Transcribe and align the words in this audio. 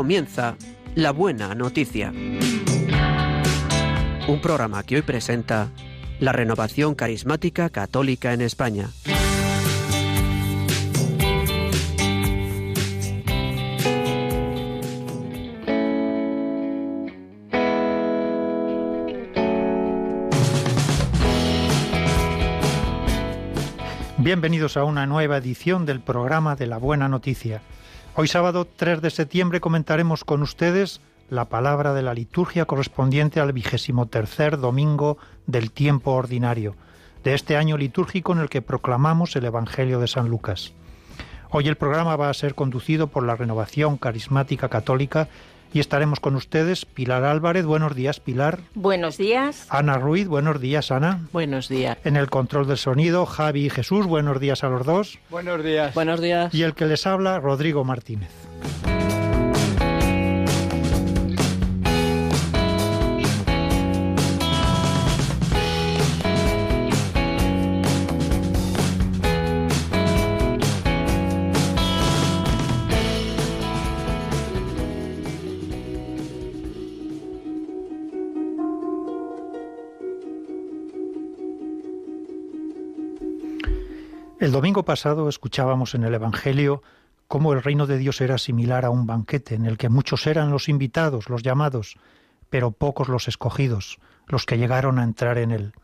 comienza 0.00 0.56
La 0.94 1.10
Buena 1.10 1.54
Noticia. 1.54 2.10
Un 4.28 4.40
programa 4.40 4.82
que 4.82 4.96
hoy 4.96 5.02
presenta 5.02 5.68
la 6.20 6.32
renovación 6.32 6.94
carismática 6.94 7.68
católica 7.68 8.32
en 8.32 8.40
España. 8.40 8.88
Bienvenidos 24.16 24.78
a 24.78 24.84
una 24.84 25.04
nueva 25.04 25.36
edición 25.36 25.84
del 25.84 26.00
programa 26.00 26.56
de 26.56 26.66
la 26.66 26.78
Buena 26.78 27.06
Noticia. 27.06 27.60
Hoy 28.20 28.28
sábado 28.28 28.66
3 28.66 29.00
de 29.00 29.08
septiembre 29.08 29.62
comentaremos 29.62 30.24
con 30.24 30.42
ustedes 30.42 31.00
la 31.30 31.46
palabra 31.46 31.94
de 31.94 32.02
la 32.02 32.12
liturgia 32.12 32.66
correspondiente 32.66 33.40
al 33.40 33.54
vigésimo 33.54 34.08
tercer 34.08 34.58
domingo 34.58 35.16
del 35.46 35.70
tiempo 35.70 36.10
ordinario, 36.10 36.76
de 37.24 37.32
este 37.32 37.56
año 37.56 37.78
litúrgico 37.78 38.34
en 38.34 38.40
el 38.40 38.50
que 38.50 38.60
proclamamos 38.60 39.36
el 39.36 39.46
Evangelio 39.46 40.00
de 40.00 40.06
San 40.06 40.28
Lucas. 40.28 40.74
Hoy 41.48 41.66
el 41.66 41.78
programa 41.78 42.14
va 42.16 42.28
a 42.28 42.34
ser 42.34 42.54
conducido 42.54 43.06
por 43.06 43.24
la 43.24 43.36
Renovación 43.36 43.96
Carismática 43.96 44.68
Católica 44.68 45.28
y 45.72 45.80
estaremos 45.80 46.20
con 46.20 46.36
ustedes 46.36 46.84
Pilar 46.84 47.24
Álvarez. 47.24 47.64
Buenos 47.64 47.94
días, 47.94 48.20
Pilar. 48.20 48.60
Buenos 48.74 49.16
días. 49.16 49.66
Ana 49.70 49.98
Ruiz. 49.98 50.28
Buenos 50.28 50.60
días, 50.60 50.90
Ana. 50.90 51.26
Buenos 51.32 51.68
días. 51.68 51.98
En 52.04 52.16
el 52.16 52.28
control 52.28 52.66
del 52.66 52.78
sonido, 52.78 53.26
Javi 53.26 53.66
y 53.66 53.70
Jesús. 53.70 54.06
Buenos 54.06 54.40
días 54.40 54.64
a 54.64 54.68
los 54.68 54.84
dos. 54.84 55.18
Buenos 55.30 55.62
días. 55.62 55.94
Buenos 55.94 56.20
días. 56.20 56.54
Y 56.54 56.62
el 56.62 56.74
que 56.74 56.86
les 56.86 57.06
habla, 57.06 57.38
Rodrigo 57.40 57.84
Martínez. 57.84 58.30
El 84.40 84.52
domingo 84.52 84.86
pasado 84.86 85.28
escuchábamos 85.28 85.94
en 85.94 86.02
el 86.02 86.14
Evangelio 86.14 86.82
cómo 87.28 87.52
el 87.52 87.62
reino 87.62 87.86
de 87.86 87.98
Dios 87.98 88.22
era 88.22 88.38
similar 88.38 88.86
a 88.86 88.90
un 88.90 89.06
banquete 89.06 89.54
en 89.54 89.66
el 89.66 89.76
que 89.76 89.90
muchos 89.90 90.26
eran 90.26 90.50
los 90.50 90.70
invitados, 90.70 91.28
los 91.28 91.42
llamados, 91.42 91.98
pero 92.48 92.70
pocos 92.70 93.10
los 93.10 93.28
escogidos, 93.28 93.98
los 94.26 94.46
que 94.46 94.56
llegaron 94.56 94.98
a 94.98 95.04
entrar 95.04 95.36
en 95.36 95.50
él. 95.50 95.74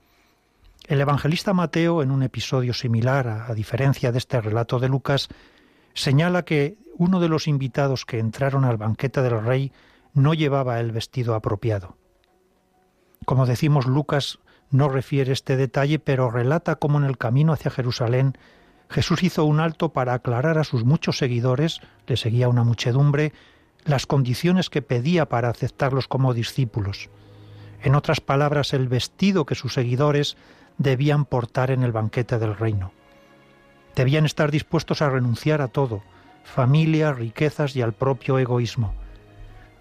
El 0.86 1.02
evangelista 1.02 1.52
Mateo, 1.52 2.02
en 2.02 2.10
un 2.10 2.22
episodio 2.22 2.72
similar, 2.72 3.28
a, 3.28 3.52
diferencia 3.52 4.10
de 4.10 4.16
este 4.16 4.40
relato 4.40 4.78
de 4.78 4.88
Lucas, 4.88 5.28
señala 5.92 6.46
que 6.46 6.78
uno 6.96 7.20
de 7.20 7.28
los 7.28 7.48
invitados 7.48 8.06
que 8.06 8.20
entraron 8.20 8.64
al 8.64 8.78
banquete 8.78 9.20
del 9.20 9.44
rey 9.44 9.70
no 10.14 10.32
llevaba 10.32 10.80
el 10.80 10.92
vestido 10.92 11.34
apropiado. 11.34 11.98
Como 13.26 13.44
decimos, 13.44 13.84
Lucas 13.84 14.38
no 14.70 14.88
refiere 14.88 15.32
este 15.32 15.56
detalle, 15.56 15.98
pero 15.98 16.30
relata 16.30 16.76
cómo 16.76 16.98
en 16.98 17.04
el 17.04 17.18
camino 17.18 17.52
hacia 17.52 17.70
Jerusalén 17.70 18.36
Jesús 18.88 19.22
hizo 19.22 19.44
un 19.44 19.60
alto 19.60 19.92
para 19.92 20.14
aclarar 20.14 20.58
a 20.58 20.64
sus 20.64 20.84
muchos 20.84 21.18
seguidores, 21.18 21.80
le 22.06 22.16
seguía 22.16 22.48
una 22.48 22.64
muchedumbre, 22.64 23.32
las 23.84 24.06
condiciones 24.06 24.70
que 24.70 24.82
pedía 24.82 25.28
para 25.28 25.48
aceptarlos 25.48 26.08
como 26.08 26.34
discípulos. 26.34 27.08
En 27.82 27.94
otras 27.94 28.20
palabras, 28.20 28.72
el 28.72 28.88
vestido 28.88 29.46
que 29.46 29.54
sus 29.54 29.74
seguidores 29.74 30.36
debían 30.78 31.24
portar 31.24 31.70
en 31.70 31.82
el 31.82 31.92
banquete 31.92 32.38
del 32.38 32.56
reino. 32.56 32.92
Debían 33.94 34.26
estar 34.26 34.50
dispuestos 34.50 35.02
a 35.02 35.10
renunciar 35.10 35.62
a 35.62 35.68
todo, 35.68 36.02
familia, 36.44 37.12
riquezas 37.12 37.74
y 37.76 37.82
al 37.82 37.92
propio 37.92 38.38
egoísmo. 38.38 38.94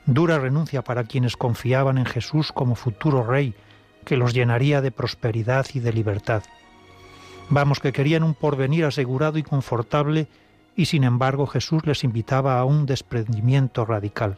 Dura 0.05 0.39
renuncia 0.39 0.83
para 0.83 1.03
quienes 1.03 1.35
confiaban 1.35 1.97
en 1.97 2.05
Jesús 2.05 2.51
como 2.51 2.75
futuro 2.75 3.23
rey, 3.23 3.55
que 4.05 4.17
los 4.17 4.33
llenaría 4.33 4.81
de 4.81 4.91
prosperidad 4.91 5.65
y 5.73 5.79
de 5.79 5.91
libertad. 5.91 6.43
Vamos, 7.49 7.79
que 7.79 7.91
querían 7.91 8.23
un 8.23 8.33
porvenir 8.33 8.85
asegurado 8.85 9.37
y 9.37 9.43
confortable, 9.43 10.27
y 10.75 10.85
sin 10.85 11.03
embargo 11.03 11.47
Jesús 11.47 11.85
les 11.85 12.03
invitaba 12.03 12.59
a 12.59 12.65
un 12.65 12.85
desprendimiento 12.85 13.85
radical. 13.85 14.37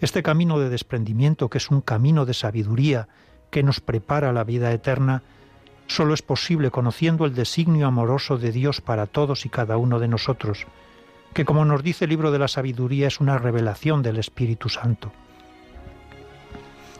Este 0.00 0.22
camino 0.22 0.58
de 0.58 0.68
desprendimiento, 0.68 1.48
que 1.48 1.58
es 1.58 1.70
un 1.70 1.80
camino 1.80 2.26
de 2.26 2.34
sabiduría 2.34 3.08
que 3.50 3.62
nos 3.62 3.80
prepara 3.80 4.32
la 4.32 4.44
vida 4.44 4.72
eterna, 4.72 5.22
solo 5.86 6.14
es 6.14 6.22
posible 6.22 6.70
conociendo 6.70 7.24
el 7.24 7.34
designio 7.34 7.86
amoroso 7.86 8.36
de 8.36 8.52
Dios 8.52 8.80
para 8.80 9.06
todos 9.06 9.46
y 9.46 9.48
cada 9.48 9.76
uno 9.76 10.00
de 10.00 10.08
nosotros, 10.08 10.66
que 11.32 11.44
como 11.44 11.64
nos 11.64 11.82
dice 11.82 12.04
el 12.04 12.10
libro 12.10 12.30
de 12.30 12.38
la 12.38 12.48
sabiduría 12.48 13.06
es 13.06 13.20
una 13.20 13.38
revelación 13.38 14.02
del 14.02 14.18
Espíritu 14.18 14.68
Santo. 14.68 15.12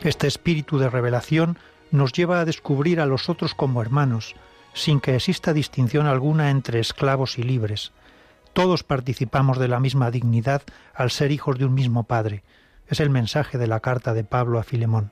Este 0.05 0.27
espíritu 0.27 0.77
de 0.77 0.91
revelación 0.91 1.57
nos 1.91 2.13
lleva 2.13 2.39
a 2.39 2.45
descubrir 2.45 3.01
a 3.01 3.07
los 3.07 3.31
otros 3.31 3.55
como 3.55 3.81
hermanos, 3.81 4.37
sin 4.75 5.01
que 5.01 5.15
exista 5.15 5.55
distinción 5.55 6.07
alguna 6.07 6.51
entre 6.51 6.79
esclavos 6.79 7.39
y 7.39 7.43
libres. 7.43 7.93
Todos 8.53 8.85
participamos 8.85 9.59
de 9.59 9.67
la 9.67 9.81
misma 9.81 10.11
dignidad 10.11 10.61
al 10.95 11.11
ser 11.11 11.33
hijos 11.33 11.59
de 11.59 11.65
un 11.65 11.73
mismo 11.73 12.05
Padre. 12.05 12.45
Es 12.87 13.01
el 13.01 13.09
mensaje 13.09 13.57
de 13.57 13.67
la 13.67 13.81
carta 13.81 14.13
de 14.13 14.25
Pablo 14.25 14.59
a 14.59 14.63
Filemón. 14.63 15.11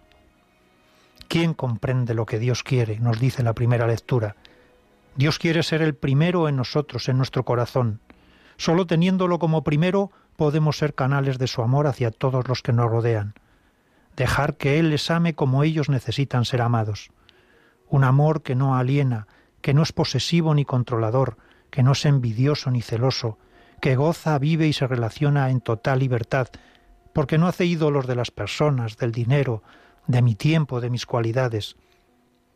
¿Quién 1.27 1.55
comprende 1.55 2.13
lo 2.13 2.27
que 2.27 2.39
Dios 2.39 2.63
quiere? 2.63 3.01
nos 3.01 3.19
dice 3.19 3.43
la 3.43 3.55
primera 3.55 3.87
lectura. 3.87 4.37
Dios 5.17 5.39
quiere 5.39 5.63
ser 5.63 5.81
el 5.81 5.95
primero 5.95 6.51
en 6.51 6.57
nosotros, 6.57 7.09
en 7.09 7.17
nuestro 7.17 7.47
corazón. 7.47 8.01
Solo 8.59 8.87
teniéndolo 8.87 9.39
como 9.39 9.65
primero 9.65 10.11
podemos 10.37 10.77
ser 10.77 10.95
canales 10.95 11.39
de 11.39 11.47
su 11.47 11.63
amor 11.63 11.87
hacia 11.87 12.11
todos 12.11 12.47
los 12.47 12.61
que 12.61 12.75
nos 12.75 12.91
rodean 12.91 13.33
dejar 14.17 14.57
que 14.57 14.79
Él 14.79 14.91
les 14.91 15.11
ame 15.11 15.35
como 15.35 15.63
ellos 15.63 15.89
necesitan 15.89 16.45
ser 16.45 16.63
amados. 16.63 17.11
Un 17.89 18.05
amor 18.05 18.43
que 18.43 18.55
no 18.55 18.77
aliena, 18.77 19.27
que 19.61 19.75
no 19.75 19.83
es 19.83 19.93
posesivo 19.93 20.55
ni 20.55 20.65
controlador, 20.65 21.37
que 21.71 21.83
no 21.83 21.93
es 21.93 22.05
envidioso 22.05 22.71
ni 22.71 22.83
celoso, 22.83 23.39
que 23.81 23.97
goza, 23.97 24.39
vive 24.39 24.69
y 24.69 24.73
se 24.73 24.87
relaciona 24.87 25.51
en 25.51 25.61
total 25.61 26.01
libertad, 26.01 26.49
porque 27.13 27.39
no 27.39 27.49
hace 27.49 27.67
ídolos 27.67 28.07
de 28.07 28.15
las 28.15 28.31
personas, 28.31 28.97
del 28.97 29.13
dinero, 29.13 29.63
de 30.07 30.23
mi 30.23 30.35
tiempo, 30.35 30.81
de 30.81 30.91
mis 30.91 31.07
cualidades. 31.07 31.77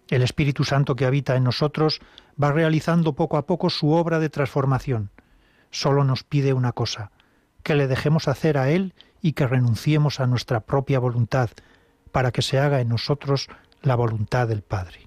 El 0.08 0.22
Espíritu 0.22 0.64
Santo 0.64 0.94
que 0.94 1.04
habita 1.04 1.36
en 1.36 1.44
nosotros 1.44 2.00
va 2.40 2.52
realizando 2.52 3.14
poco 3.14 3.36
a 3.36 3.46
poco 3.46 3.70
su 3.70 3.90
obra 3.90 4.18
de 4.18 4.28
transformación. 4.28 5.10
Solo 5.70 6.04
nos 6.04 6.22
pide 6.22 6.52
una 6.52 6.72
cosa, 6.72 7.10
que 7.62 7.74
le 7.74 7.88
dejemos 7.88 8.28
hacer 8.28 8.56
a 8.56 8.70
Él 8.70 8.94
y 9.22 9.32
que 9.32 9.46
renunciemos 9.46 10.20
a 10.20 10.26
nuestra 10.26 10.60
propia 10.60 10.98
voluntad 10.98 11.50
para 12.12 12.32
que 12.32 12.42
se 12.42 12.58
haga 12.58 12.80
en 12.80 12.88
nosotros 12.88 13.48
la 13.82 13.94
voluntad 13.94 14.48
del 14.48 14.62
Padre. 14.62 15.06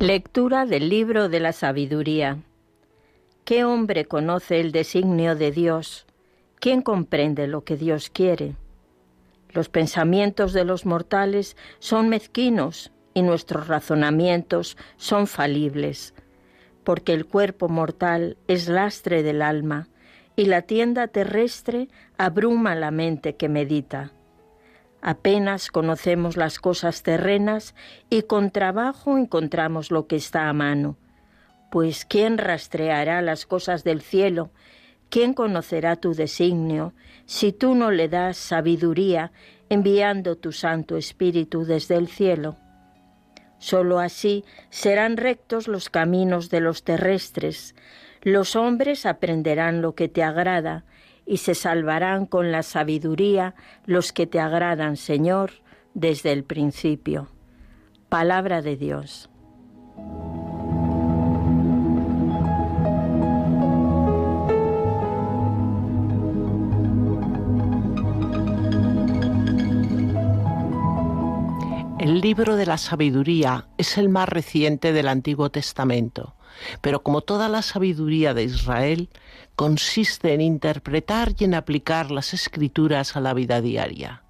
Lectura 0.00 0.64
del 0.64 0.88
libro 0.88 1.28
de 1.28 1.40
la 1.40 1.52
sabiduría. 1.52 2.38
¿Qué 3.50 3.64
hombre 3.64 4.04
conoce 4.04 4.60
el 4.60 4.70
designio 4.70 5.34
de 5.34 5.50
Dios? 5.50 6.06
¿Quién 6.60 6.82
comprende 6.82 7.48
lo 7.48 7.64
que 7.64 7.76
Dios 7.76 8.08
quiere? 8.08 8.54
Los 9.48 9.68
pensamientos 9.68 10.52
de 10.52 10.64
los 10.64 10.86
mortales 10.86 11.56
son 11.80 12.08
mezquinos 12.08 12.92
y 13.12 13.22
nuestros 13.22 13.66
razonamientos 13.66 14.76
son 14.98 15.26
falibles, 15.26 16.14
porque 16.84 17.12
el 17.12 17.26
cuerpo 17.26 17.68
mortal 17.68 18.36
es 18.46 18.68
lastre 18.68 19.24
del 19.24 19.42
alma 19.42 19.88
y 20.36 20.44
la 20.44 20.62
tienda 20.62 21.08
terrestre 21.08 21.88
abruma 22.18 22.76
la 22.76 22.92
mente 22.92 23.34
que 23.34 23.48
medita. 23.48 24.12
Apenas 25.02 25.72
conocemos 25.72 26.36
las 26.36 26.60
cosas 26.60 27.02
terrenas 27.02 27.74
y 28.10 28.22
con 28.22 28.52
trabajo 28.52 29.18
encontramos 29.18 29.90
lo 29.90 30.06
que 30.06 30.14
está 30.14 30.48
a 30.48 30.52
mano 30.52 30.96
pues 31.70 32.04
¿quién 32.04 32.36
rastreará 32.36 33.22
las 33.22 33.46
cosas 33.46 33.84
del 33.84 34.02
cielo? 34.02 34.50
¿Quién 35.08 35.34
conocerá 35.34 35.96
tu 35.96 36.14
designio 36.14 36.94
si 37.26 37.52
tú 37.52 37.74
no 37.74 37.90
le 37.90 38.08
das 38.08 38.36
sabiduría 38.36 39.32
enviando 39.68 40.36
tu 40.36 40.52
Santo 40.52 40.96
Espíritu 40.96 41.64
desde 41.64 41.96
el 41.96 42.08
cielo? 42.08 42.56
Solo 43.58 43.98
así 43.98 44.44
serán 44.70 45.16
rectos 45.16 45.68
los 45.68 45.90
caminos 45.90 46.50
de 46.50 46.60
los 46.60 46.82
terrestres, 46.82 47.74
Los 48.22 48.54
hombres 48.54 49.06
aprenderán 49.06 49.80
lo 49.80 49.94
que 49.94 50.08
te 50.08 50.22
agrada 50.22 50.84
y 51.24 51.38
se 51.38 51.54
salvarán 51.54 52.26
con 52.26 52.52
la 52.52 52.62
sabiduría 52.62 53.54
los 53.86 54.12
que 54.12 54.26
te 54.26 54.40
agradan, 54.40 54.96
Señor, 54.96 55.52
desde 55.94 56.32
el 56.32 56.44
principio. 56.44 57.28
Palabra 58.10 58.60
de 58.60 58.76
Dios. 58.76 59.30
El 72.00 72.22
libro 72.22 72.56
de 72.56 72.64
la 72.64 72.78
sabiduría 72.78 73.68
es 73.76 73.98
el 73.98 74.08
más 74.08 74.26
reciente 74.26 74.94
del 74.94 75.06
Antiguo 75.06 75.50
Testamento, 75.50 76.34
pero 76.80 77.02
como 77.02 77.20
toda 77.20 77.50
la 77.50 77.60
sabiduría 77.60 78.32
de 78.32 78.44
Israel, 78.44 79.10
consiste 79.54 80.32
en 80.32 80.40
interpretar 80.40 81.34
y 81.38 81.44
en 81.44 81.52
aplicar 81.52 82.10
las 82.10 82.32
escrituras 82.32 83.16
a 83.16 83.20
la 83.20 83.34
vida 83.34 83.60
diaria, 83.60 84.22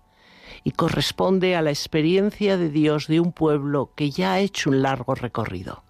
y 0.65 0.73
corresponde 0.73 1.55
a 1.55 1.63
la 1.63 1.71
experiencia 1.71 2.57
de 2.57 2.71
Dios 2.71 3.07
de 3.07 3.21
un 3.21 3.31
pueblo 3.31 3.93
que 3.95 4.11
ya 4.11 4.33
ha 4.33 4.41
hecho 4.41 4.71
un 4.71 4.83
largo 4.83 5.15
recorrido. 5.15 5.85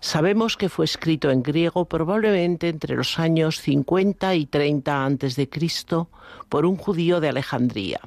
Sabemos 0.00 0.56
que 0.56 0.70
fue 0.70 0.86
escrito 0.86 1.30
en 1.30 1.42
griego 1.42 1.84
probablemente 1.84 2.70
entre 2.70 2.96
los 2.96 3.18
años 3.18 3.60
50 3.60 4.34
y 4.36 4.46
30 4.46 5.04
antes 5.04 5.36
de 5.36 5.50
Cristo 5.50 6.08
por 6.48 6.64
un 6.64 6.78
judío 6.78 7.20
de 7.20 7.28
Alejandría 7.28 8.00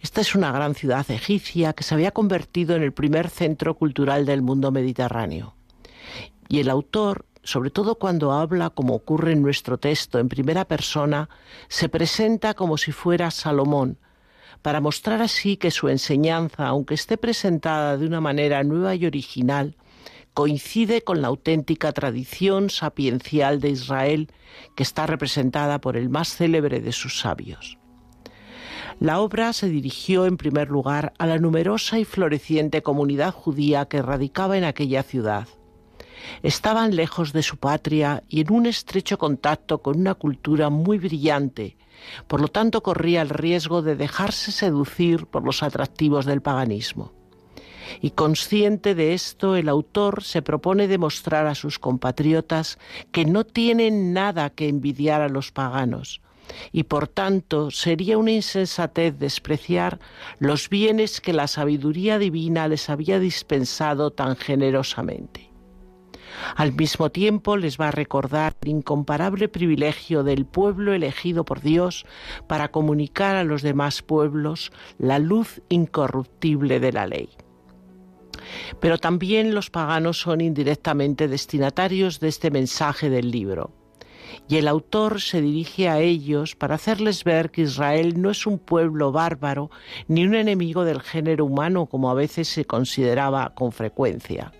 esta 0.00 0.20
es 0.20 0.34
una 0.34 0.52
gran 0.52 0.74
ciudad 0.74 1.10
egipcia 1.10 1.72
que 1.72 1.82
se 1.82 1.94
había 1.94 2.12
convertido 2.12 2.76
en 2.76 2.82
el 2.82 2.92
primer 2.92 3.28
centro 3.28 3.74
cultural 3.74 4.26
del 4.26 4.42
mundo 4.42 4.70
mediterráneo. 4.70 5.54
Y 6.48 6.60
el 6.60 6.70
autor, 6.70 7.26
sobre 7.42 7.70
todo 7.70 7.96
cuando 7.96 8.32
habla, 8.32 8.70
como 8.70 8.94
ocurre 8.94 9.32
en 9.32 9.42
nuestro 9.42 9.78
texto, 9.78 10.18
en 10.18 10.28
primera 10.28 10.66
persona, 10.66 11.28
se 11.68 11.88
presenta 11.88 12.54
como 12.54 12.78
si 12.78 12.92
fuera 12.92 13.30
Salomón, 13.30 13.98
para 14.62 14.80
mostrar 14.80 15.20
así 15.20 15.56
que 15.56 15.70
su 15.70 15.88
enseñanza, 15.88 16.66
aunque 16.66 16.94
esté 16.94 17.16
presentada 17.16 17.96
de 17.96 18.06
una 18.06 18.20
manera 18.20 18.62
nueva 18.64 18.94
y 18.94 19.06
original, 19.06 19.76
coincide 20.32 21.02
con 21.02 21.20
la 21.20 21.28
auténtica 21.28 21.92
tradición 21.92 22.70
sapiencial 22.70 23.60
de 23.60 23.70
Israel 23.70 24.32
que 24.76 24.84
está 24.84 25.06
representada 25.06 25.80
por 25.80 25.96
el 25.96 26.08
más 26.08 26.28
célebre 26.36 26.80
de 26.80 26.92
sus 26.92 27.18
sabios. 27.18 27.77
La 29.00 29.20
obra 29.20 29.52
se 29.52 29.68
dirigió 29.68 30.26
en 30.26 30.36
primer 30.36 30.70
lugar 30.70 31.12
a 31.18 31.26
la 31.26 31.38
numerosa 31.38 32.00
y 32.00 32.04
floreciente 32.04 32.82
comunidad 32.82 33.32
judía 33.32 33.84
que 33.84 34.02
radicaba 34.02 34.58
en 34.58 34.64
aquella 34.64 35.04
ciudad. 35.04 35.46
Estaban 36.42 36.96
lejos 36.96 37.32
de 37.32 37.44
su 37.44 37.58
patria 37.58 38.24
y 38.28 38.40
en 38.40 38.52
un 38.52 38.66
estrecho 38.66 39.16
contacto 39.16 39.82
con 39.82 40.00
una 40.00 40.14
cultura 40.14 40.68
muy 40.68 40.98
brillante, 40.98 41.76
por 42.26 42.40
lo 42.40 42.48
tanto 42.48 42.82
corría 42.82 43.22
el 43.22 43.28
riesgo 43.28 43.82
de 43.82 43.94
dejarse 43.94 44.50
seducir 44.50 45.26
por 45.26 45.44
los 45.44 45.62
atractivos 45.62 46.26
del 46.26 46.42
paganismo. 46.42 47.12
Y 48.00 48.10
consciente 48.10 48.96
de 48.96 49.14
esto, 49.14 49.54
el 49.54 49.68
autor 49.68 50.24
se 50.24 50.42
propone 50.42 50.88
demostrar 50.88 51.46
a 51.46 51.54
sus 51.54 51.78
compatriotas 51.78 52.80
que 53.12 53.24
no 53.24 53.44
tienen 53.44 54.12
nada 54.12 54.50
que 54.50 54.68
envidiar 54.68 55.22
a 55.22 55.28
los 55.28 55.52
paganos, 55.52 56.20
y 56.72 56.84
por 56.84 57.08
tanto 57.08 57.70
sería 57.70 58.18
una 58.18 58.32
insensatez 58.32 59.18
despreciar 59.18 59.98
los 60.38 60.68
bienes 60.68 61.20
que 61.20 61.32
la 61.32 61.46
sabiduría 61.46 62.18
divina 62.18 62.68
les 62.68 62.90
había 62.90 63.18
dispensado 63.18 64.10
tan 64.10 64.36
generosamente. 64.36 65.48
Al 66.56 66.72
mismo 66.72 67.10
tiempo 67.10 67.56
les 67.56 67.78
va 67.78 67.88
a 67.88 67.92
recordar 67.92 68.56
el 68.62 68.68
incomparable 68.68 69.48
privilegio 69.48 70.22
del 70.22 70.46
pueblo 70.46 70.92
elegido 70.92 71.44
por 71.44 71.60
Dios 71.60 72.06
para 72.46 72.70
comunicar 72.70 73.36
a 73.36 73.44
los 73.44 73.62
demás 73.62 74.02
pueblos 74.02 74.72
la 74.98 75.18
luz 75.18 75.62
incorruptible 75.68 76.80
de 76.80 76.92
la 76.92 77.06
ley. 77.06 77.30
Pero 78.80 78.98
también 78.98 79.54
los 79.54 79.68
paganos 79.70 80.20
son 80.20 80.40
indirectamente 80.40 81.28
destinatarios 81.28 82.20
de 82.20 82.28
este 82.28 82.50
mensaje 82.50 83.10
del 83.10 83.30
libro 83.30 83.77
y 84.48 84.56
el 84.56 84.68
autor 84.68 85.20
se 85.20 85.40
dirige 85.40 85.88
a 85.88 86.00
ellos 86.00 86.54
para 86.54 86.76
hacerles 86.76 87.24
ver 87.24 87.50
que 87.50 87.62
Israel 87.62 88.20
no 88.20 88.30
es 88.30 88.46
un 88.46 88.58
pueblo 88.58 89.12
bárbaro 89.12 89.70
ni 90.06 90.24
un 90.24 90.34
enemigo 90.34 90.84
del 90.84 91.00
género 91.00 91.44
humano 91.46 91.86
como 91.86 92.10
a 92.10 92.14
veces 92.14 92.48
se 92.48 92.64
consideraba 92.64 93.54
con 93.54 93.72
frecuencia 93.72 94.52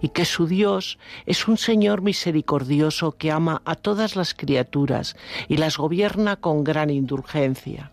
y 0.00 0.10
que 0.10 0.24
su 0.24 0.46
Dios 0.46 0.98
es 1.26 1.48
un 1.48 1.56
Señor 1.56 2.02
misericordioso 2.02 3.12
que 3.12 3.30
ama 3.30 3.62
a 3.64 3.74
todas 3.74 4.16
las 4.16 4.34
criaturas 4.34 5.16
y 5.48 5.56
las 5.56 5.76
gobierna 5.76 6.36
con 6.36 6.64
gran 6.64 6.90
indulgencia. 6.90 7.90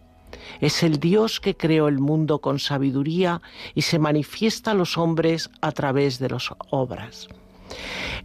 Es 0.61 0.83
el 0.83 0.99
Dios 0.99 1.39
que 1.39 1.55
creó 1.55 1.87
el 1.87 1.99
mundo 1.99 2.39
con 2.39 2.59
sabiduría 2.59 3.41
y 3.75 3.83
se 3.83 3.99
manifiesta 3.99 4.71
a 4.71 4.75
los 4.75 4.97
hombres 4.97 5.49
a 5.61 5.71
través 5.71 6.19
de 6.19 6.29
las 6.29 6.49
obras. 6.69 7.27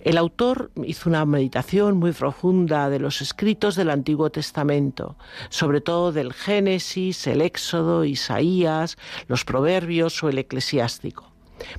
El 0.01 0.19
autor 0.19 0.71
hizo 0.85 1.09
una 1.09 1.25
meditación 1.25 1.97
muy 1.97 2.13
profunda 2.13 2.91
de 2.91 2.99
los 2.99 3.23
escritos 3.23 3.77
del 3.77 3.91
Antiguo 3.91 4.31
Testamento, 4.31 5.17
sobre 5.49 5.81
todo 5.81 6.13
del 6.13 6.33
Génesis, 6.33 7.27
el 7.27 7.41
Éxodo, 7.41 8.05
Isaías, 8.05 8.97
los 9.29 9.45
Proverbios 9.45 10.23
o 10.23 10.29
el 10.29 10.39
Eclesiástico. 10.39 11.35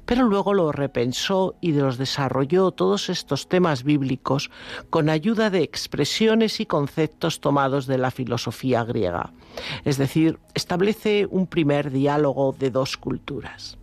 Pero 0.05 0.23
luego 0.23 0.53
lo 0.53 0.71
repensó 0.71 1.55
y 1.61 1.73
los 1.73 1.97
desarrolló 1.97 2.71
todos 2.71 3.09
estos 3.09 3.47
temas 3.49 3.83
bíblicos 3.83 4.49
con 4.89 5.09
ayuda 5.09 5.49
de 5.49 5.63
expresiones 5.63 6.59
y 6.59 6.65
conceptos 6.65 7.41
tomados 7.41 7.85
de 7.85 7.97
la 7.97 8.11
filosofía 8.11 8.83
griega. 8.83 9.33
Es 9.83 9.97
decir, 9.97 10.39
establece 10.53 11.27
un 11.29 11.47
primer 11.47 11.91
diálogo 11.91 12.55
de 12.57 12.71
dos 12.71 12.97
culturas. 12.97 13.77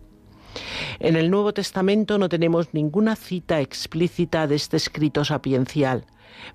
En 0.99 1.15
el 1.15 1.29
Nuevo 1.29 1.53
Testamento 1.53 2.17
no 2.17 2.29
tenemos 2.29 2.73
ninguna 2.73 3.15
cita 3.15 3.59
explícita 3.59 4.47
de 4.47 4.55
este 4.55 4.77
escrito 4.77 5.25
sapiencial, 5.25 6.05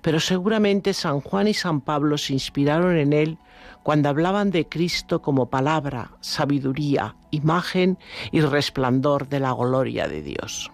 pero 0.01 0.19
seguramente 0.19 0.93
San 0.93 1.21
Juan 1.21 1.47
y 1.47 1.53
San 1.53 1.81
Pablo 1.81 2.17
se 2.17 2.33
inspiraron 2.33 2.97
en 2.97 3.13
él 3.13 3.37
cuando 3.83 4.09
hablaban 4.09 4.51
de 4.51 4.67
Cristo 4.67 5.21
como 5.21 5.49
palabra, 5.49 6.11
sabiduría, 6.19 7.15
imagen 7.31 7.97
y 8.31 8.41
resplandor 8.41 9.27
de 9.29 9.39
la 9.39 9.53
gloria 9.53 10.07
de 10.07 10.21
Dios. 10.21 10.69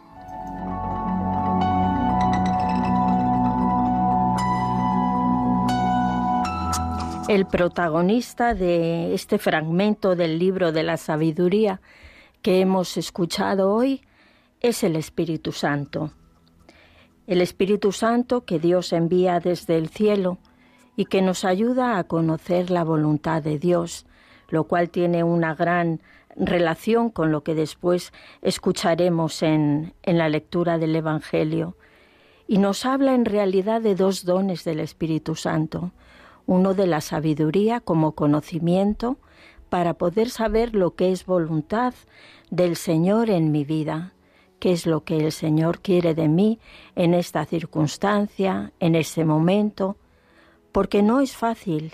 El 7.27 7.47
protagonista 7.47 8.53
de 8.53 9.15
este 9.15 9.39
fragmento 9.39 10.15
del 10.15 10.37
libro 10.37 10.71
de 10.71 10.83
la 10.83 10.97
sabiduría 10.97 11.81
que 12.45 12.61
hemos 12.61 12.95
escuchado 12.95 13.73
hoy 13.73 14.01
es 14.61 14.83
el 14.83 14.95
Espíritu 14.95 15.51
Santo. 15.51 16.11
El 17.25 17.41
Espíritu 17.41 17.91
Santo 17.91 18.45
que 18.45 18.59
Dios 18.59 18.93
envía 18.93 19.39
desde 19.39 19.79
el 19.79 19.89
cielo 19.89 20.37
y 20.95 21.05
que 21.05 21.23
nos 21.23 21.43
ayuda 21.43 21.97
a 21.97 22.03
conocer 22.03 22.69
la 22.69 22.83
voluntad 22.83 23.41
de 23.41 23.57
Dios, 23.57 24.05
lo 24.49 24.65
cual 24.65 24.91
tiene 24.91 25.23
una 25.23 25.55
gran 25.55 26.01
relación 26.35 27.09
con 27.09 27.31
lo 27.31 27.41
que 27.41 27.55
después 27.55 28.13
escucharemos 28.43 29.41
en, 29.41 29.95
en 30.03 30.19
la 30.19 30.29
lectura 30.29 30.77
del 30.77 30.95
Evangelio. 30.95 31.75
Y 32.47 32.59
nos 32.59 32.85
habla 32.85 33.15
en 33.15 33.25
realidad 33.25 33.81
de 33.81 33.95
dos 33.95 34.23
dones 34.23 34.63
del 34.63 34.81
Espíritu 34.81 35.33
Santo, 35.33 35.93
uno 36.45 36.75
de 36.75 36.85
la 36.85 37.01
sabiduría 37.01 37.79
como 37.79 38.11
conocimiento 38.11 39.17
para 39.75 39.95
poder 39.95 40.29
saber 40.29 40.73
lo 40.73 40.95
que 40.95 41.11
es 41.11 41.25
voluntad 41.25 41.93
del 42.49 42.77
Señor 42.77 43.29
en 43.29 43.51
mi 43.51 43.65
vida, 43.65 44.13
qué 44.57 44.71
es 44.71 44.85
lo 44.85 45.03
que 45.03 45.17
el 45.17 45.33
Señor 45.33 45.81
quiere 45.81 46.15
de 46.15 46.29
mí 46.29 46.59
en 46.95 47.13
esta 47.13 47.43
circunstancia, 47.43 48.71
en 48.79 48.95
este 48.95 49.25
momento, 49.25 49.97
porque 50.71 51.03
no 51.03 51.19
es 51.19 51.35
fácil 51.35 51.91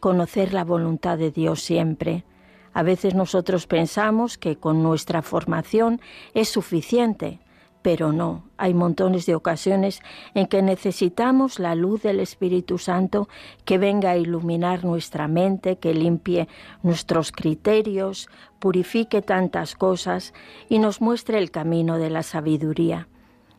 conocer 0.00 0.54
la 0.54 0.64
voluntad 0.64 1.18
de 1.18 1.30
Dios 1.30 1.60
siempre. 1.60 2.24
A 2.72 2.82
veces 2.82 3.14
nosotros 3.14 3.66
pensamos 3.66 4.38
que 4.38 4.56
con 4.56 4.82
nuestra 4.82 5.20
formación 5.20 6.00
es 6.32 6.48
suficiente, 6.48 7.38
pero 7.82 8.12
no, 8.12 8.44
hay 8.58 8.74
montones 8.74 9.24
de 9.24 9.34
ocasiones 9.34 10.00
en 10.34 10.46
que 10.46 10.60
necesitamos 10.62 11.58
la 11.58 11.74
luz 11.74 12.02
del 12.02 12.20
Espíritu 12.20 12.76
Santo 12.76 13.28
que 13.64 13.78
venga 13.78 14.10
a 14.10 14.16
iluminar 14.16 14.84
nuestra 14.84 15.28
mente, 15.28 15.78
que 15.78 15.94
limpie 15.94 16.46
nuestros 16.82 17.32
criterios, 17.32 18.28
purifique 18.58 19.22
tantas 19.22 19.74
cosas 19.74 20.34
y 20.68 20.78
nos 20.78 21.00
muestre 21.00 21.38
el 21.38 21.50
camino 21.50 21.96
de 21.96 22.10
la 22.10 22.22
sabiduría, 22.22 23.08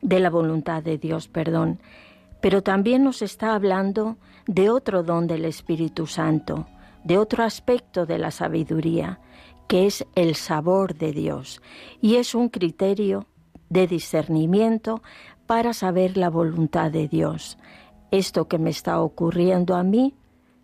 de 0.01 0.19
la 0.19 0.29
voluntad 0.29 0.83
de 0.83 0.99
Dios, 0.99 1.27
perdón. 1.27 1.79
Pero 2.41 2.61
también 2.61 3.03
nos 3.03 3.23
está 3.23 3.55
hablando 3.55 4.17
de 4.45 4.69
otro 4.69 5.01
don 5.03 5.25
del 5.25 5.45
Espíritu 5.45 6.05
Santo, 6.05 6.67
de 7.03 7.17
otro 7.17 7.43
aspecto 7.43 8.05
de 8.05 8.19
la 8.19 8.29
sabiduría, 8.29 9.19
que 9.67 9.87
es 9.87 10.05
el 10.15 10.35
sabor 10.35 10.95
de 10.95 11.11
Dios, 11.11 11.61
y 12.01 12.15
es 12.15 12.35
un 12.35 12.49
criterio 12.49 13.25
de 13.71 13.87
discernimiento 13.87 15.01
para 15.47 15.73
saber 15.73 16.17
la 16.17 16.29
voluntad 16.29 16.91
de 16.91 17.07
Dios. 17.07 17.57
Esto 18.11 18.49
que 18.49 18.59
me 18.59 18.69
está 18.69 18.99
ocurriendo 18.99 19.75
a 19.75 19.83
mí, 19.83 20.13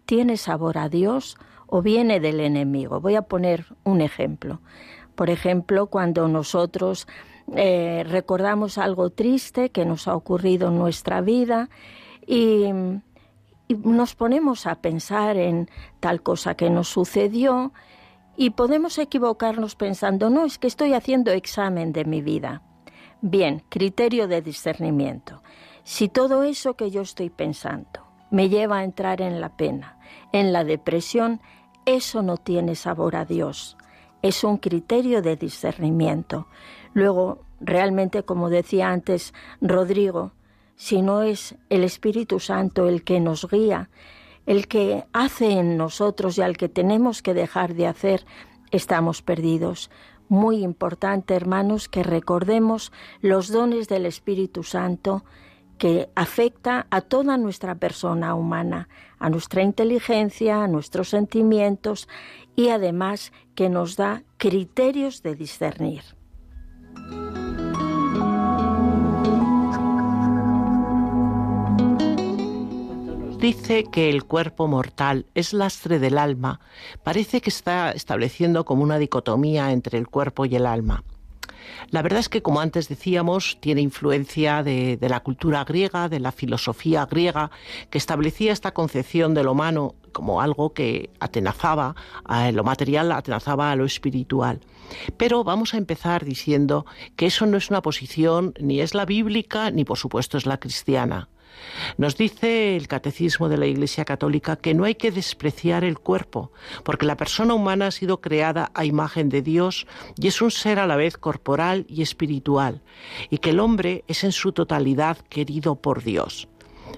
¿tiene 0.06 0.36
sabor 0.36 0.78
a 0.78 0.90
Dios 0.90 1.38
o 1.68 1.82
viene 1.82 2.20
del 2.20 2.42
enemigo? 2.42 3.00
Voy 3.00 3.16
a 3.16 3.22
poner 3.22 3.66
un 3.86 4.02
ejemplo. 4.02 4.60
Por 5.16 5.30
ejemplo, 5.30 5.88
cuando 5.88 6.28
nosotros 6.28 7.08
eh, 7.56 8.04
recordamos 8.06 8.78
algo 8.78 9.10
triste 9.10 9.70
que 9.70 9.86
nos 9.86 10.10
ha 10.10 10.16
ocurrido 10.16 10.68
en 10.68 10.78
nuestra 10.78 11.22
vida 11.22 11.70
y, 12.28 12.66
y 13.70 13.76
nos 13.84 14.16
ponemos 14.16 14.68
a 14.68 14.76
pensar 14.76 15.38
en 15.38 15.70
tal 16.02 16.22
cosa 16.22 16.56
que 16.56 16.70
nos 16.70 16.90
sucedió 16.90 17.72
y 18.36 18.50
podemos 18.50 18.98
equivocarnos 18.98 19.76
pensando, 19.76 20.30
no, 20.30 20.44
es 20.44 20.58
que 20.58 20.68
estoy 20.68 20.94
haciendo 20.94 21.32
examen 21.32 21.94
de 21.94 22.04
mi 22.04 22.22
vida. 22.22 22.67
Bien, 23.22 23.64
criterio 23.70 24.28
de 24.28 24.44
discernimiento. 24.44 25.42
Si 25.84 26.08
todo 26.08 26.44
eso 26.44 26.76
que 26.76 26.92
yo 26.92 27.02
estoy 27.02 27.30
pensando 27.30 28.06
me 28.30 28.50
lleva 28.50 28.78
a 28.78 28.84
entrar 28.84 29.22
en 29.22 29.42
la 29.42 29.58
pena, 29.58 29.98
en 30.34 30.54
la 30.54 30.64
depresión, 30.64 31.42
eso 31.86 32.22
no 32.22 32.38
tiene 32.38 32.76
sabor 32.76 33.16
a 33.16 33.26
Dios. 33.26 33.76
Es 34.22 34.44
un 34.44 34.58
criterio 34.58 35.22
de 35.22 35.36
discernimiento. 35.36 36.48
Luego, 36.94 37.46
realmente, 37.60 38.24
como 38.24 38.50
decía 38.50 38.90
antes 38.90 39.34
Rodrigo, 39.62 40.34
si 40.76 41.02
no 41.02 41.24
es 41.24 41.56
el 41.70 41.84
Espíritu 41.84 42.40
Santo 42.40 42.88
el 42.88 43.04
que 43.04 43.20
nos 43.20 43.50
guía, 43.50 43.90
el 44.46 44.68
que 44.68 45.06
hace 45.12 45.52
en 45.54 45.76
nosotros 45.76 46.38
y 46.38 46.42
al 46.42 46.56
que 46.56 46.70
tenemos 46.70 47.24
que 47.24 47.34
dejar 47.34 47.74
de 47.74 47.88
hacer, 47.88 48.26
estamos 48.72 49.22
perdidos. 49.22 49.90
Muy 50.30 50.64
importante, 50.64 51.36
hermanos, 51.36 51.88
que 51.88 52.04
recordemos 52.04 52.92
los 53.22 53.50
dones 53.50 53.88
del 53.88 54.06
Espíritu 54.06 54.64
Santo 54.64 55.24
que 55.78 56.10
afecta 56.16 56.88
a 56.90 57.02
toda 57.02 57.38
nuestra 57.38 57.76
persona 57.76 58.36
humana, 58.36 58.90
a 59.20 59.30
nuestra 59.30 59.62
inteligencia, 59.62 60.64
a 60.64 60.68
nuestros 60.68 61.10
sentimientos 61.10 62.10
y 62.56 62.70
además 62.70 63.32
que 63.56 63.70
nos 63.70 63.96
da 63.96 64.24
criterios 64.38 65.22
de 65.22 65.36
discernir. 65.36 66.17
Dice 73.38 73.86
que 73.92 74.10
el 74.10 74.24
cuerpo 74.24 74.68
mortal 74.68 75.26
es 75.36 75.54
lastre 75.54 76.00
del 76.00 76.18
alma, 76.18 76.60
parece 77.04 77.42
que 77.42 77.50
está 77.50 77.92
estableciendo 77.92 78.66
como 78.66 78.84
una 78.84 78.98
dicotomía 78.98 79.72
entre 79.72 79.98
el 79.98 80.08
cuerpo 80.08 80.46
y 80.46 80.56
el 80.56 80.66
alma. 80.66 81.04
La 81.92 82.02
verdad 82.02 82.20
es 82.20 82.30
que, 82.30 82.42
como 82.42 82.60
antes 82.60 82.90
decíamos, 82.90 83.58
tiene 83.60 83.82
influencia 83.82 84.64
de, 84.64 84.98
la 85.02 85.20
cultura 85.20 85.64
griega, 85.64 86.10
de 86.10 86.20
la 86.20 86.32
filosofía 86.32 87.06
griega, 87.06 87.52
que 87.90 87.98
establecía 87.98 88.52
esta 88.52 88.74
concepción 88.74 89.34
de 89.34 89.44
lo 89.44 89.52
humano 89.52 89.96
como 90.12 90.42
algo 90.42 90.74
que 90.74 91.12
atenazaba 91.20 91.96
a 92.26 92.52
lo 92.52 92.64
material, 92.64 93.12
atenazaba 93.12 93.72
a 93.72 93.76
lo 93.76 93.86
espiritual. 93.86 94.62
Pero 95.18 95.44
vamos 95.44 95.74
a 95.74 95.78
empezar 95.78 96.26
diciendo 96.26 96.86
que 97.16 97.28
eso 97.28 97.46
no 97.46 97.58
es 97.58 97.70
una 97.70 97.82
posición 97.82 98.54
ni 98.60 98.80
es 98.82 98.96
la 98.96 99.06
bíblica 99.06 99.70
ni 99.70 99.84
por 99.84 99.98
supuesto 99.98 100.38
es 100.38 100.46
la 100.46 100.58
cristiana. 100.58 101.30
Nos 101.98 102.18
dice 102.18 102.76
el 102.76 102.88
Catecismo 102.88 103.50
de 103.50 103.58
la 103.58 103.66
Iglesia 103.66 104.06
Católica 104.06 104.56
que 104.56 104.74
no 104.74 104.84
hay 104.84 104.96
que 104.96 105.12
despreciar 105.12 105.84
el 105.84 106.00
cuerpo, 106.00 106.52
porque 106.84 107.06
la 107.06 107.18
persona 107.18 107.54
humana 107.54 107.88
ha 107.88 107.92
sido 107.92 108.22
creada 108.22 108.72
a 108.74 108.86
imagen 108.86 109.30
de 109.30 109.42
Dios 109.42 109.88
y 110.18 110.28
es 110.28 110.42
un 110.42 110.52
ser 110.52 110.80
a 110.80 110.88
la 110.88 110.96
vez 110.96 111.18
corporal 111.18 111.86
y 111.88 112.02
espiritual, 112.02 112.82
y 113.30 113.40
que 113.40 113.52
el 113.52 113.60
hombre 113.60 114.04
es 114.08 114.24
en 114.24 114.32
su 114.32 114.52
totalidad 114.52 115.18
querido 115.30 115.76
por 115.76 116.04
Dios. 116.04 116.48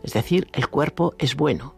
Es 0.04 0.14
decir, 0.14 0.48
el 0.54 0.68
cuerpo 0.68 1.16
es 1.18 1.36
bueno. 1.36 1.76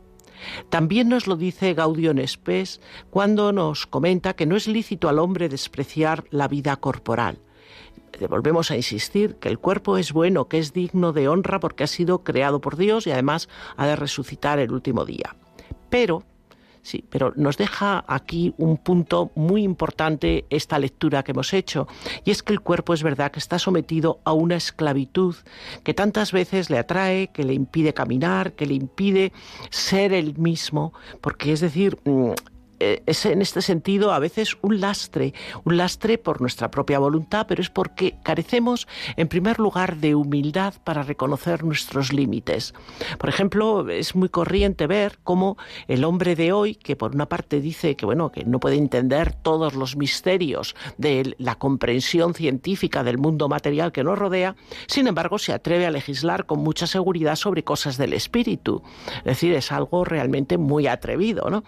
También 0.69 1.07
nos 1.07 1.27
lo 1.27 1.35
dice 1.35 1.73
Gaudium 1.73 2.25
Spes 2.25 2.81
cuando 3.11 3.51
nos 3.51 3.85
comenta 3.85 4.33
que 4.33 4.47
no 4.47 4.55
es 4.55 4.67
lícito 4.67 5.07
al 5.07 5.19
hombre 5.19 5.49
despreciar 5.49 6.25
la 6.31 6.47
vida 6.47 6.75
corporal 6.77 7.39
volvemos 8.29 8.71
a 8.71 8.75
insistir 8.75 9.35
que 9.35 9.49
el 9.49 9.59
cuerpo 9.59 9.97
es 9.97 10.13
bueno, 10.13 10.47
que 10.47 10.59
es 10.59 10.73
digno 10.73 11.13
de 11.13 11.27
honra 11.27 11.59
porque 11.59 11.83
ha 11.83 11.87
sido 11.87 12.23
creado 12.23 12.61
por 12.61 12.77
Dios 12.77 13.07
y 13.07 13.11
además 13.11 13.49
ha 13.77 13.87
de 13.87 13.95
resucitar 13.95 14.59
el 14.59 14.71
último 14.71 15.05
día. 15.05 15.35
Pero 15.89 16.23
Sí, 16.83 17.05
pero 17.09 17.31
nos 17.35 17.57
deja 17.57 18.03
aquí 18.07 18.55
un 18.57 18.77
punto 18.77 19.31
muy 19.35 19.61
importante 19.61 20.45
esta 20.49 20.79
lectura 20.79 21.23
que 21.23 21.31
hemos 21.31 21.53
hecho, 21.53 21.87
y 22.25 22.31
es 22.31 22.41
que 22.41 22.53
el 22.53 22.61
cuerpo 22.61 22.93
es 22.93 23.03
verdad 23.03 23.31
que 23.31 23.39
está 23.39 23.59
sometido 23.59 24.19
a 24.23 24.33
una 24.33 24.55
esclavitud 24.55 25.35
que 25.83 25.93
tantas 25.93 26.31
veces 26.31 26.71
le 26.71 26.79
atrae, 26.79 27.27
que 27.27 27.43
le 27.43 27.53
impide 27.53 27.93
caminar, 27.93 28.53
que 28.53 28.65
le 28.65 28.73
impide 28.73 29.31
ser 29.69 30.11
el 30.11 30.37
mismo, 30.39 30.93
porque 31.21 31.51
es 31.51 31.59
decir, 31.59 31.99
mm, 32.03 32.31
es 33.05 33.25
en 33.25 33.41
este 33.41 33.61
sentido 33.61 34.11
a 34.11 34.19
veces 34.19 34.57
un 34.61 34.79
lastre, 34.79 35.33
un 35.63 35.77
lastre 35.77 36.17
por 36.17 36.41
nuestra 36.41 36.71
propia 36.71 36.99
voluntad, 36.99 37.45
pero 37.47 37.61
es 37.61 37.69
porque 37.69 38.15
carecemos 38.23 38.87
en 39.15 39.27
primer 39.27 39.59
lugar 39.59 39.97
de 39.97 40.15
humildad 40.15 40.73
para 40.83 41.03
reconocer 41.03 41.63
nuestros 41.63 42.13
límites. 42.13 42.73
Por 43.17 43.29
ejemplo, 43.29 43.89
es 43.89 44.15
muy 44.15 44.29
corriente 44.29 44.87
ver 44.87 45.19
cómo 45.23 45.57
el 45.87 46.03
hombre 46.03 46.35
de 46.35 46.51
hoy, 46.51 46.75
que 46.75 46.95
por 46.95 47.13
una 47.13 47.27
parte 47.27 47.61
dice 47.61 47.95
que 47.95 48.05
bueno, 48.05 48.31
que 48.31 48.43
no 48.45 48.59
puede 48.59 48.75
entender 48.75 49.33
todos 49.33 49.73
los 49.73 49.95
misterios 49.95 50.75
de 50.97 51.35
la 51.37 51.55
comprensión 51.55 52.33
científica 52.33 53.03
del 53.03 53.17
mundo 53.17 53.47
material 53.47 53.91
que 53.91 54.03
nos 54.03 54.17
rodea, 54.17 54.55
sin 54.87 55.07
embargo 55.07 55.37
se 55.37 55.53
atreve 55.53 55.85
a 55.85 55.91
legislar 55.91 56.45
con 56.45 56.59
mucha 56.59 56.87
seguridad 56.87 57.35
sobre 57.35 57.63
cosas 57.63 57.97
del 57.97 58.13
espíritu. 58.13 58.83
Es 59.19 59.23
decir, 59.23 59.53
es 59.53 59.71
algo 59.71 60.03
realmente 60.05 60.57
muy 60.57 60.87
atrevido, 60.87 61.49
¿no? 61.49 61.63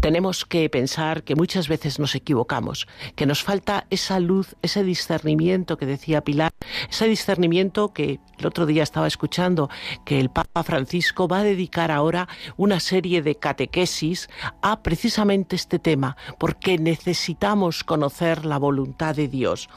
Tenemos 0.00 0.44
que 0.44 0.68
pensar 0.70 1.22
que 1.24 1.34
muchas 1.34 1.68
veces 1.68 1.98
nos 1.98 2.14
equivocamos, 2.14 2.86
que 3.16 3.26
nos 3.26 3.42
falta 3.42 3.86
esa 3.90 4.20
luz, 4.20 4.56
ese 4.62 4.84
discernimiento 4.84 5.76
que 5.76 5.86
decía 5.86 6.22
Pilar, 6.22 6.52
ese 6.88 7.08
discernimiento 7.08 7.92
que 7.92 8.20
el 8.38 8.46
otro 8.46 8.66
día 8.66 8.82
estaba 8.82 9.06
escuchando 9.06 9.68
que 10.04 10.20
el 10.20 10.30
Papa 10.30 10.47
Francisco 10.62 11.28
va 11.28 11.40
a 11.40 11.44
dedicar 11.44 11.90
ahora 11.90 12.28
una 12.56 12.80
serie 12.80 13.22
de 13.22 13.36
catequesis 13.36 14.28
a 14.62 14.82
precisamente 14.82 15.56
este 15.56 15.78
tema, 15.78 16.16
porque 16.38 16.78
necesitamos 16.78 17.84
conocer 17.84 18.44
la 18.44 18.58
voluntad 18.58 19.14
de 19.16 19.28
Dios. 19.28 19.68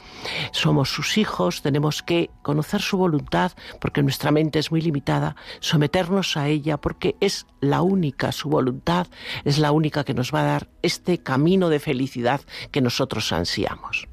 Somos 0.52 0.90
sus 0.90 1.18
hijos, 1.18 1.62
tenemos 1.62 2.02
que 2.02 2.30
conocer 2.42 2.80
su 2.80 2.96
voluntad, 2.96 3.52
porque 3.80 4.02
nuestra 4.02 4.30
mente 4.30 4.58
es 4.58 4.70
muy 4.70 4.80
limitada, 4.80 5.36
someternos 5.60 6.36
a 6.36 6.48
ella, 6.48 6.76
porque 6.76 7.16
es 7.20 7.46
la 7.60 7.82
única, 7.82 8.32
su 8.32 8.48
voluntad 8.48 9.06
es 9.44 9.58
la 9.58 9.72
única 9.72 10.04
que 10.04 10.14
nos 10.14 10.32
va 10.34 10.40
a 10.40 10.44
dar 10.44 10.68
este 10.82 11.18
camino 11.18 11.68
de 11.68 11.80
felicidad 11.80 12.40
que 12.70 12.80
nosotros 12.80 13.32
ansiamos. 13.32 14.11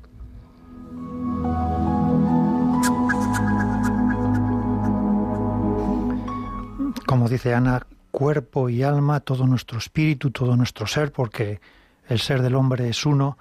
Como 7.09 7.27
dice 7.27 7.55
Ana, 7.55 7.87
cuerpo 8.11 8.69
y 8.69 8.83
alma, 8.83 9.19
todo 9.19 9.47
nuestro 9.47 9.79
espíritu, 9.79 10.29
todo 10.29 10.55
nuestro 10.55 10.85
ser, 10.85 11.11
porque 11.11 11.59
el 12.07 12.19
ser 12.19 12.43
del 12.43 12.53
hombre 12.53 12.87
es 12.87 13.03
uno, 13.03 13.35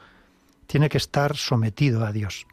tiene 0.66 0.88
que 0.88 0.96
estar 0.96 1.36
sometido 1.36 2.06
a 2.06 2.12
Dios. 2.12 2.46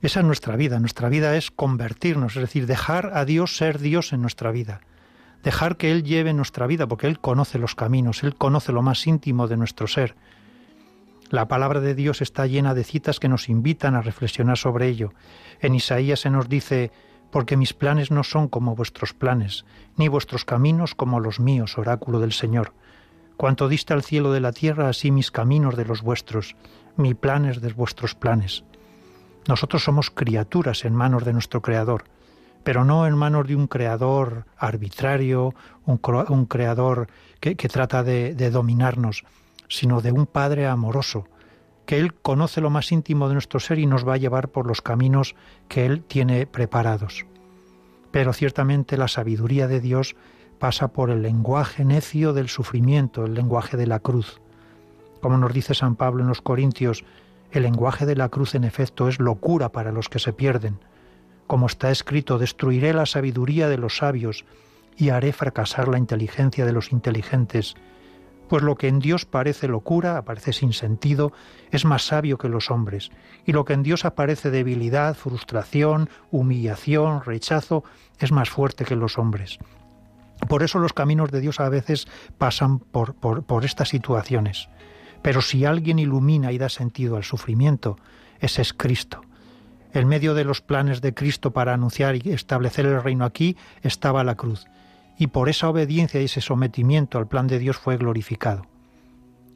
Esa 0.00 0.20
es 0.20 0.24
nuestra 0.24 0.56
vida. 0.56 0.80
Nuestra 0.80 1.10
vida 1.10 1.36
es 1.36 1.50
convertirnos, 1.50 2.34
es 2.36 2.40
decir, 2.40 2.66
dejar 2.66 3.10
a 3.12 3.26
Dios 3.26 3.58
ser 3.58 3.78
Dios 3.78 4.14
en 4.14 4.22
nuestra 4.22 4.50
vida 4.52 4.80
dejar 5.42 5.76
que 5.76 5.92
Él 5.92 6.02
lleve 6.02 6.32
nuestra 6.32 6.66
vida, 6.66 6.86
porque 6.86 7.08
Él 7.08 7.18
conoce 7.18 7.58
los 7.58 7.74
caminos, 7.74 8.22
Él 8.22 8.34
conoce 8.34 8.72
lo 8.72 8.80
más 8.80 9.06
íntimo 9.06 9.48
de 9.48 9.58
nuestro 9.58 9.86
ser. 9.86 10.14
La 11.28 11.46
palabra 11.46 11.80
de 11.80 11.94
Dios 11.94 12.22
está 12.22 12.46
llena 12.46 12.72
de 12.72 12.84
citas 12.84 13.20
que 13.20 13.28
nos 13.28 13.50
invitan 13.50 13.96
a 13.96 14.00
reflexionar 14.00 14.56
sobre 14.56 14.88
ello. 14.88 15.12
En 15.60 15.74
Isaías 15.74 16.20
se 16.20 16.30
nos 16.30 16.48
dice, 16.48 16.90
porque 17.32 17.56
mis 17.56 17.72
planes 17.72 18.12
no 18.12 18.22
son 18.22 18.46
como 18.46 18.76
vuestros 18.76 19.12
planes, 19.12 19.64
ni 19.96 20.06
vuestros 20.06 20.44
caminos 20.44 20.94
como 20.94 21.18
los 21.18 21.40
míos, 21.40 21.76
oráculo 21.78 22.20
del 22.20 22.32
Señor. 22.32 22.72
Cuanto 23.36 23.68
dista 23.68 23.94
el 23.94 24.04
cielo 24.04 24.30
de 24.32 24.40
la 24.40 24.52
tierra, 24.52 24.88
así 24.88 25.10
mis 25.10 25.32
caminos 25.32 25.76
de 25.76 25.84
los 25.84 26.02
vuestros, 26.02 26.54
mi 26.96 27.14
planes 27.14 27.60
de 27.60 27.72
vuestros 27.72 28.14
planes. 28.14 28.62
Nosotros 29.48 29.82
somos 29.82 30.10
criaturas 30.10 30.84
en 30.84 30.94
manos 30.94 31.24
de 31.24 31.32
nuestro 31.32 31.60
Creador 31.60 32.04
pero 32.62 32.84
no 32.84 33.06
en 33.06 33.16
manos 33.16 33.46
de 33.46 33.56
un 33.56 33.66
creador 33.66 34.46
arbitrario, 34.56 35.54
un, 35.84 35.98
creador 36.46 37.08
que, 37.40 37.54
trata 37.54 38.02
de, 38.02 38.50
dominarnos, 38.50 39.24
sino 39.68 40.00
de 40.00 40.12
un 40.12 40.26
Padre 40.26 40.66
amoroso, 40.66 41.26
que 41.86 41.98
Él 41.98 42.14
conoce 42.14 42.60
lo 42.60 42.70
más 42.70 42.92
íntimo 42.92 43.28
de 43.28 43.34
nuestro 43.34 43.60
ser 43.60 43.78
y 43.78 43.86
nos 43.86 44.06
va 44.06 44.14
a 44.14 44.18
llevar 44.18 44.48
por 44.48 44.66
los 44.66 44.82
caminos 44.82 45.34
que 45.68 45.86
Él 45.86 46.02
tiene 46.02 46.46
preparados. 46.46 47.26
Pero 48.10 48.32
ciertamente 48.32 48.96
la 48.96 49.08
sabiduría 49.08 49.68
de 49.68 49.80
Dios 49.80 50.16
pasa 50.58 50.88
por 50.88 51.10
el 51.10 51.22
lenguaje 51.22 51.84
necio 51.84 52.32
del 52.32 52.48
sufrimiento, 52.48 53.24
el 53.24 53.34
lenguaje 53.34 53.76
de 53.76 53.86
la 53.86 53.98
cruz. 53.98 54.40
Como 55.20 55.38
nos 55.38 55.52
dice 55.52 55.74
San 55.74 55.96
Pablo 55.96 56.22
en 56.22 56.28
los 56.28 56.42
Corintios, 56.42 57.04
el 57.50 57.62
lenguaje 57.62 58.06
de 58.06 58.16
la 58.16 58.28
cruz 58.28 58.54
en 58.54 58.64
efecto 58.64 59.08
es 59.08 59.18
locura 59.18 59.70
para 59.70 59.92
los 59.92 60.08
que 60.08 60.18
se 60.18 60.32
pierden, 60.32 60.78
como 61.52 61.66
está 61.66 61.90
escrito, 61.90 62.38
destruiré 62.38 62.94
la 62.94 63.04
sabiduría 63.04 63.68
de 63.68 63.76
los 63.76 63.98
sabios 63.98 64.46
y 64.96 65.10
haré 65.10 65.34
fracasar 65.34 65.86
la 65.86 65.98
inteligencia 65.98 66.64
de 66.64 66.72
los 66.72 66.92
inteligentes. 66.92 67.74
Pues 68.52 68.62
lo 68.62 68.76
que 68.76 68.88
en 68.88 68.98
Dios 68.98 69.24
parece 69.24 69.66
locura, 69.66 70.18
aparece 70.18 70.52
sin 70.52 70.74
sentido, 70.74 71.32
es 71.70 71.86
más 71.86 72.04
sabio 72.04 72.36
que 72.36 72.50
los 72.50 72.70
hombres, 72.70 73.08
y 73.46 73.52
lo 73.52 73.64
que 73.64 73.72
en 73.72 73.82
Dios 73.82 74.04
aparece 74.04 74.50
debilidad, 74.50 75.14
frustración, 75.14 76.10
humillación, 76.30 77.22
rechazo, 77.24 77.82
es 78.18 78.30
más 78.30 78.50
fuerte 78.50 78.84
que 78.84 78.94
los 78.94 79.16
hombres. 79.16 79.58
Por 80.50 80.62
eso 80.62 80.78
los 80.78 80.92
caminos 80.92 81.30
de 81.30 81.40
Dios 81.40 81.60
a 81.60 81.70
veces 81.70 82.06
pasan 82.36 82.78
por, 82.78 83.14
por, 83.14 83.64
estas 83.64 83.88
situaciones. 83.88 84.68
Pero 85.22 85.40
si 85.40 85.64
alguien 85.64 85.98
ilumina 85.98 86.52
y 86.52 86.58
da 86.58 86.68
sentido 86.68 87.16
al 87.16 87.24
sufrimiento, 87.24 87.96
ese 88.38 88.60
es 88.60 88.74
Cristo. 88.74 89.22
En 89.94 90.08
medio 90.08 90.34
de 90.34 90.44
los 90.44 90.60
planes 90.60 91.00
de 91.00 91.14
Cristo 91.14 91.54
para 91.54 91.72
anunciar 91.72 92.16
y 92.16 92.32
establecer 92.32 92.84
el 92.84 93.02
reino 93.02 93.24
aquí 93.24 93.56
estaba 93.80 94.22
la 94.24 94.34
cruz 94.34 94.66
y 95.18 95.28
por 95.28 95.48
esa 95.48 95.68
obediencia 95.68 96.20
y 96.20 96.24
ese 96.24 96.40
sometimiento 96.40 97.18
al 97.18 97.28
plan 97.28 97.46
de 97.46 97.58
Dios 97.58 97.76
fue 97.76 97.96
glorificado. 97.96 98.66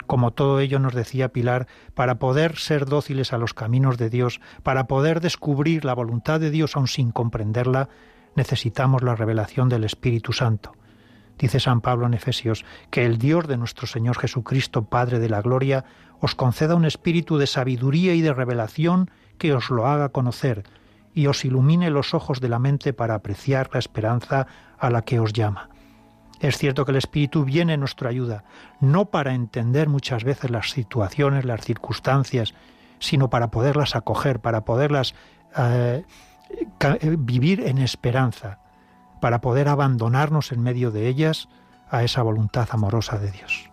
Como 0.07 0.33
todo 0.33 0.61
ello 0.61 0.79
nos 0.79 0.95
decía 0.95 1.33
Pilar, 1.33 1.67
para 1.95 2.19
poder 2.19 2.57
ser 2.57 2.87
dóciles 2.87 3.33
a 3.33 3.39
los 3.39 3.55
caminos 3.55 3.99
de 3.99 4.09
Dios, 4.09 4.41
para 4.63 4.87
poder 4.87 5.21
descubrir 5.21 5.85
la 5.85 5.95
voluntad 5.95 6.39
de 6.39 6.51
Dios 6.51 6.77
aun 6.77 6.87
sin 6.87 7.11
comprenderla, 7.11 7.89
necesitamos 8.37 9.03
la 9.03 9.17
revelación 9.17 9.69
del 9.69 9.83
Espíritu 9.83 10.33
Santo. 10.33 10.73
Dice 11.39 11.61
San 11.61 11.81
Pablo 11.81 12.07
en 12.07 12.15
Efesios, 12.15 12.65
que 12.91 13.05
el 13.05 13.19
Dios 13.19 13.47
de 13.47 13.57
nuestro 13.57 13.87
Señor 13.87 14.17
Jesucristo, 14.17 14.85
Padre 14.85 15.19
de 15.19 15.29
la 15.29 15.43
Gloria, 15.43 15.85
os 16.21 16.35
conceda 16.35 16.77
un 16.77 16.85
espíritu 16.85 17.37
de 17.37 17.47
sabiduría 17.47 18.15
y 18.15 18.23
de 18.23 18.33
revelación 18.33 19.11
que 19.39 19.53
os 19.53 19.71
lo 19.71 19.87
haga 19.87 20.11
conocer, 20.11 20.65
y 21.15 21.27
os 21.27 21.45
ilumine 21.45 21.91
los 21.91 22.15
ojos 22.15 22.41
de 22.41 22.49
la 22.49 22.59
mente 22.59 22.93
para 22.93 23.15
apreciar 23.15 23.71
la 23.73 23.79
esperanza 23.79 24.47
a 24.78 24.90
la 24.90 25.02
que 25.02 25.21
os 25.21 25.33
llama. 25.33 25.68
Es 26.40 26.59
cierto 26.59 26.85
que 26.85 26.90
el 26.90 26.99
Espíritu 26.99 27.45
viene 27.45 27.75
en 27.75 27.80
nuestra 27.80 28.11
ayuda, 28.11 28.45
no 28.80 29.06
para 29.06 29.35
entender 29.35 29.88
muchas 29.88 30.25
veces 30.25 30.50
las 30.50 30.71
situaciones, 30.71 31.45
las 31.45 31.62
circunstancias, 31.62 32.54
sino 32.99 33.30
para 33.30 33.50
poderlas 33.50 33.97
acoger, 33.97 34.40
para 34.40 34.64
poderlas 34.64 35.14
eh, 35.56 36.04
eh, 36.80 37.16
vivir 37.18 37.61
en 37.61 37.78
esperanza, 37.78 38.59
para 39.21 39.40
poder 39.40 39.68
abandonarnos 39.68 40.52
en 40.52 40.62
medio 40.62 40.90
de 40.90 41.09
ellas 41.09 41.49
a 41.90 42.04
esa 42.04 42.23
voluntad 42.23 42.68
amorosa 42.71 43.18
de 43.18 43.30
Dios. 43.30 43.71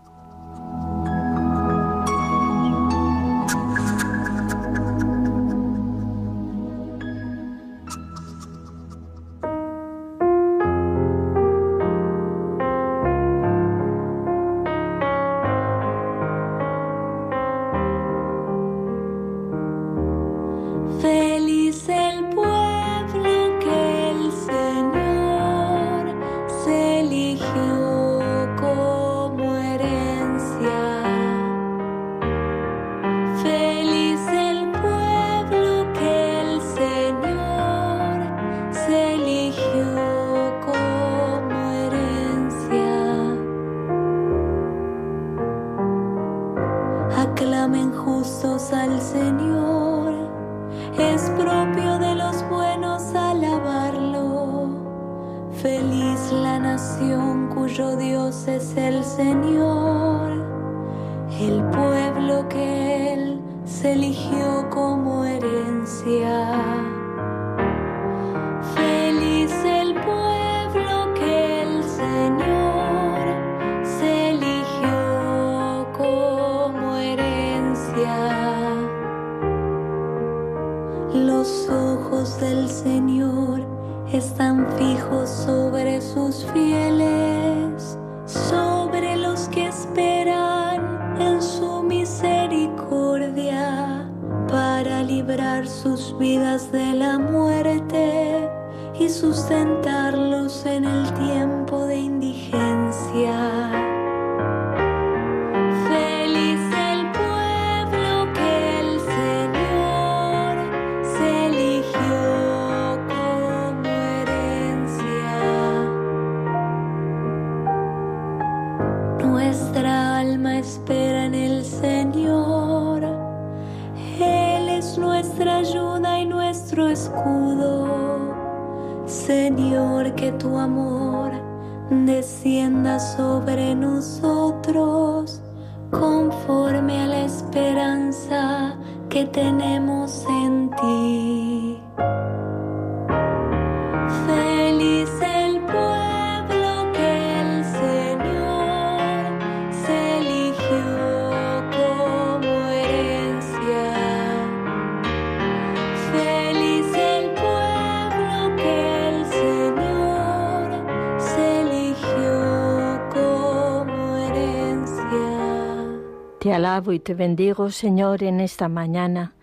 Y 166.92 167.00
te 167.00 167.14
bendigo, 167.14 167.70
Señor, 167.70 168.24
en 168.24 168.40
esta 168.40 168.68
mañana, 168.68 169.34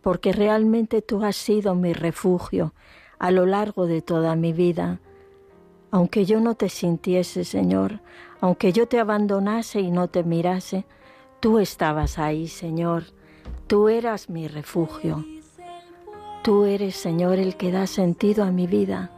porque 0.00 0.32
realmente 0.32 1.00
tú 1.00 1.24
has 1.24 1.36
sido 1.36 1.76
mi 1.76 1.92
refugio 1.92 2.74
a 3.20 3.30
lo 3.30 3.46
largo 3.46 3.86
de 3.86 4.02
toda 4.02 4.34
mi 4.34 4.52
vida. 4.52 4.98
Aunque 5.92 6.24
yo 6.24 6.40
no 6.40 6.56
te 6.56 6.68
sintiese, 6.68 7.44
Señor, 7.44 8.00
aunque 8.40 8.72
yo 8.72 8.88
te 8.88 8.98
abandonase 8.98 9.80
y 9.80 9.92
no 9.92 10.08
te 10.08 10.24
mirase, 10.24 10.84
tú 11.38 11.60
estabas 11.60 12.18
ahí, 12.18 12.48
Señor. 12.48 13.04
Tú 13.68 13.88
eras 13.88 14.28
mi 14.28 14.48
refugio. 14.48 15.24
Tú 16.42 16.64
eres, 16.64 16.96
Señor, 16.96 17.38
el 17.38 17.56
que 17.56 17.70
da 17.70 17.86
sentido 17.86 18.42
a 18.42 18.50
mi 18.50 18.66
vida, 18.66 19.12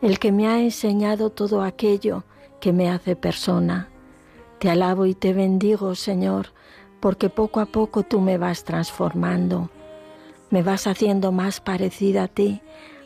el 0.00 0.20
que 0.20 0.30
me 0.30 0.46
ha 0.46 0.60
enseñado 0.60 1.30
todo 1.30 1.62
aquello 1.62 2.22
que 2.60 2.72
me 2.72 2.88
hace 2.88 3.16
persona. 3.16 3.88
Te 4.60 4.70
alabo 4.70 5.06
y 5.06 5.14
te 5.14 5.32
bendigo, 5.32 5.96
Señor, 5.96 6.52
porque 7.00 7.30
poco 7.30 7.60
a 7.60 7.66
poco 7.66 8.02
tú 8.02 8.20
me 8.20 8.38
vas 8.38 8.64
transformando, 8.64 9.70
me 10.50 10.62
vas 10.62 10.86
haciendo 10.86 11.32
más 11.32 11.60
parecida 11.60 12.24
a 12.24 12.28
ti, 12.28 12.60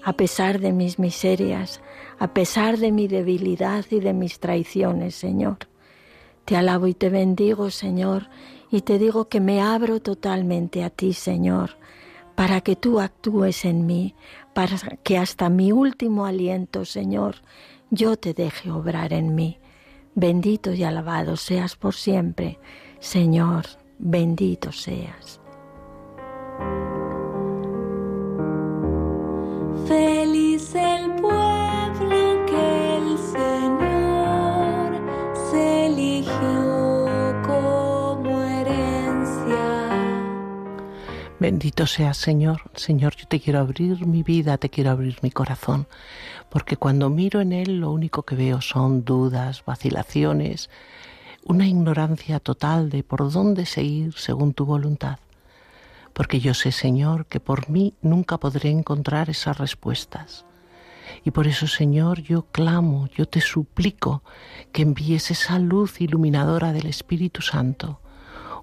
a 0.05 0.13
pesar 0.15 0.61
de 0.61 0.73
mis 0.73 0.99
miserias, 0.99 1.81
a 2.19 2.33
pesar 2.33 2.79
de 2.79 2.93
mi 2.93 3.09
debilidad 3.09 3.85
y 3.91 4.01
de 4.01 4.13
mis 4.13 4.41
traiciones, 4.41 5.15
Señor. 5.15 5.59
Te 6.45 6.57
alabo 6.57 6.87
y 6.87 6.95
te 6.95 7.11
bendigo, 7.11 7.71
Señor, 7.71 8.29
y 8.71 8.83
te 8.83 8.99
digo 8.99 9.29
que 9.29 9.41
me 9.41 9.61
abro 9.61 10.01
totalmente 10.01 10.85
a 10.85 10.91
ti, 10.91 11.13
Señor, 11.13 11.77
para 12.35 12.61
que 12.61 12.77
tú 12.77 13.01
actúes 13.01 13.65
en 13.65 13.87
mí, 13.87 14.15
para 14.55 14.77
que 15.03 15.19
hasta 15.19 15.49
mi 15.49 15.73
último 15.73 16.25
aliento, 16.27 16.85
Señor, 16.85 17.37
yo 17.91 18.17
te 18.17 18.35
deje 18.35 18.71
obrar 18.71 19.13
en 19.13 19.35
mí. 19.35 19.59
Bendito 20.15 20.73
y 20.73 20.83
alabado 20.83 21.37
seas 21.37 21.77
por 21.77 21.95
siempre, 21.95 22.59
Señor, 22.99 23.67
bendito 24.01 24.73
seas. 24.73 25.39
Feliz 29.87 30.75
el 30.75 31.11
pueblo 31.21 32.47
que 32.47 32.97
el 32.97 33.19
Señor 33.19 34.93
se 35.51 35.87
eligió 35.87 37.43
como 37.47 38.41
herencia. 38.43 39.91
Bendito 41.39 41.87
seas, 41.87 42.17
Señor. 42.17 42.63
Señor, 42.75 43.17
yo 43.17 43.27
te 43.29 43.39
quiero 43.41 43.59
abrir 43.59 44.07
mi 44.07 44.23
vida, 44.23 44.57
te 44.57 44.71
quiero 44.71 44.91
abrir 44.91 45.19
mi 45.23 45.31
corazón, 45.31 45.87
porque 46.49 46.77
cuando 46.79 47.11
miro 47.11 47.41
en 47.43 47.53
Él 47.53 47.81
lo 47.81 47.91
único 47.91 48.23
que 48.23 48.35
veo 48.35 48.63
son 48.63 49.05
dudas, 49.05 49.63
vacilaciones, 49.67 50.71
una 51.45 51.67
ignorancia 51.67 52.41
total 52.41 52.91
de 52.91 53.03
por 53.03 53.31
dónde 53.31 53.67
seguir 53.67 54.15
según 54.15 54.53
tu 54.55 54.65
voluntad 54.65 55.19
porque 56.13 56.41
yo 56.41 56.55
sé, 56.55 56.73
Señor, 56.73 57.27
que 57.27 57.41
por 57.41 57.71
mí 57.71 57.95
nunca 58.03 58.39
podré 58.39 58.71
encontrar 58.71 59.31
esas 59.31 59.59
respuestas. 59.59 60.45
Y 61.25 61.31
por 61.33 61.47
eso, 61.47 61.67
Señor, 61.67 62.21
yo 62.21 62.43
clamo, 62.53 63.09
yo 63.09 63.27
te 63.27 63.41
suplico 63.41 64.23
que 64.73 64.83
envíes 64.83 65.31
esa 65.31 65.59
luz 65.59 66.01
iluminadora 66.01 66.73
del 66.73 66.87
Espíritu 66.87 67.43
Santo, 67.43 68.01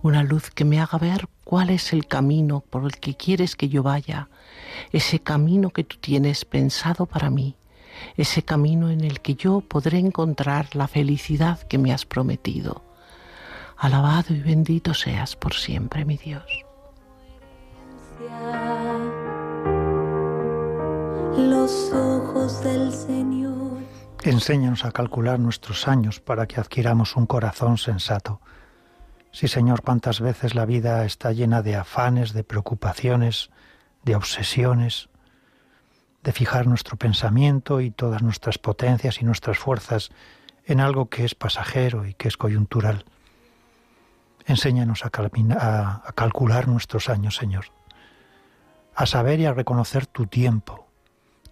una 0.02 0.24
luz 0.24 0.50
que 0.52 0.66
me 0.66 0.80
haga 0.80 0.98
ver 0.98 1.28
cuál 1.44 1.70
es 1.70 1.94
el 1.94 2.08
camino 2.08 2.62
por 2.62 2.84
el 2.84 2.92
que 3.00 3.16
quieres 3.16 3.56
que 3.56 3.70
yo 3.70 3.84
vaya, 3.84 4.30
ese 4.92 5.20
camino 5.20 5.72
que 5.72 5.84
tú 5.84 5.98
tienes 5.98 6.46
pensado 6.46 7.06
para 7.06 7.30
mí, 7.30 7.56
ese 8.16 8.44
camino 8.44 8.90
en 8.90 9.02
el 9.02 9.22
que 9.22 9.36
yo 9.36 9.62
podré 9.62 10.00
encontrar 10.00 10.76
la 10.76 10.88
felicidad 10.88 11.60
que 11.62 11.78
me 11.78 11.94
has 11.94 12.06
prometido. 12.06 12.84
Alabado 13.78 14.34
y 14.34 14.40
bendito 14.40 14.94
seas 14.94 15.36
por 15.36 15.54
siempre, 15.54 16.04
mi 16.04 16.18
Dios. 16.18 16.44
Los 21.38 21.92
ojos 21.94 22.64
del 22.64 22.92
Señor. 22.92 23.78
Enséñanos 24.24 24.84
a 24.84 24.92
calcular 24.92 25.40
nuestros 25.40 25.88
años 25.88 26.20
para 26.20 26.48
que 26.48 26.60
adquiramos 26.60 27.16
un 27.16 27.28
corazón 27.28 27.78
sensato. 27.78 28.42
Sí, 29.32 29.48
Señor, 29.48 29.84
cuántas 29.84 30.20
veces 30.20 30.56
la 30.56 30.66
vida 30.66 31.06
está 31.06 31.32
llena 31.32 31.62
de 31.62 31.76
afanes, 31.76 32.34
de 32.34 32.44
preocupaciones, 32.44 33.52
de 34.04 34.16
obsesiones, 34.16 35.10
de 36.28 36.34
fijar 36.34 36.68
nuestro 36.68 36.98
pensamiento 36.98 37.80
y 37.80 37.90
todas 37.90 38.22
nuestras 38.22 38.58
potencias 38.58 39.22
y 39.22 39.24
nuestras 39.24 39.58
fuerzas 39.58 40.10
en 40.66 40.82
algo 40.82 41.08
que 41.08 41.24
es 41.24 41.36
pasajero 41.36 42.06
y 42.06 42.16
que 42.16 42.28
es 42.28 42.36
coyuntural. 42.36 43.06
Enséñanos 44.46 45.06
a, 45.06 45.08
a 45.08 46.12
calcular 46.12 46.68
nuestros 46.68 47.08
años, 47.08 47.38
Señor 47.38 47.72
a 48.98 49.06
saber 49.06 49.40
y 49.40 49.46
a 49.46 49.54
reconocer 49.54 50.08
tu 50.08 50.26
tiempo, 50.26 50.88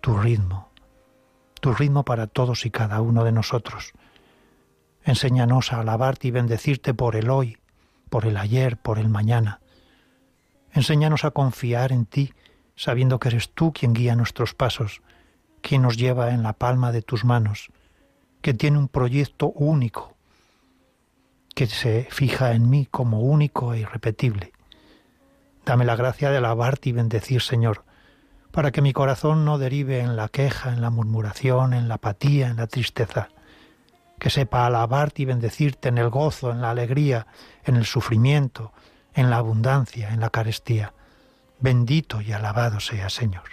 tu 0.02 0.18
ritmo, 0.18 0.72
tu 1.62 1.74
ritmo 1.74 2.04
para 2.04 2.26
todos 2.26 2.66
y 2.66 2.72
cada 2.72 3.00
uno 3.02 3.24
de 3.24 3.32
nosotros. 3.32 3.94
Enséñanos 5.04 5.72
a 5.72 5.82
alabarte 5.82 6.28
y 6.28 6.32
bendecirte 6.32 6.96
por 6.96 7.16
el 7.16 7.30
hoy, 7.30 7.60
por 8.10 8.26
el 8.26 8.38
ayer, 8.38 8.78
por 8.78 8.98
el 8.98 9.10
mañana. 9.10 9.60
Enséñanos 10.72 11.24
a 11.24 11.32
confiar 11.32 11.92
en 11.92 12.08
ti, 12.08 12.34
sabiendo 12.76 13.20
que 13.20 13.30
eres 13.30 13.50
tú 13.52 13.74
quien 13.74 13.94
guía 13.94 14.16
nuestros 14.16 14.54
pasos, 14.54 15.02
quien 15.62 15.82
nos 15.82 15.98
lleva 15.98 16.32
en 16.32 16.44
la 16.44 16.54
palma 16.54 16.92
de 16.92 17.02
tus 17.02 17.26
manos, 17.26 17.70
que 18.42 18.54
tiene 18.54 18.78
un 18.78 18.88
proyecto 18.88 19.48
único, 19.48 20.16
que 21.56 21.68
se 21.68 22.08
fija 22.12 22.52
en 22.52 22.70
mí 22.70 22.88
como 22.90 23.22
único 23.22 23.74
e 23.74 23.80
irrepetible. 23.80 24.52
Dame 25.66 25.86
la 25.86 25.96
gracia 25.96 26.30
de 26.30 26.38
alabarte 26.38 26.90
y 26.90 26.92
bendecir, 26.92 27.42
Señor, 27.42 27.86
para 28.52 28.72
que 28.72 28.82
mi 28.82 28.94
corazón 28.94 29.46
no 29.46 29.58
derive 29.58 30.00
en 30.00 30.16
la 30.16 30.30
queja, 30.30 30.72
en 30.72 30.82
la 30.82 30.90
murmuración, 30.90 31.74
en 31.74 31.88
la 31.88 31.96
apatía, 31.96 32.48
en 32.48 32.58
la 32.58 32.68
tristeza. 32.68 33.30
Que 34.20 34.30
sepa 34.30 34.66
alabarte 34.66 35.24
y 35.24 35.26
bendecirte 35.26 35.90
en 35.90 35.98
el 35.98 36.10
gozo, 36.10 36.52
en 36.52 36.62
la 36.62 36.70
alegría, 36.70 37.28
en 37.64 37.76
el 37.76 37.86
sufrimiento, 37.86 38.72
en 39.14 39.30
la 39.30 39.38
abundancia, 39.38 40.14
en 40.14 40.20
la 40.20 40.30
carestía. 40.30 40.94
Bendito 41.60 42.22
y 42.22 42.32
alabado 42.32 42.80
sea, 42.80 43.10
Señor. 43.10 43.44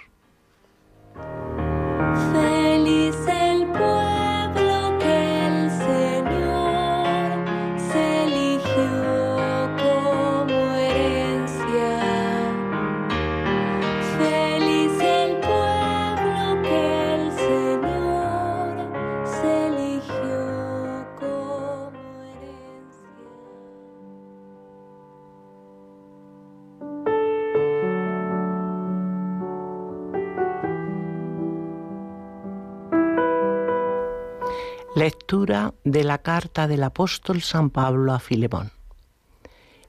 Lectura 35.33 35.73
de 35.83 36.05
la 36.05 36.19
carta 36.19 36.69
del 36.69 36.83
apóstol 36.83 37.41
San 37.41 37.71
Pablo 37.71 38.13
a 38.13 38.19
Filemón. 38.19 38.71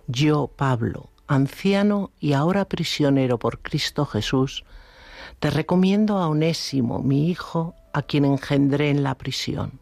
Yo, 0.07 0.47
Pablo, 0.47 1.09
anciano 1.27 2.11
y 2.17 2.31
ahora 2.31 2.63
prisionero 2.63 3.37
por 3.39 3.59
Cristo 3.59 4.05
Jesús, 4.05 4.63
te 5.41 5.49
recomiendo 5.49 6.19
a 6.19 6.29
Onésimo, 6.29 6.99
mi 6.99 7.29
hijo, 7.29 7.75
a 7.91 8.03
quien 8.03 8.23
engendré 8.23 8.89
en 8.89 9.03
la 9.03 9.15
prisión. 9.15 9.81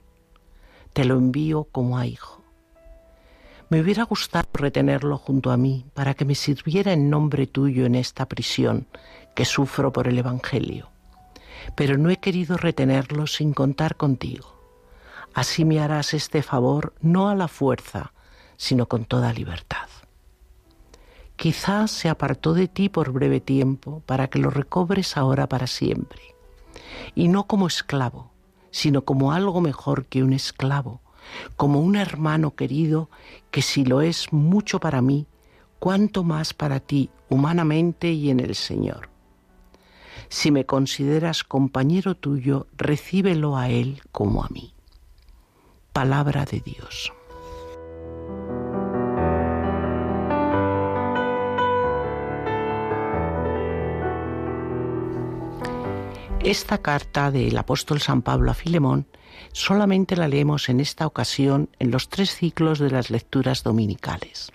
Te 0.93 1.05
lo 1.05 1.13
envío 1.13 1.65
como 1.65 1.99
a 1.99 2.07
hijo. 2.07 2.41
Me 3.69 3.81
hubiera 3.81 4.01
gustado 4.01 4.49
retenerlo 4.53 5.19
junto 5.19 5.51
a 5.51 5.57
mí 5.57 5.85
para 5.93 6.15
que 6.15 6.25
me 6.25 6.33
sirviera 6.33 6.91
en 6.91 7.11
nombre 7.11 7.45
tuyo 7.45 7.85
en 7.85 7.93
esta 7.93 8.27
prisión 8.27 8.87
que 9.35 9.45
sufro 9.45 9.93
por 9.93 10.07
el 10.07 10.17
Evangelio, 10.17 10.89
pero 11.75 11.99
no 11.99 12.09
he 12.09 12.17
querido 12.17 12.57
retenerlo 12.57 13.27
sin 13.27 13.53
contar 13.53 13.95
contigo 13.95 14.60
Así 15.33 15.63
me 15.63 15.79
harás 15.79 16.13
este 16.13 16.43
favor 16.43 16.93
no 17.01 17.29
a 17.29 17.35
la 17.35 17.47
fuerza, 17.47 18.13
sino 18.57 18.87
con 18.87 19.05
toda 19.05 19.31
libertad. 19.31 19.87
Quizás 21.37 21.89
se 21.91 22.09
apartó 22.09 22.53
de 22.53 22.67
ti 22.67 22.89
por 22.89 23.11
breve 23.11 23.39
tiempo 23.39 24.03
para 24.05 24.29
que 24.29 24.39
lo 24.39 24.49
recobres 24.49 25.17
ahora 25.17 25.47
para 25.47 25.67
siempre, 25.67 26.21
y 27.15 27.29
no 27.29 27.47
como 27.47 27.67
esclavo, 27.67 28.31
sino 28.71 29.05
como 29.05 29.31
algo 29.31 29.61
mejor 29.61 30.05
que 30.05 30.21
un 30.21 30.33
esclavo, 30.33 31.01
como 31.55 31.79
un 31.79 31.95
hermano 31.95 32.55
querido 32.55 33.09
que 33.51 33.61
si 33.61 33.85
lo 33.85 34.01
es 34.01 34.33
mucho 34.33 34.79
para 34.79 35.01
mí, 35.01 35.27
cuanto 35.79 36.23
más 36.23 36.53
para 36.53 36.81
ti 36.81 37.09
humanamente 37.29 38.11
y 38.11 38.29
en 38.29 38.41
el 38.41 38.53
Señor. 38.53 39.09
Si 40.27 40.51
me 40.51 40.65
consideras 40.65 41.43
compañero 41.43 42.15
tuyo, 42.15 42.67
recíbelo 42.73 43.57
a 43.57 43.69
Él 43.69 44.01
como 44.11 44.43
a 44.43 44.49
mí 44.49 44.73
palabra 45.93 46.45
de 46.45 46.59
Dios. 46.61 47.13
Esta 56.43 56.79
carta 56.79 57.29
del 57.29 57.55
apóstol 57.57 58.01
San 58.01 58.23
Pablo 58.23 58.49
a 58.49 58.55
Filemón 58.55 59.05
solamente 59.53 60.15
la 60.15 60.27
leemos 60.27 60.69
en 60.69 60.79
esta 60.79 61.05
ocasión 61.05 61.69
en 61.77 61.91
los 61.91 62.09
tres 62.09 62.33
ciclos 62.33 62.79
de 62.79 62.89
las 62.89 63.11
lecturas 63.11 63.63
dominicales. 63.63 64.51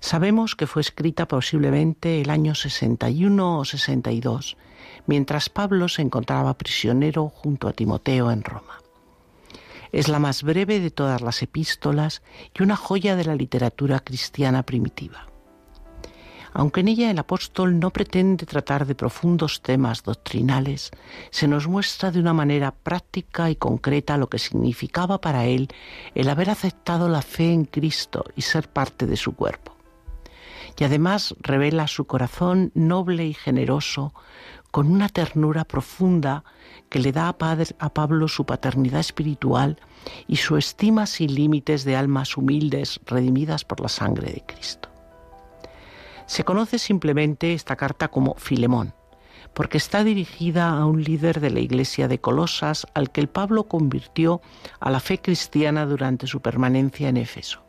Sabemos 0.00 0.54
que 0.54 0.68
fue 0.68 0.82
escrita 0.82 1.26
posiblemente 1.26 2.20
el 2.20 2.30
año 2.30 2.54
61 2.54 3.58
o 3.58 3.64
62, 3.64 4.56
mientras 5.06 5.48
Pablo 5.48 5.88
se 5.88 6.02
encontraba 6.02 6.56
prisionero 6.56 7.28
junto 7.28 7.66
a 7.66 7.72
Timoteo 7.72 8.30
en 8.30 8.44
Roma. 8.44 8.78
Es 9.92 10.08
la 10.08 10.18
más 10.18 10.42
breve 10.42 10.80
de 10.80 10.90
todas 10.90 11.20
las 11.20 11.42
epístolas 11.42 12.22
y 12.58 12.62
una 12.62 12.76
joya 12.76 13.16
de 13.16 13.24
la 13.24 13.34
literatura 13.34 14.00
cristiana 14.00 14.62
primitiva. 14.62 15.28
Aunque 16.52 16.80
en 16.80 16.88
ella 16.88 17.10
el 17.10 17.18
apóstol 17.18 17.78
no 17.78 17.90
pretende 17.90 18.46
tratar 18.46 18.86
de 18.86 18.94
profundos 18.94 19.62
temas 19.62 20.02
doctrinales, 20.02 20.90
se 21.30 21.46
nos 21.46 21.68
muestra 21.68 22.10
de 22.10 22.20
una 22.20 22.32
manera 22.32 22.72
práctica 22.72 23.50
y 23.50 23.56
concreta 23.56 24.16
lo 24.16 24.28
que 24.28 24.38
significaba 24.38 25.20
para 25.20 25.46
él 25.46 25.68
el 26.14 26.28
haber 26.28 26.50
aceptado 26.50 27.08
la 27.08 27.22
fe 27.22 27.52
en 27.52 27.64
Cristo 27.64 28.24
y 28.34 28.42
ser 28.42 28.68
parte 28.68 29.06
de 29.06 29.16
su 29.16 29.34
cuerpo. 29.34 29.76
Y 30.78 30.84
además 30.84 31.34
revela 31.40 31.88
su 31.88 32.06
corazón 32.06 32.70
noble 32.74 33.26
y 33.26 33.34
generoso 33.34 34.14
con 34.70 34.90
una 34.90 35.08
ternura 35.08 35.64
profunda 35.64 36.44
que 36.88 36.98
le 36.98 37.12
da 37.12 37.28
a, 37.28 37.88
Pablo 37.90 38.28
su 38.28 38.44
paternidad 38.44 39.00
espiritual 39.00 39.78
y 40.26 40.36
su 40.36 40.56
estima 40.56 41.06
sin 41.06 41.34
límites 41.34 41.84
de 41.84 41.96
almas 41.96 42.36
humildes 42.36 43.00
redimidas 43.06 43.64
por 43.64 43.80
la 43.80 43.88
sangre 43.88 44.32
de 44.32 44.44
Cristo. 44.46 44.88
Se 46.26 46.44
conoce 46.44 46.78
simplemente 46.78 47.54
esta 47.54 47.76
carta 47.76 48.08
como 48.08 48.34
Filemón, 48.34 48.94
porque 49.54 49.78
está 49.78 50.04
dirigida 50.04 50.68
a 50.68 50.84
un 50.84 51.02
líder 51.02 51.40
de 51.40 51.50
la 51.50 51.60
iglesia 51.60 52.06
de 52.06 52.20
Colosas 52.20 52.86
al 52.94 53.10
que 53.10 53.20
el 53.20 53.28
Pablo 53.28 53.64
convirtió 53.64 54.42
a 54.78 54.90
la 54.90 55.00
fe 55.00 55.20
cristiana 55.20 55.86
durante 55.86 56.26
su 56.26 56.40
permanencia 56.40 57.08
en 57.08 57.16
Éfeso. 57.16 57.67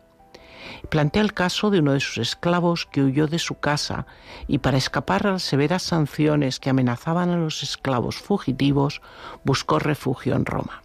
Plantea 0.90 1.22
el 1.22 1.34
caso 1.34 1.70
de 1.70 1.80
uno 1.80 1.94
de 1.94 2.00
sus 2.00 2.18
esclavos 2.18 2.86
que 2.86 3.04
huyó 3.04 3.28
de 3.28 3.40
su 3.40 3.60
casa 3.60 4.06
y 4.48 4.60
para 4.60 4.78
escapar 4.78 5.28
a 5.28 5.34
las 5.34 5.44
severas 5.44 5.84
sanciones 5.84 6.60
que 6.60 6.70
amenazaban 6.70 7.30
a 7.30 7.38
los 7.38 7.64
esclavos 7.64 8.18
fugitivos 8.18 9.02
buscó 9.44 9.80
refugio 9.80 10.36
en 10.36 10.46
Roma. 10.46 10.82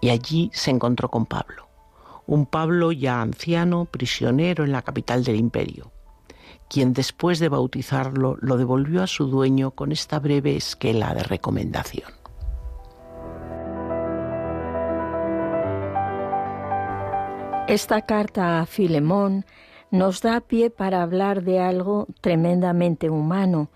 Y 0.00 0.10
allí 0.10 0.50
se 0.52 0.70
encontró 0.70 1.10
con 1.10 1.26
Pablo, 1.26 1.68
un 2.26 2.46
Pablo 2.46 2.92
ya 2.92 3.20
anciano, 3.20 3.86
prisionero 3.86 4.64
en 4.64 4.72
la 4.72 4.82
capital 4.82 5.24
del 5.24 5.36
imperio, 5.36 5.92
quien 6.68 6.92
después 6.92 7.38
de 7.38 7.48
bautizarlo 7.48 8.36
lo 8.40 8.56
devolvió 8.56 9.02
a 9.02 9.06
su 9.06 9.26
dueño 9.26 9.70
con 9.70 9.92
esta 9.92 10.18
breve 10.18 10.56
esquela 10.56 11.14
de 11.14 11.22
recomendación. 11.22 12.23
Esta 17.66 18.02
carta 18.02 18.60
a 18.60 18.66
Filemón 18.66 19.46
nos 19.90 20.20
da 20.20 20.40
pie 20.40 20.68
para 20.68 21.02
hablar 21.02 21.42
de 21.44 21.60
algo 21.60 22.06
tremendamente 22.20 23.08
humano, 23.08 23.70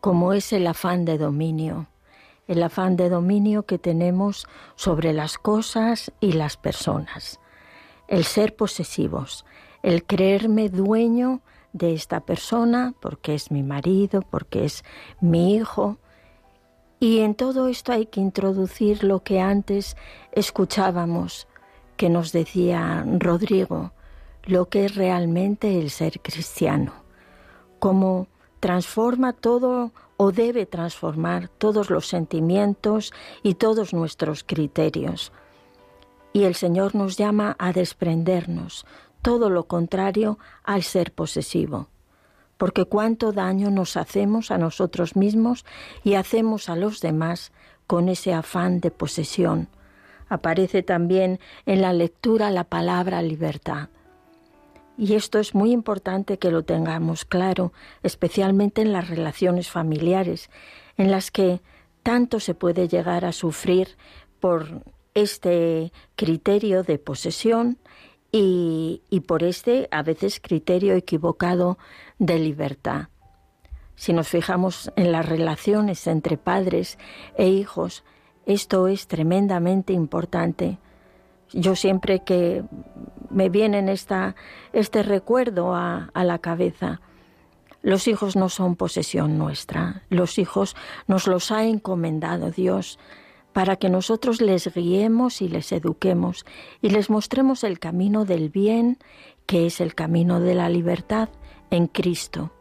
como 0.00 0.32
es 0.32 0.54
el 0.54 0.66
afán 0.66 1.04
de 1.04 1.18
dominio, 1.18 1.88
el 2.48 2.62
afán 2.62 2.96
de 2.96 3.10
dominio 3.10 3.64
que 3.66 3.78
tenemos 3.78 4.46
sobre 4.76 5.12
las 5.12 5.36
cosas 5.36 6.10
y 6.20 6.32
las 6.32 6.56
personas, 6.56 7.38
el 8.08 8.24
ser 8.24 8.56
posesivos, 8.56 9.44
el 9.82 10.04
creerme 10.04 10.70
dueño 10.70 11.42
de 11.74 11.92
esta 11.92 12.20
persona 12.20 12.94
porque 12.98 13.34
es 13.34 13.50
mi 13.50 13.62
marido, 13.62 14.22
porque 14.22 14.64
es 14.64 14.84
mi 15.20 15.54
hijo. 15.54 15.98
Y 16.98 17.18
en 17.18 17.34
todo 17.34 17.68
esto 17.68 17.92
hay 17.92 18.06
que 18.06 18.20
introducir 18.20 19.04
lo 19.04 19.22
que 19.22 19.40
antes 19.40 19.98
escuchábamos, 20.32 21.46
que 21.96 22.08
nos 22.08 22.32
decía 22.32 23.04
Rodrigo, 23.18 23.92
lo 24.44 24.68
que 24.68 24.86
es 24.86 24.94
realmente 24.94 25.78
el 25.78 25.90
ser 25.90 26.20
cristiano, 26.20 26.92
cómo 27.78 28.28
transforma 28.60 29.32
todo 29.32 29.92
o 30.16 30.32
debe 30.32 30.66
transformar 30.66 31.48
todos 31.48 31.90
los 31.90 32.06
sentimientos 32.06 33.12
y 33.42 33.54
todos 33.54 33.92
nuestros 33.92 34.44
criterios. 34.44 35.32
Y 36.32 36.44
el 36.44 36.54
Señor 36.54 36.94
nos 36.94 37.16
llama 37.16 37.56
a 37.58 37.72
desprendernos, 37.72 38.86
todo 39.22 39.50
lo 39.50 39.64
contrario 39.64 40.38
al 40.62 40.82
ser 40.82 41.12
posesivo, 41.12 41.88
porque 42.58 42.84
cuánto 42.84 43.32
daño 43.32 43.70
nos 43.70 43.96
hacemos 43.96 44.50
a 44.50 44.58
nosotros 44.58 45.16
mismos 45.16 45.64
y 46.02 46.14
hacemos 46.14 46.68
a 46.68 46.76
los 46.76 47.00
demás 47.00 47.52
con 47.86 48.08
ese 48.08 48.34
afán 48.34 48.80
de 48.80 48.90
posesión, 48.90 49.68
Aparece 50.28 50.82
también 50.82 51.38
en 51.66 51.82
la 51.82 51.92
lectura 51.92 52.50
la 52.50 52.64
palabra 52.64 53.22
libertad. 53.22 53.88
Y 54.96 55.14
esto 55.14 55.38
es 55.38 55.54
muy 55.54 55.72
importante 55.72 56.38
que 56.38 56.50
lo 56.50 56.62
tengamos 56.62 57.24
claro, 57.24 57.72
especialmente 58.02 58.82
en 58.82 58.92
las 58.92 59.08
relaciones 59.08 59.70
familiares, 59.70 60.50
en 60.96 61.10
las 61.10 61.30
que 61.30 61.60
tanto 62.02 62.38
se 62.38 62.54
puede 62.54 62.86
llegar 62.86 63.24
a 63.24 63.32
sufrir 63.32 63.96
por 64.38 64.84
este 65.14 65.92
criterio 66.16 66.82
de 66.82 66.98
posesión 66.98 67.78
y, 68.30 69.02
y, 69.10 69.20
por 69.20 69.42
este 69.42 69.88
a 69.90 70.02
veces 70.02 70.40
criterio 70.40 70.94
equivocado 70.94 71.78
de 72.18 72.38
libertad. 72.38 73.08
Si 73.96 74.12
nos 74.12 74.28
fijamos 74.28 74.92
en 74.96 75.12
las 75.12 75.26
relaciones 75.26 76.06
entre 76.08 76.36
padres 76.36 76.98
e 77.36 77.48
hijos, 77.48 78.04
esto 78.46 78.88
es 78.88 79.06
tremendamente 79.06 79.92
importante. 79.92 80.78
Yo 81.52 81.76
siempre 81.76 82.24
que 82.24 82.64
me 83.30 83.48
viene 83.48 83.92
esta, 83.92 84.34
este 84.72 85.02
recuerdo 85.02 85.74
a, 85.74 86.10
a 86.14 86.24
la 86.24 86.38
cabeza, 86.38 87.00
los 87.82 88.08
hijos 88.08 88.34
no 88.34 88.48
son 88.48 88.76
posesión 88.76 89.36
nuestra, 89.38 90.02
los 90.08 90.38
hijos 90.38 90.74
nos 91.06 91.26
los 91.26 91.50
ha 91.50 91.64
encomendado 91.64 92.50
Dios 92.50 92.98
para 93.52 93.76
que 93.76 93.88
nosotros 93.88 94.40
les 94.40 94.74
guiemos 94.74 95.40
y 95.40 95.48
les 95.48 95.70
eduquemos 95.70 96.44
y 96.82 96.90
les 96.90 97.08
mostremos 97.08 97.62
el 97.62 97.78
camino 97.78 98.24
del 98.24 98.48
bien, 98.48 98.98
que 99.46 99.66
es 99.66 99.80
el 99.80 99.94
camino 99.94 100.40
de 100.40 100.54
la 100.54 100.68
libertad 100.68 101.28
en 101.70 101.86
Cristo. 101.86 102.52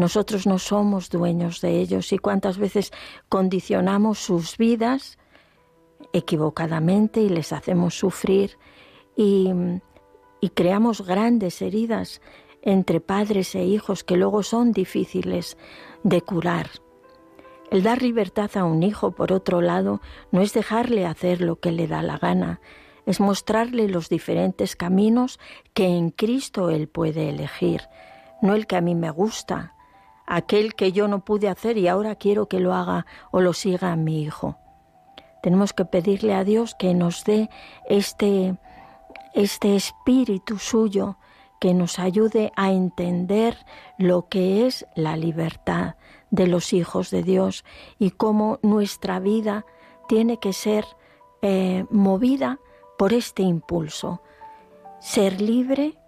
Nosotros 0.00 0.46
no 0.46 0.58
somos 0.58 1.10
dueños 1.10 1.60
de 1.60 1.78
ellos 1.78 2.10
y 2.14 2.18
cuántas 2.18 2.56
veces 2.56 2.90
condicionamos 3.28 4.18
sus 4.18 4.56
vidas 4.56 5.18
equivocadamente 6.14 7.20
y 7.20 7.28
les 7.28 7.52
hacemos 7.52 7.98
sufrir 7.98 8.56
y, 9.14 9.52
creamos 10.54 11.06
grandes 11.06 11.60
heridas 11.60 12.22
entre 12.62 13.02
padres 13.02 13.54
e 13.54 13.64
hijos 13.64 14.02
que 14.02 14.16
luego 14.16 14.42
son 14.42 14.72
difíciles 14.72 15.58
de 16.02 16.22
curar. 16.22 16.70
El 17.70 17.82
dar 17.82 18.00
libertad 18.00 18.50
a 18.54 18.64
un 18.64 18.82
hijo, 18.82 19.10
por 19.10 19.34
otro 19.34 19.60
lado, 19.60 20.00
no 20.32 20.40
es 20.40 20.54
dejarle 20.54 21.04
hacer 21.04 21.42
lo 21.42 21.60
que 21.60 21.72
le 21.72 21.86
da 21.86 22.00
la 22.00 22.16
gana, 22.16 22.62
es 23.04 23.20
mostrarle 23.20 23.86
los 23.86 24.08
diferentes 24.08 24.76
caminos 24.76 25.38
que 25.74 25.88
en 25.88 26.08
Cristo 26.08 26.70
él 26.70 26.88
puede 26.88 27.28
elegir, 27.28 27.82
no 28.40 28.54
el 28.54 28.66
que 28.66 28.76
a 28.76 28.80
mí 28.80 28.94
me 28.94 29.10
gusta, 29.10 29.74
aquel 30.30 30.76
que 30.76 30.92
yo 30.92 31.08
no 31.08 31.24
pude 31.24 31.48
hacer 31.48 31.76
y 31.76 31.88
ahora 31.88 32.14
quiero 32.14 32.46
que 32.46 32.60
lo 32.60 32.72
haga 32.72 33.04
o 33.32 33.40
lo 33.40 33.52
siga 33.52 33.94
mi 33.96 34.22
hijo. 34.22 34.56
Tenemos 35.42 35.72
que 35.72 35.84
pedirle 35.84 36.34
a 36.34 36.44
Dios 36.44 36.76
que 36.78 36.94
nos 36.94 37.24
dé 37.24 37.50
este, 37.88 38.56
este 39.34 39.74
espíritu 39.74 40.58
suyo 40.58 41.18
que 41.60 41.74
nos 41.74 41.98
ayude 41.98 42.52
a 42.56 42.70
entender 42.70 43.58
lo 43.98 44.28
que 44.28 44.66
es 44.66 44.86
la 44.94 45.16
libertad 45.16 45.96
de 46.30 46.46
los 46.46 46.72
hijos 46.72 47.10
de 47.10 47.24
Dios 47.24 47.64
y 47.98 48.12
cómo 48.12 48.60
nuestra 48.62 49.18
vida 49.18 49.66
tiene 50.08 50.38
que 50.38 50.52
ser 50.52 50.84
eh, 51.42 51.84
movida 51.90 52.60
por 52.96 53.12
este 53.12 53.42
impulso. 53.42 54.22
Ser 55.00 55.40
libre 55.40 55.98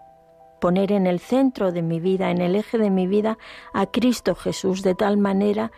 poner 0.62 0.92
en 0.92 1.08
el 1.08 1.18
centro 1.18 1.72
de 1.72 1.82
mi 1.82 1.98
vida, 1.98 2.30
en 2.30 2.40
el 2.40 2.54
eje 2.54 2.78
de 2.78 2.88
mi 2.88 3.08
vida, 3.08 3.36
a 3.74 3.86
Cristo 3.86 4.36
Jesús, 4.36 4.84
de 4.84 4.94
tal 4.94 5.16
manera 5.18 5.72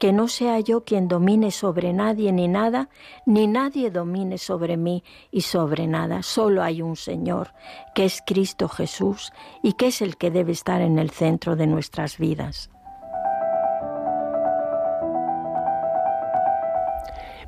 que 0.00 0.10
no 0.10 0.26
sea 0.26 0.58
yo 0.58 0.84
quien 0.84 1.06
domine 1.06 1.50
sobre 1.50 1.92
nadie 1.92 2.32
ni 2.32 2.48
nada, 2.48 2.88
ni 3.26 3.46
nadie 3.46 3.90
domine 3.90 4.38
sobre 4.38 4.78
mí 4.78 5.04
y 5.30 5.42
sobre 5.42 5.86
nada. 5.86 6.22
Solo 6.22 6.62
hay 6.62 6.80
un 6.80 6.96
Señor, 6.96 7.52
que 7.94 8.06
es 8.06 8.22
Cristo 8.26 8.70
Jesús, 8.70 9.34
y 9.62 9.74
que 9.74 9.88
es 9.88 10.00
el 10.00 10.16
que 10.16 10.30
debe 10.30 10.52
estar 10.52 10.80
en 10.80 10.98
el 10.98 11.10
centro 11.10 11.54
de 11.54 11.66
nuestras 11.66 12.16
vidas. 12.16 12.70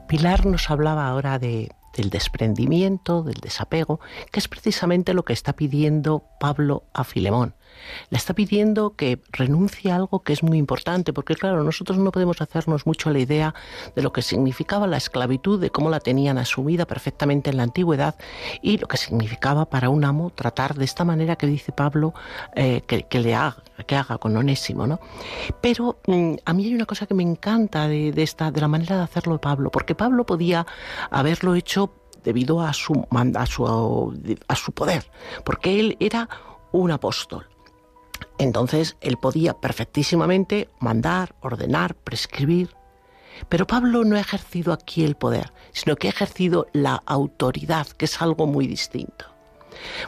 Pilar 0.06 0.44
nos 0.44 0.70
hablaba 0.70 1.08
ahora 1.08 1.38
de 1.38 1.70
del 1.96 2.10
desprendimiento, 2.10 3.22
del 3.22 3.40
desapego, 3.40 4.00
que 4.30 4.40
es 4.40 4.48
precisamente 4.48 5.14
lo 5.14 5.24
que 5.24 5.32
está 5.32 5.54
pidiendo 5.54 6.24
Pablo 6.40 6.84
a 6.92 7.04
Filemón. 7.04 7.54
Le 8.10 8.18
está 8.18 8.34
pidiendo 8.34 8.94
que 8.96 9.20
renuncie 9.32 9.90
a 9.90 9.96
algo 9.96 10.22
que 10.22 10.32
es 10.32 10.42
muy 10.42 10.58
importante, 10.58 11.12
porque 11.12 11.34
claro, 11.34 11.62
nosotros 11.62 11.98
no 11.98 12.12
podemos 12.12 12.40
hacernos 12.40 12.86
mucho 12.86 13.10
la 13.10 13.18
idea 13.18 13.54
de 13.94 14.02
lo 14.02 14.12
que 14.12 14.22
significaba 14.22 14.86
la 14.86 14.96
esclavitud, 14.96 15.60
de 15.60 15.70
cómo 15.70 15.90
la 15.90 16.00
tenían 16.00 16.38
asumida 16.38 16.86
perfectamente 16.86 17.50
en 17.50 17.56
la 17.56 17.62
antigüedad 17.64 18.16
y 18.62 18.78
lo 18.78 18.88
que 18.88 18.96
significaba 18.96 19.66
para 19.66 19.88
un 19.88 20.04
amo 20.04 20.30
tratar 20.30 20.74
de 20.74 20.84
esta 20.84 21.04
manera 21.04 21.36
que 21.36 21.46
dice 21.46 21.72
Pablo 21.72 22.14
eh, 22.54 22.82
que, 22.86 23.20
le 23.20 23.34
haga, 23.34 23.62
que 23.86 23.96
haga 23.96 24.18
con 24.18 24.36
Onésimo, 24.36 24.86
¿no? 24.86 25.00
Pero 25.60 25.98
mm, 26.06 26.34
a 26.44 26.52
mí 26.52 26.64
hay 26.64 26.74
una 26.74 26.86
cosa 26.86 27.06
que 27.06 27.14
me 27.14 27.22
encanta 27.22 27.88
de, 27.88 28.12
de, 28.12 28.22
esta, 28.22 28.50
de 28.50 28.60
la 28.60 28.68
manera 28.68 28.96
de 28.96 29.02
hacerlo 29.02 29.40
Pablo, 29.40 29.70
porque 29.70 29.94
Pablo 29.94 30.24
podía 30.24 30.66
haberlo 31.10 31.54
hecho 31.54 31.92
debido 32.24 32.60
a 32.60 32.72
su, 32.72 33.06
a 33.10 33.46
su, 33.46 34.14
a 34.48 34.56
su 34.56 34.72
poder, 34.72 35.10
porque 35.44 35.78
él 35.78 35.96
era 36.00 36.28
un 36.72 36.90
apóstol. 36.90 37.46
Entonces 38.38 38.96
él 39.00 39.16
podía 39.16 39.54
perfectísimamente 39.54 40.68
mandar, 40.80 41.34
ordenar, 41.40 41.94
prescribir. 41.94 42.70
Pero 43.48 43.66
Pablo 43.66 44.04
no 44.04 44.16
ha 44.16 44.20
ejercido 44.20 44.72
aquí 44.72 45.04
el 45.04 45.16
poder, 45.16 45.52
sino 45.72 45.96
que 45.96 46.08
ha 46.08 46.10
ejercido 46.10 46.66
la 46.72 47.02
autoridad, 47.06 47.86
que 47.88 48.04
es 48.04 48.22
algo 48.22 48.46
muy 48.46 48.66
distinto. 48.66 49.26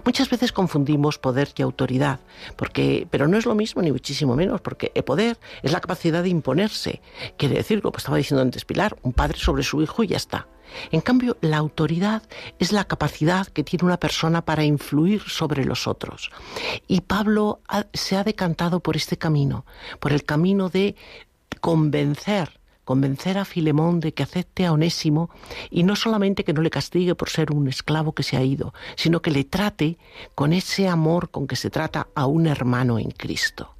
Muchas 0.04 0.30
veces 0.30 0.52
confundimos 0.52 1.18
poder 1.18 1.48
y 1.56 1.62
autoridad, 1.62 2.20
porque, 2.56 3.06
pero 3.10 3.26
no 3.28 3.36
es 3.36 3.46
lo 3.46 3.54
mismo 3.54 3.82
ni 3.82 3.92
muchísimo 3.92 4.36
menos, 4.36 4.60
porque 4.60 4.92
el 4.94 5.04
poder 5.04 5.38
es 5.62 5.72
la 5.72 5.80
capacidad 5.80 6.22
de 6.22 6.28
imponerse. 6.28 7.02
Quiere 7.36 7.56
decir, 7.56 7.82
como 7.82 7.96
estaba 7.96 8.16
diciendo 8.16 8.42
antes 8.42 8.64
Pilar, 8.64 8.96
un 9.02 9.12
padre 9.12 9.38
sobre 9.38 9.62
su 9.62 9.82
hijo 9.82 10.04
y 10.04 10.08
ya 10.08 10.16
está. 10.16 10.46
En 10.90 11.00
cambio, 11.00 11.36
la 11.40 11.58
autoridad 11.58 12.22
es 12.58 12.72
la 12.72 12.84
capacidad 12.84 13.46
que 13.46 13.64
tiene 13.64 13.84
una 13.84 13.98
persona 13.98 14.44
para 14.44 14.64
influir 14.64 15.22
sobre 15.22 15.64
los 15.64 15.86
otros. 15.86 16.30
Y 16.86 17.02
Pablo 17.02 17.60
se 17.92 18.16
ha 18.16 18.24
decantado 18.24 18.80
por 18.80 18.96
este 18.96 19.16
camino, 19.16 19.64
por 20.00 20.12
el 20.12 20.24
camino 20.24 20.68
de 20.68 20.96
convencer 21.60 22.60
convencer 22.86 23.36
a 23.36 23.44
Filemón 23.44 23.98
de 23.98 24.14
que 24.14 24.22
acepte 24.22 24.64
a 24.64 24.72
Onésimo 24.72 25.28
y 25.70 25.82
no 25.82 25.96
solamente 25.96 26.44
que 26.44 26.52
no 26.52 26.62
le 26.62 26.70
castigue 26.70 27.16
por 27.16 27.28
ser 27.28 27.50
un 27.50 27.66
esclavo 27.66 28.12
que 28.12 28.22
se 28.22 28.36
ha 28.36 28.44
ido, 28.44 28.72
sino 28.94 29.20
que 29.20 29.32
le 29.32 29.42
trate 29.42 29.98
con 30.36 30.52
ese 30.52 30.86
amor 30.86 31.30
con 31.30 31.48
que 31.48 31.56
se 31.56 31.68
trata 31.68 32.06
a 32.14 32.26
un 32.26 32.46
hermano 32.46 33.00
en 33.00 33.10
Cristo. 33.10 33.75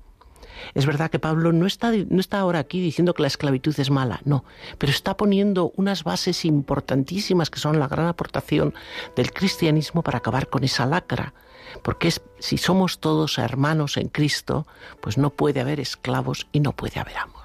Es 0.74 0.86
verdad 0.86 1.10
que 1.10 1.18
Pablo 1.18 1.52
no 1.52 1.66
está, 1.66 1.92
no 1.92 2.20
está 2.20 2.38
ahora 2.38 2.58
aquí 2.58 2.80
diciendo 2.80 3.14
que 3.14 3.22
la 3.22 3.28
esclavitud 3.28 3.74
es 3.78 3.90
mala, 3.90 4.20
no, 4.24 4.44
pero 4.78 4.90
está 4.90 5.16
poniendo 5.16 5.72
unas 5.76 6.04
bases 6.04 6.44
importantísimas 6.44 7.50
que 7.50 7.58
son 7.58 7.78
la 7.78 7.88
gran 7.88 8.06
aportación 8.06 8.74
del 9.14 9.32
cristianismo 9.32 10.02
para 10.02 10.18
acabar 10.18 10.48
con 10.48 10.64
esa 10.64 10.86
lacra. 10.86 11.34
Porque 11.82 12.12
si 12.38 12.58
somos 12.58 13.00
todos 13.00 13.38
hermanos 13.38 13.96
en 13.96 14.08
Cristo, 14.08 14.66
pues 15.00 15.18
no 15.18 15.30
puede 15.30 15.60
haber 15.60 15.80
esclavos 15.80 16.46
y 16.52 16.60
no 16.60 16.72
puede 16.72 17.00
haber 17.00 17.16
amos. 17.18 17.35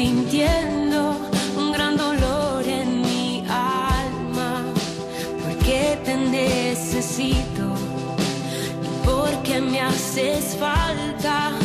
sintiendo 0.00 1.14
un 1.58 1.72
gran 1.72 1.94
dolor 1.94 2.66
en 2.66 3.02
mi 3.02 3.44
alma, 3.50 4.64
porque 5.42 6.00
te 6.02 6.16
necesito 6.16 7.64
y 8.86 9.06
porque 9.06 9.60
me 9.60 9.78
haces 9.78 10.56
falta. 10.58 11.59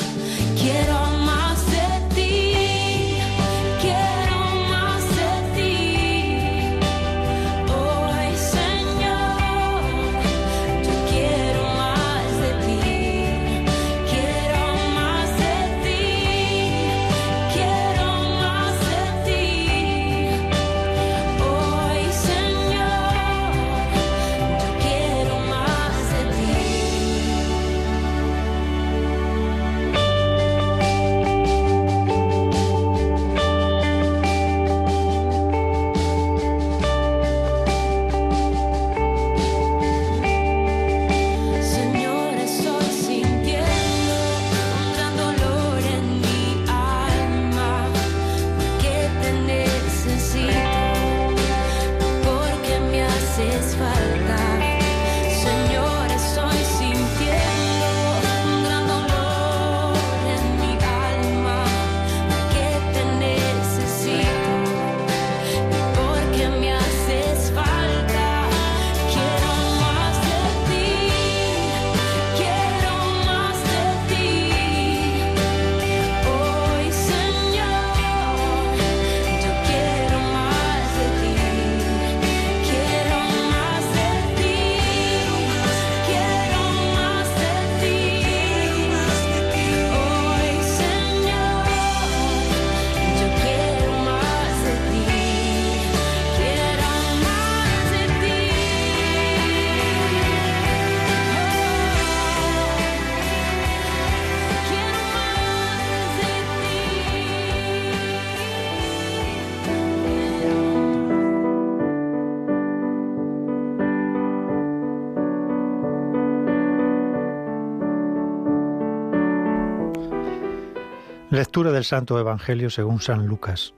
Lectura 121.36 121.74
del 121.74 121.84
Santo 121.84 122.17
Evangelio 122.17 122.69
según 122.69 123.02
San 123.02 123.28
Lucas. 123.28 123.74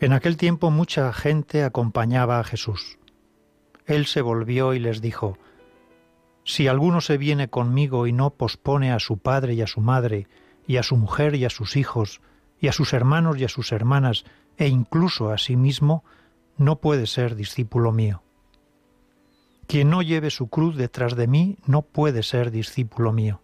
En 0.00 0.12
aquel 0.12 0.36
tiempo 0.36 0.72
mucha 0.72 1.12
gente 1.12 1.62
acompañaba 1.62 2.40
a 2.40 2.42
Jesús. 2.42 2.98
Él 3.86 4.06
se 4.06 4.20
volvió 4.20 4.74
y 4.74 4.80
les 4.80 5.00
dijo, 5.00 5.38
Si 6.42 6.66
alguno 6.66 7.00
se 7.00 7.16
viene 7.16 7.48
conmigo 7.48 8.08
y 8.08 8.12
no 8.12 8.30
pospone 8.30 8.90
a 8.90 8.98
su 8.98 9.18
padre 9.18 9.54
y 9.54 9.62
a 9.62 9.68
su 9.68 9.80
madre, 9.80 10.26
y 10.66 10.78
a 10.78 10.82
su 10.82 10.96
mujer 10.96 11.36
y 11.36 11.44
a 11.44 11.50
sus 11.50 11.76
hijos, 11.76 12.20
y 12.58 12.66
a 12.66 12.72
sus 12.72 12.92
hermanos 12.92 13.38
y 13.38 13.44
a 13.44 13.48
sus 13.48 13.70
hermanas, 13.70 14.24
e 14.56 14.66
incluso 14.66 15.30
a 15.30 15.38
sí 15.38 15.54
mismo, 15.54 16.02
no 16.56 16.80
puede 16.80 17.06
ser 17.06 17.36
discípulo 17.36 17.92
mío. 17.92 18.24
Quien 19.68 19.90
no 19.90 20.02
lleve 20.02 20.30
su 20.30 20.48
cruz 20.48 20.76
detrás 20.76 21.14
de 21.14 21.28
mí 21.28 21.56
no 21.66 21.82
puede 21.82 22.24
ser 22.24 22.50
discípulo 22.50 23.12
mío. 23.12 23.43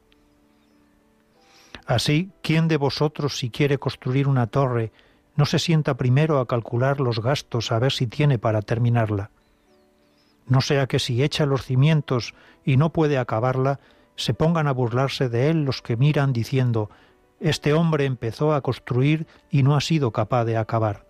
Así, 1.86 2.30
¿quién 2.42 2.68
de 2.68 2.76
vosotros 2.76 3.38
si 3.38 3.50
quiere 3.50 3.78
construir 3.78 4.28
una 4.28 4.46
torre 4.46 4.92
no 5.36 5.46
se 5.46 5.58
sienta 5.58 5.96
primero 5.96 6.38
a 6.38 6.46
calcular 6.46 7.00
los 7.00 7.20
gastos 7.20 7.72
a 7.72 7.78
ver 7.78 7.92
si 7.92 8.06
tiene 8.06 8.38
para 8.38 8.62
terminarla? 8.62 9.30
No 10.46 10.60
sea 10.60 10.86
que 10.86 10.98
si 10.98 11.22
echa 11.22 11.46
los 11.46 11.64
cimientos 11.64 12.34
y 12.64 12.76
no 12.76 12.90
puede 12.90 13.18
acabarla, 13.18 13.80
se 14.16 14.34
pongan 14.34 14.66
a 14.66 14.72
burlarse 14.72 15.28
de 15.28 15.48
él 15.48 15.64
los 15.64 15.80
que 15.80 15.96
miran 15.96 16.32
diciendo, 16.32 16.90
este 17.38 17.72
hombre 17.72 18.04
empezó 18.04 18.52
a 18.52 18.60
construir 18.60 19.26
y 19.50 19.62
no 19.62 19.76
ha 19.76 19.80
sido 19.80 20.10
capaz 20.10 20.44
de 20.44 20.56
acabar. 20.56 21.06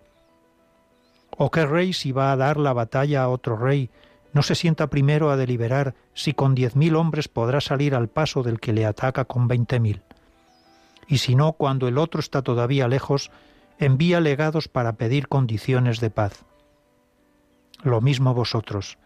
¿O 1.37 1.51
qué 1.51 1.65
rey 1.65 1.93
si 1.93 2.11
va 2.11 2.31
a 2.31 2.37
dar 2.37 2.57
la 2.57 2.71
batalla 2.71 3.23
a 3.23 3.29
otro 3.29 3.57
rey, 3.57 3.89
no 4.31 4.43
se 4.43 4.55
sienta 4.55 4.87
primero 4.87 5.29
a 5.29 5.37
deliberar 5.37 5.95
si 6.13 6.33
con 6.33 6.55
diez 6.55 6.75
mil 6.75 6.95
hombres 6.95 7.27
podrá 7.27 7.59
salir 7.59 7.95
al 7.95 8.07
paso 8.07 8.43
del 8.43 8.59
que 8.59 8.73
le 8.73 8.85
ataca 8.85 9.25
con 9.25 9.47
veinte 9.47 9.79
mil? 9.79 10.01
Y 11.11 11.17
si 11.17 11.35
no, 11.35 11.51
cuando 11.51 11.89
el 11.89 11.97
otro 11.97 12.21
está 12.21 12.41
todavía 12.41 12.87
lejos, 12.87 13.31
envía 13.79 14.21
legados 14.21 14.69
para 14.69 14.93
pedir 14.93 15.27
condiciones 15.27 15.99
de 15.99 16.09
paz. 16.09 16.45
Lo 17.83 17.99
mismo 17.99 18.33
vosotros. 18.33 18.97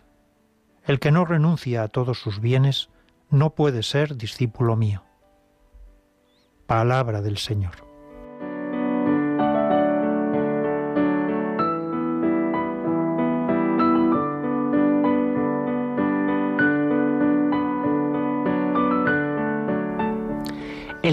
El 0.85 0.99
que 0.99 1.09
no 1.09 1.25
renuncia 1.25 1.81
a 1.81 1.87
todos 1.87 2.19
sus 2.19 2.39
bienes 2.39 2.89
no 3.31 3.55
puede 3.55 3.81
ser 3.81 4.17
discípulo 4.17 4.75
mío. 4.75 5.01
Palabra 6.67 7.23
del 7.23 7.39
Señor. 7.39 7.84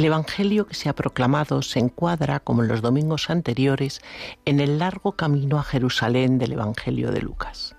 El 0.03 0.07
Evangelio 0.07 0.67
que 0.67 0.75
se 0.75 0.89
ha 0.89 0.97
proclamado 0.97 1.63
se 1.63 1.79
encuadra, 1.79 2.41
como 2.41 2.65
en 2.65 2.69
los 2.69 2.83
domingos 2.83 3.31
anteriores, 3.31 4.01
en 4.45 4.59
el 4.59 4.81
largo 4.81 5.13
camino 5.13 5.61
a 5.61 5.63
Jerusalén 5.63 6.39
del 6.39 6.55
Evangelio 6.55 7.13
de 7.13 7.21
Lucas. 7.21 7.77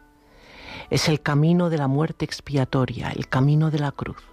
Es 0.89 1.09
el 1.09 1.19
camino 1.19 1.69
de 1.69 1.77
la 1.77 1.89
muerte 1.89 2.23
expiatoria, 2.23 3.09
el 3.09 3.27
camino 3.27 3.71
de 3.71 3.79
la 3.79 3.91
cruz. 3.91 4.23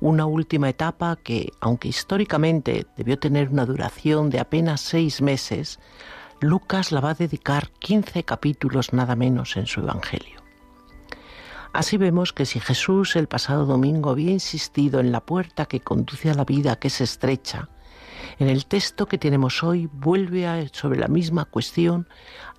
Una 0.00 0.24
última 0.24 0.70
etapa 0.70 1.16
que, 1.16 1.52
aunque 1.60 1.88
históricamente 1.88 2.86
debió 2.96 3.18
tener 3.18 3.50
una 3.50 3.66
duración 3.66 4.30
de 4.30 4.40
apenas 4.40 4.80
seis 4.80 5.20
meses, 5.20 5.80
Lucas 6.40 6.92
la 6.92 7.02
va 7.02 7.10
a 7.10 7.14
dedicar 7.14 7.68
15 7.78 8.24
capítulos 8.24 8.94
nada 8.94 9.16
menos 9.16 9.58
en 9.58 9.66
su 9.66 9.80
Evangelio. 9.80 10.37
Así 11.78 11.96
vemos 11.96 12.32
que 12.32 12.44
si 12.44 12.58
Jesús 12.58 13.14
el 13.14 13.28
pasado 13.28 13.64
domingo 13.64 14.10
había 14.10 14.32
insistido 14.32 14.98
en 14.98 15.12
la 15.12 15.20
puerta 15.20 15.66
que 15.66 15.78
conduce 15.78 16.28
a 16.28 16.34
la 16.34 16.44
vida 16.44 16.74
que 16.74 16.88
es 16.88 17.00
estrecha, 17.00 17.68
en 18.40 18.48
el 18.48 18.66
texto 18.66 19.06
que 19.06 19.16
tenemos 19.16 19.62
hoy 19.62 19.88
vuelve 19.92 20.68
sobre 20.72 20.98
la 20.98 21.06
misma 21.06 21.44
cuestión 21.44 22.08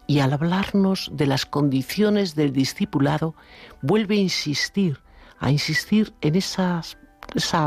y 0.08 0.22
al 0.22 0.32
hablarnos 0.32 1.12
de 1.12 1.28
las 1.28 1.46
condiciones 1.46 2.34
del 2.34 2.54
discipulado 2.54 3.36
vuelve 3.82 4.16
a 4.16 4.22
insistir, 4.22 5.02
a 5.38 5.52
insistir 5.52 6.14
en 6.22 6.36
esa 6.36 6.82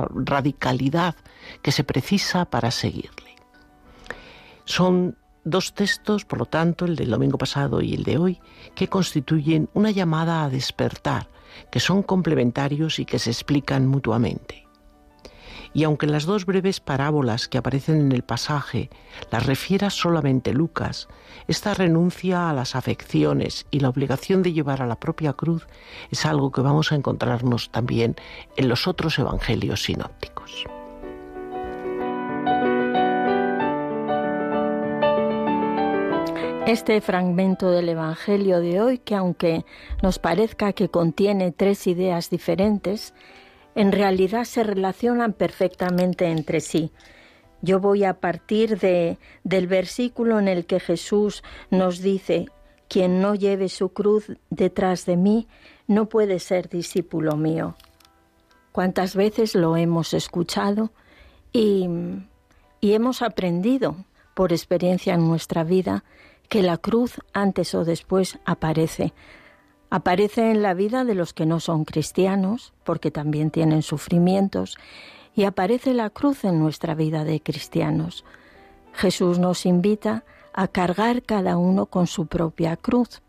radicalidad 0.09 1.17
que 1.61 1.71
se 1.71 1.85
precisa 1.85 2.47
para 2.47 2.71
seguirle. 2.71 3.37
Son 4.65 5.19
Dos 5.45 5.75
textos, 5.75 6.25
por 6.25 6.39
lo 6.39 6.47
tanto, 6.47 6.85
el 6.85 6.95
del 6.95 7.11
domingo 7.11 7.37
pasado 7.37 7.81
y 7.81 7.95
el 7.95 8.05
de 8.05 8.17
hoy, 8.17 8.41
que 8.77 8.87
constituyen 8.87 9.69
una 9.75 9.91
llamada 9.91 10.45
a 10.45 10.49
despertar, 10.49 11.29
que 11.71 11.81
son 11.81 12.03
complementarios 12.03 12.99
y 12.99 13.05
que 13.05 13.19
se 13.19 13.31
explican 13.31 13.87
mutuamente. 13.87 14.67
Y 15.75 15.85
aunque 15.85 16.07
las 16.07 16.27
dos 16.27 16.45
breves 16.45 16.81
parábolas 16.81 17.49
que 17.49 17.59
aparecen 17.59 18.01
en 18.01 18.13
el 18.13 18.23
pasaje 18.23 18.91
las 19.31 19.47
refiera 19.47 19.89
solamente 19.89 20.53
Lucas, 20.53 21.09
esta 21.49 21.73
renuncia 21.73 22.51
a 22.51 22.53
las 22.53 22.77
afecciones 22.77 23.67
y 23.71 23.81
la 23.81 23.89
obligación 23.89 24.43
de 24.43 24.53
llevar 24.53 24.83
a 24.83 24.87
la 24.87 25.01
propia 25.01 25.33
cruz 25.33 25.67
es 26.11 26.27
algo 26.27 26.53
que 26.53 26.61
vamos 26.61 26.93
a 26.93 26.97
encontrarnos 26.97 27.71
también 27.71 28.17
en 28.57 28.69
los 28.69 28.87
otros 28.87 29.19
evangelios 29.19 29.83
sinópticos. 29.85 30.67
Este 36.67 37.01
fragmento 37.01 37.73
del 37.73 37.89
Evangelio 37.89 38.61
de 38.61 38.81
hoy, 38.81 38.99
que 38.99 39.17
aunque 39.17 39.65
nos 40.01 40.21
parezca 40.21 40.73
que 40.73 40.89
contiene 40.89 41.51
tres 41.51 41.89
ideas 41.89 42.31
diferentes, 42.31 43.15
en 43.75 43.91
realidad 43.91 44.45
se 44.45 44.63
relacionan 44.63 45.33
perfectamente 45.33 46.27
entre 46.27 46.61
sí. 46.61 46.93
Yo 47.63 47.81
voy 47.81 48.05
a 48.05 48.21
partir 48.21 48.79
de, 48.79 49.19
del 49.43 49.67
versículo 49.67 50.39
en 50.39 50.47
el 50.47 50.65
que 50.65 50.79
Jesús 50.79 51.43
nos 51.71 52.01
dice, 52.01 52.47
quien 52.89 53.21
no 53.21 53.35
lleve 53.35 53.69
su 53.69 53.89
cruz 53.89 54.31
detrás 54.51 55.05
de 55.05 55.17
mí, 55.17 55.49
no 55.89 56.09
puede 56.09 56.39
ser 56.39 56.69
discípulo 56.69 57.37
mío. 57.37 57.75
¿Cuántas 58.71 59.17
veces 59.17 59.57
lo 59.57 59.77
hemos 59.77 60.15
escuchado 60.15 60.93
y, 61.53 61.89
y 62.81 62.93
hemos 62.93 63.21
aprendido 63.21 63.97
por 64.35 64.53
experiencia 64.53 65.15
en 65.15 65.27
nuestra 65.27 65.65
vida 65.65 66.05
que 66.53 66.63
la 66.63 66.77
cruz 66.77 67.19
antes 67.33 67.75
o 67.75 67.87
después 67.87 68.39
aparece. 68.45 69.15
Aparece 69.89 70.51
en 70.51 70.61
la 70.61 70.75
vida 70.75 71.03
de 71.03 71.15
los 71.15 71.33
que 71.33 71.47
no 71.47 71.61
son 71.61 71.87
cristianos, 71.87 72.75
porque 72.85 73.11
también 73.11 73.51
tienen 73.51 73.81
sufrimientos, 73.81 74.77
y 75.35 75.45
aparece 75.45 75.95
la 75.95 76.11
cruz 76.11 76.45
en 76.45 76.59
nuestra 76.59 76.95
vida 76.95 77.25
de 77.25 77.41
cristianos. 77.41 78.27
Jesús 78.93 79.39
nos 79.39 79.65
invita 79.65 80.25
a 80.53 80.69
cargar 80.69 81.23
cada 81.23 81.57
uno 81.57 81.87
con 81.87 82.07
su 82.07 82.27
propia 82.27 82.77
cruz. 82.77 83.23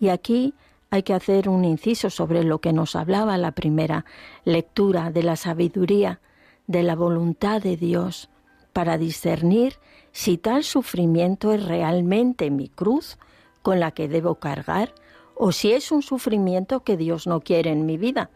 Y 0.00 0.08
aquí 0.08 0.54
hay 0.88 1.02
que 1.02 1.12
hacer 1.12 1.50
un 1.50 1.66
inciso 1.66 2.08
sobre 2.08 2.42
lo 2.42 2.62
que 2.62 2.72
nos 2.72 2.96
hablaba 2.96 3.36
la 3.36 3.52
primera 3.52 4.06
lectura 4.46 5.10
de 5.10 5.22
la 5.22 5.36
sabiduría, 5.36 6.20
de 6.66 6.82
la 6.84 6.96
voluntad 6.96 7.60
de 7.60 7.76
Dios, 7.76 8.30
para 8.72 8.96
discernir 8.96 9.74
si 10.12 10.36
tal 10.36 10.62
sufrimiento 10.62 11.52
es 11.52 11.64
realmente 11.64 12.50
mi 12.50 12.68
cruz 12.68 13.18
con 13.62 13.80
la 13.80 13.90
que 13.92 14.08
debo 14.08 14.36
cargar 14.36 14.94
o 15.34 15.52
si 15.52 15.72
es 15.72 15.90
un 15.90 16.02
sufrimiento 16.02 16.80
que 16.80 16.96
Dios 16.96 17.26
no 17.26 17.40
quiere 17.40 17.70
en 17.70 17.86
mi 17.86 17.96
vida, 17.96 18.30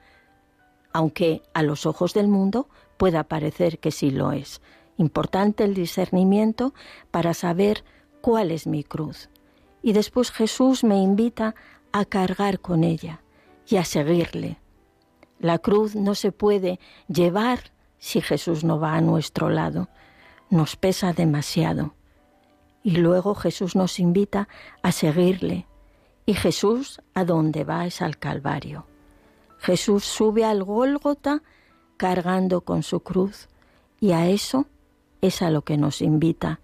aunque 0.93 1.43
a 1.53 1.63
los 1.63 1.85
ojos 1.85 2.15
del 2.15 2.29
mundo 2.29 2.69
pueda 2.97 3.25
parecer 3.25 3.79
que 3.79 3.91
sí 3.91 4.11
lo 4.11 4.33
es. 4.33 4.63
Importante 4.97 5.65
el 5.65 5.75
discernimiento 5.75 6.73
para 7.11 7.35
saber 7.35 7.85
cuál 8.23 8.51
es 8.51 8.67
mi 8.67 8.83
cruz. 8.83 9.29
Y 9.83 9.93
después 9.93 10.31
Jesús 10.31 10.83
me 10.85 10.97
invita 10.97 11.55
a 11.93 12.07
cargar 12.07 12.61
con 12.61 12.83
ella 12.83 13.21
y 13.69 13.77
a 13.77 13.85
seguirle. 13.85 14.59
La 15.39 15.59
cruz 15.59 15.95
no 15.95 16.15
se 16.15 16.33
puede 16.33 16.81
llevar 17.09 17.73
si 17.99 18.23
Jesús 18.23 18.65
no 18.65 18.81
va 18.81 18.95
a 18.95 19.03
nuestro 19.03 19.51
lado 19.51 19.89
nos 20.51 20.77
pesa 20.77 21.13
demasiado. 21.13 21.95
Y 22.83 22.93
luego 22.93 23.35
Jesús 23.35 23.75
nos 23.75 23.99
invita 23.99 24.49
a 24.83 24.93
seguirle. 24.93 25.67
Y 26.25 26.35
Jesús 26.35 27.01
a 27.15 27.25
dónde 27.25 27.65
va 27.65 27.87
es 27.87 28.03
al 28.03 28.19
Calvario. 28.19 28.87
Jesús 29.59 30.05
sube 30.05 30.45
al 30.45 30.65
Gólgota 30.65 31.43
cargando 31.97 32.61
con 32.61 32.83
su 32.83 33.01
cruz. 33.01 33.49
Y 34.01 34.13
a 34.13 34.29
eso 34.29 34.67
es 35.21 35.43
a 35.43 35.51
lo 35.51 35.63
que 35.63 35.77
nos 35.77 36.03
invita. 36.03 36.61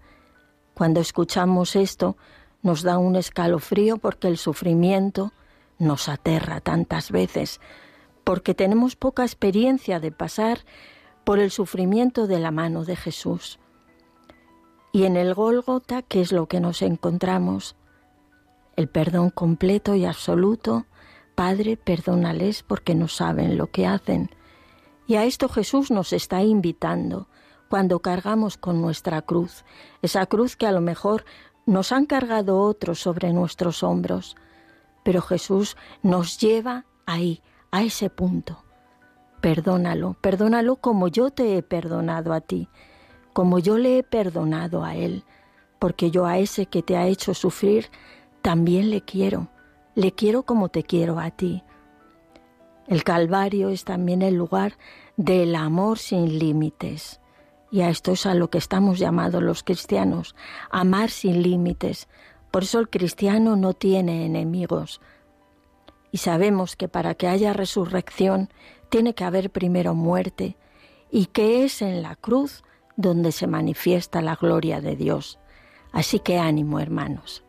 Cuando 0.73 0.99
escuchamos 0.99 1.75
esto, 1.75 2.17
nos 2.61 2.83
da 2.83 2.97
un 2.97 3.15
escalofrío 3.15 3.97
porque 3.97 4.27
el 4.27 4.37
sufrimiento 4.37 5.33
nos 5.77 6.07
aterra 6.07 6.61
tantas 6.61 7.11
veces, 7.11 7.59
porque 8.23 8.53
tenemos 8.53 8.95
poca 8.95 9.23
experiencia 9.23 9.99
de 9.99 10.11
pasar 10.11 10.59
por 11.23 11.39
el 11.39 11.51
sufrimiento 11.51 12.27
de 12.27 12.39
la 12.39 12.51
mano 12.51 12.85
de 12.85 12.95
Jesús. 12.95 13.59
Y 14.95 15.05
en 15.05 15.17
el 15.17 15.33
Gólgota, 15.33 16.03
¿qué 16.03 16.21
es 16.21 16.31
lo 16.31 16.45
que 16.45 16.59
nos 16.59 16.83
encontramos? 16.83 17.75
El 18.75 18.87
perdón 18.87 19.31
completo 19.31 19.95
y 19.95 20.05
absoluto. 20.05 20.85
Padre, 21.33 21.77
perdónales 21.77 22.61
porque 22.61 22.93
no 22.93 23.07
saben 23.07 23.57
lo 23.57 23.71
que 23.71 23.87
hacen. 23.87 24.29
Y 25.07 25.15
a 25.15 25.23
esto 25.25 25.49
Jesús 25.49 25.89
nos 25.89 26.13
está 26.13 26.43
invitando 26.43 27.27
cuando 27.69 28.01
cargamos 28.01 28.55
con 28.55 28.81
nuestra 28.81 29.23
cruz, 29.23 29.65
esa 30.03 30.27
cruz 30.27 30.55
que 30.55 30.67
a 30.67 30.71
lo 30.71 30.79
mejor 30.79 31.25
nos 31.65 31.91
han 31.91 32.05
cargado 32.05 32.59
otros 32.59 32.99
sobre 32.99 33.33
nuestros 33.33 33.81
hombros, 33.81 34.35
pero 35.03 35.23
Jesús 35.23 35.75
nos 36.03 36.37
lleva 36.37 36.85
ahí, 37.07 37.41
a 37.71 37.81
ese 37.81 38.11
punto. 38.11 38.63
Perdónalo, 39.41 40.15
perdónalo 40.21 40.75
como 40.75 41.07
yo 41.07 41.31
te 41.31 41.57
he 41.57 41.63
perdonado 41.63 42.31
a 42.31 42.41
ti 42.41 42.69
como 43.33 43.59
yo 43.59 43.77
le 43.77 43.97
he 43.97 44.03
perdonado 44.03 44.83
a 44.83 44.95
Él, 44.95 45.23
porque 45.79 46.11
yo 46.11 46.25
a 46.25 46.37
ese 46.37 46.67
que 46.67 46.81
te 46.81 46.95
ha 46.95 47.07
hecho 47.07 47.33
sufrir, 47.33 47.89
también 48.41 48.89
le 48.89 49.01
quiero, 49.01 49.49
le 49.95 50.13
quiero 50.13 50.43
como 50.43 50.69
te 50.69 50.83
quiero 50.83 51.19
a 51.19 51.31
ti. 51.31 51.63
El 52.87 53.03
Calvario 53.03 53.69
es 53.69 53.85
también 53.85 54.21
el 54.21 54.35
lugar 54.35 54.77
del 55.17 55.55
amor 55.55 55.99
sin 55.99 56.37
límites. 56.37 57.19
Y 57.71 57.81
a 57.81 57.89
esto 57.89 58.11
es 58.11 58.25
a 58.25 58.35
lo 58.35 58.49
que 58.49 58.57
estamos 58.57 58.99
llamados 58.99 59.41
los 59.41 59.63
cristianos, 59.63 60.35
amar 60.69 61.09
sin 61.09 61.41
límites. 61.41 62.07
Por 62.51 62.63
eso 62.63 62.79
el 62.79 62.89
cristiano 62.89 63.55
no 63.55 63.73
tiene 63.73 64.25
enemigos. 64.25 65.01
Y 66.11 66.19
sabemos 66.19 66.75
que 66.75 66.87
para 66.87 67.15
que 67.15 67.27
haya 67.27 67.53
resurrección 67.53 68.49
tiene 68.89 69.15
que 69.15 69.23
haber 69.23 69.49
primero 69.49 69.95
muerte, 69.95 70.55
y 71.09 71.27
que 71.27 71.63
es 71.63 71.81
en 71.81 72.03
la 72.03 72.15
cruz 72.15 72.63
donde 72.95 73.31
se 73.31 73.47
manifiesta 73.47 74.21
la 74.21 74.35
gloria 74.35 74.81
de 74.81 74.95
Dios. 74.95 75.39
Así 75.91 76.19
que 76.19 76.39
ánimo, 76.39 76.79
hermanos. 76.79 77.43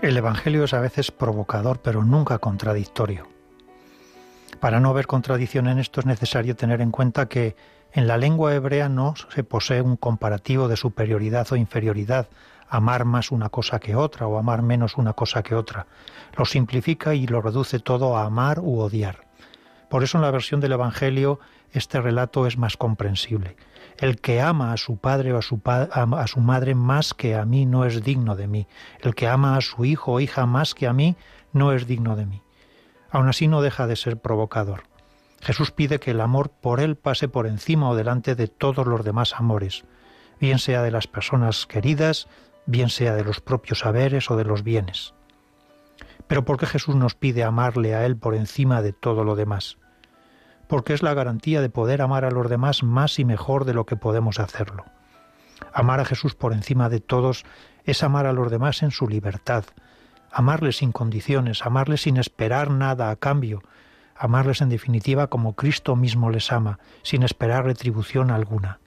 El 0.00 0.16
Evangelio 0.16 0.64
es 0.64 0.74
a 0.74 0.80
veces 0.80 1.12
provocador, 1.12 1.80
pero 1.80 2.02
nunca 2.02 2.38
contradictorio. 2.38 3.28
Para 4.58 4.80
no 4.80 4.90
haber 4.90 5.06
contradicción 5.06 5.68
en 5.68 5.78
esto 5.78 6.00
es 6.00 6.06
necesario 6.06 6.56
tener 6.56 6.80
en 6.80 6.90
cuenta 6.90 7.28
que 7.28 7.56
en 7.92 8.08
la 8.08 8.16
lengua 8.16 8.54
hebrea 8.54 8.88
no 8.88 9.14
se 9.16 9.44
posee 9.44 9.80
un 9.80 9.96
comparativo 9.96 10.66
de 10.66 10.76
superioridad 10.76 11.46
o 11.52 11.56
inferioridad, 11.56 12.28
amar 12.68 13.04
más 13.04 13.30
una 13.30 13.48
cosa 13.48 13.78
que 13.78 13.94
otra 13.94 14.26
o 14.26 14.38
amar 14.38 14.62
menos 14.62 14.96
una 14.96 15.12
cosa 15.12 15.42
que 15.42 15.54
otra. 15.54 15.86
Lo 16.36 16.46
simplifica 16.46 17.14
y 17.14 17.26
lo 17.26 17.42
reduce 17.42 17.78
todo 17.78 18.16
a 18.16 18.24
amar 18.24 18.60
u 18.60 18.80
odiar. 18.80 19.26
Por 19.92 20.04
eso 20.04 20.16
en 20.16 20.22
la 20.22 20.30
versión 20.30 20.62
del 20.62 20.72
Evangelio 20.72 21.38
este 21.70 22.00
relato 22.00 22.46
es 22.46 22.56
más 22.56 22.78
comprensible. 22.78 23.56
El 23.98 24.22
que 24.22 24.40
ama 24.40 24.72
a 24.72 24.78
su 24.78 24.96
padre 24.96 25.34
o 25.34 25.38
a 25.38 25.42
su, 25.42 25.60
a 25.66 26.26
su 26.28 26.40
madre 26.40 26.74
más 26.74 27.12
que 27.12 27.34
a 27.34 27.44
mí 27.44 27.66
no 27.66 27.84
es 27.84 28.02
digno 28.02 28.34
de 28.34 28.46
mí. 28.46 28.66
El 29.00 29.14
que 29.14 29.28
ama 29.28 29.54
a 29.54 29.60
su 29.60 29.84
hijo 29.84 30.12
o 30.12 30.20
hija 30.20 30.46
más 30.46 30.74
que 30.74 30.86
a 30.86 30.94
mí 30.94 31.14
no 31.52 31.72
es 31.72 31.86
digno 31.86 32.16
de 32.16 32.24
mí. 32.24 32.40
Aún 33.10 33.28
así 33.28 33.48
no 33.48 33.60
deja 33.60 33.86
de 33.86 33.96
ser 33.96 34.16
provocador. 34.16 34.84
Jesús 35.42 35.72
pide 35.72 36.00
que 36.00 36.12
el 36.12 36.22
amor 36.22 36.48
por 36.48 36.80
Él 36.80 36.96
pase 36.96 37.28
por 37.28 37.46
encima 37.46 37.90
o 37.90 37.94
delante 37.94 38.34
de 38.34 38.48
todos 38.48 38.86
los 38.86 39.04
demás 39.04 39.34
amores, 39.36 39.84
bien 40.40 40.58
sea 40.58 40.80
de 40.80 40.90
las 40.90 41.06
personas 41.06 41.66
queridas, 41.66 42.28
bien 42.64 42.88
sea 42.88 43.14
de 43.14 43.24
los 43.24 43.42
propios 43.42 43.80
saberes 43.80 44.30
o 44.30 44.38
de 44.38 44.44
los 44.44 44.62
bienes. 44.62 45.12
Pero 46.28 46.46
¿por 46.46 46.56
qué 46.56 46.64
Jesús 46.64 46.94
nos 46.94 47.14
pide 47.14 47.44
amarle 47.44 47.94
a 47.94 48.06
Él 48.06 48.16
por 48.16 48.34
encima 48.34 48.80
de 48.80 48.94
todo 48.94 49.22
lo 49.22 49.36
demás? 49.36 49.76
Porque 50.72 50.94
es 50.94 51.02
la 51.02 51.12
garantía 51.12 51.60
de 51.60 51.68
poder 51.68 52.00
amar 52.00 52.24
a 52.24 52.30
los 52.30 52.48
demás 52.48 52.82
más 52.82 53.18
y 53.18 53.26
mejor 53.26 53.66
de 53.66 53.74
lo 53.74 53.84
que 53.84 53.96
podemos 53.96 54.40
hacerlo. 54.40 54.86
Amar 55.74 56.00
a 56.00 56.06
Jesús 56.06 56.34
por 56.34 56.54
encima 56.54 56.88
de 56.88 56.98
todos 56.98 57.44
es 57.84 58.02
amar 58.02 58.24
a 58.24 58.32
los 58.32 58.50
demás 58.50 58.82
en 58.82 58.90
su 58.90 59.06
libertad, 59.06 59.66
amarles 60.32 60.78
sin 60.78 60.90
condiciones, 60.90 61.66
amarles 61.66 62.00
sin 62.00 62.16
esperar 62.16 62.70
nada 62.70 63.10
a 63.10 63.16
cambio, 63.16 63.60
amarles 64.16 64.62
en 64.62 64.70
definitiva 64.70 65.26
como 65.26 65.56
Cristo 65.56 65.94
mismo 65.94 66.30
les 66.30 66.50
ama, 66.50 66.78
sin 67.02 67.22
esperar 67.22 67.66
retribución 67.66 68.30
alguna. 68.30 68.78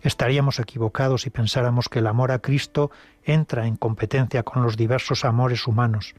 Estaríamos 0.00 0.60
equivocados 0.60 1.22
si 1.22 1.30
pensáramos 1.30 1.88
que 1.88 1.98
el 1.98 2.06
amor 2.06 2.30
a 2.30 2.38
Cristo 2.38 2.92
entra 3.24 3.66
en 3.66 3.74
competencia 3.74 4.44
con 4.44 4.62
los 4.62 4.76
diversos 4.76 5.24
amores 5.24 5.66
humanos, 5.66 6.14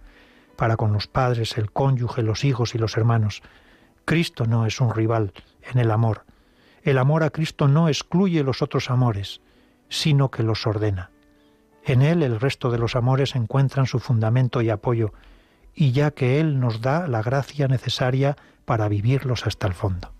para 0.57 0.75
con 0.75 0.91
los 0.91 1.07
padres, 1.07 1.57
el 1.57 1.71
cónyuge, 1.71 2.23
los 2.23 2.43
hijos 2.43 2.75
y 2.75 2.77
los 2.77 2.97
hermanos. 2.97 3.41
Cristo 4.05 4.45
no 4.45 4.65
es 4.65 4.79
un 4.79 4.93
rival 4.93 5.33
en 5.63 5.79
el 5.79 5.91
amor. 5.91 6.25
El 6.83 6.99
amor 6.99 7.23
a 7.23 7.31
Cristo 7.31 7.67
no 7.67 7.89
excluye 7.89 8.43
los 8.43 8.61
otros 8.61 8.89
amores, 8.91 9.41
sino 9.89 10.29
que 10.29 10.43
los 10.43 10.65
ordena. 10.67 11.09
En 11.83 12.01
Él 12.01 12.23
el 12.23 12.39
resto 12.39 12.71
de 12.71 12.77
los 12.77 12.95
amores 12.95 13.35
encuentran 13.35 13.87
su 13.87 13.99
fundamento 13.99 14.61
y 14.61 14.69
apoyo, 14.69 15.13
y 15.73 15.91
ya 15.91 16.11
que 16.11 16.39
Él 16.39 16.59
nos 16.59 16.81
da 16.81 17.07
la 17.07 17.21
gracia 17.21 17.67
necesaria 17.67 18.37
para 18.65 18.87
vivirlos 18.87 19.45
hasta 19.45 19.67
el 19.67 19.73
fondo. 19.73 20.14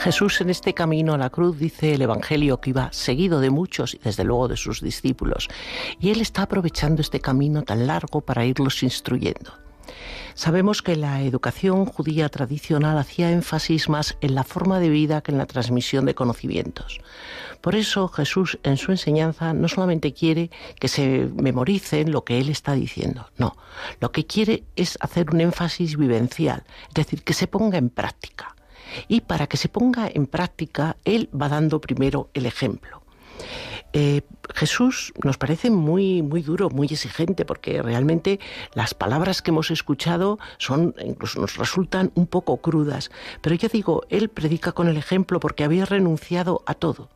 Jesús 0.00 0.40
en 0.40 0.48
este 0.48 0.72
camino 0.72 1.12
a 1.12 1.18
la 1.18 1.28
cruz 1.28 1.58
dice 1.58 1.92
el 1.92 2.00
Evangelio 2.00 2.58
que 2.58 2.70
iba 2.70 2.90
seguido 2.90 3.38
de 3.40 3.50
muchos 3.50 3.92
y 3.92 3.98
desde 3.98 4.24
luego 4.24 4.48
de 4.48 4.56
sus 4.56 4.80
discípulos, 4.80 5.48
y 6.00 6.08
él 6.08 6.22
está 6.22 6.42
aprovechando 6.42 7.02
este 7.02 7.20
camino 7.20 7.62
tan 7.64 7.86
largo 7.86 8.22
para 8.22 8.46
irlos 8.46 8.82
instruyendo. 8.82 9.52
Sabemos 10.34 10.80
que 10.80 10.96
la 10.96 11.20
educación 11.20 11.84
judía 11.84 12.30
tradicional 12.30 12.96
hacía 12.96 13.30
énfasis 13.30 13.90
más 13.90 14.16
en 14.22 14.34
la 14.34 14.44
forma 14.44 14.80
de 14.80 14.88
vida 14.88 15.20
que 15.20 15.32
en 15.32 15.38
la 15.38 15.44
transmisión 15.44 16.06
de 16.06 16.14
conocimientos. 16.14 17.02
Por 17.60 17.74
eso 17.74 18.08
Jesús 18.08 18.58
en 18.62 18.78
su 18.78 18.92
enseñanza 18.92 19.52
no 19.52 19.68
solamente 19.68 20.14
quiere 20.14 20.50
que 20.78 20.88
se 20.88 21.28
memoricen 21.34 22.10
lo 22.10 22.24
que 22.24 22.38
Él 22.38 22.48
está 22.48 22.72
diciendo, 22.72 23.28
no, 23.36 23.54
lo 24.00 24.12
que 24.12 24.24
quiere 24.24 24.64
es 24.76 24.96
hacer 25.02 25.30
un 25.30 25.42
énfasis 25.42 25.98
vivencial, 25.98 26.64
es 26.88 26.94
decir, 26.94 27.22
que 27.22 27.34
se 27.34 27.46
ponga 27.46 27.76
en 27.76 27.90
práctica. 27.90 28.56
Y 29.08 29.22
para 29.22 29.46
que 29.46 29.56
se 29.56 29.68
ponga 29.68 30.10
en 30.12 30.26
práctica, 30.26 30.96
Él 31.04 31.28
va 31.38 31.48
dando 31.48 31.80
primero 31.80 32.30
el 32.34 32.46
ejemplo. 32.46 33.02
Eh, 33.92 34.22
Jesús 34.54 35.12
nos 35.24 35.36
parece 35.36 35.70
muy, 35.70 36.22
muy 36.22 36.42
duro, 36.42 36.70
muy 36.70 36.86
exigente, 36.86 37.44
porque 37.44 37.82
realmente 37.82 38.38
las 38.74 38.94
palabras 38.94 39.42
que 39.42 39.50
hemos 39.50 39.70
escuchado 39.70 40.38
son, 40.58 40.94
incluso 41.04 41.40
nos 41.40 41.56
resultan 41.56 42.12
un 42.14 42.26
poco 42.26 42.58
crudas. 42.58 43.10
Pero 43.40 43.56
yo 43.56 43.68
digo, 43.68 44.02
Él 44.08 44.28
predica 44.28 44.72
con 44.72 44.88
el 44.88 44.96
ejemplo 44.96 45.40
porque 45.40 45.64
había 45.64 45.84
renunciado 45.86 46.62
a 46.66 46.74
todo 46.74 47.08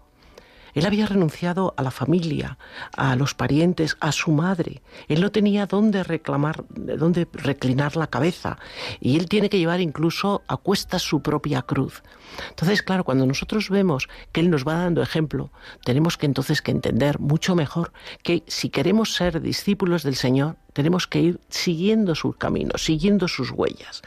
él 0.75 0.87
había 0.87 1.07
renunciado 1.07 1.75
a 1.77 1.83
la 1.83 1.91
familia, 1.91 2.59
a 2.97 3.17
los 3.17 3.35
parientes, 3.35 3.97
a 4.01 4.13
su 4.13 4.33
madre. 4.33 4.83
Él 5.09 5.21
no 5.21 5.31
tenía 5.31 5.67
dónde 5.67 6.03
reclamar, 6.03 6.65
dónde 6.69 7.27
reclinar 7.33 7.97
la 7.97 8.09
cabeza. 8.09 8.59
Y 9.01 9.17
él 9.17 9.29
tiene 9.29 9.49
que 9.49 9.59
llevar 9.59 9.81
incluso 9.81 10.43
a 10.49 10.57
cuestas 10.57 11.03
su 11.03 11.23
propia 11.23 11.63
cruz. 11.63 12.03
Entonces, 12.51 12.83
claro, 12.83 13.05
cuando 13.05 13.27
nosotros 13.27 13.71
vemos 13.71 14.09
que 14.33 14.41
Él 14.41 14.51
nos 14.51 14.67
va 14.67 14.75
dando 14.75 15.03
ejemplo, 15.03 15.51
tenemos 15.85 16.17
que 16.17 16.27
entonces 16.27 16.63
entender 16.67 17.19
mucho 17.21 17.55
mejor 17.55 17.93
que 18.23 18.43
si 18.47 18.71
queremos 18.71 19.15
ser 19.15 19.41
discípulos 19.41 20.03
del 20.03 20.17
Señor, 20.17 20.57
tenemos 20.73 21.07
que 21.07 21.21
ir 21.21 21.41
siguiendo 21.49 22.15
sus 22.15 22.37
caminos, 22.37 22.83
siguiendo 22.83 23.29
sus 23.29 23.51
huellas. 23.51 24.03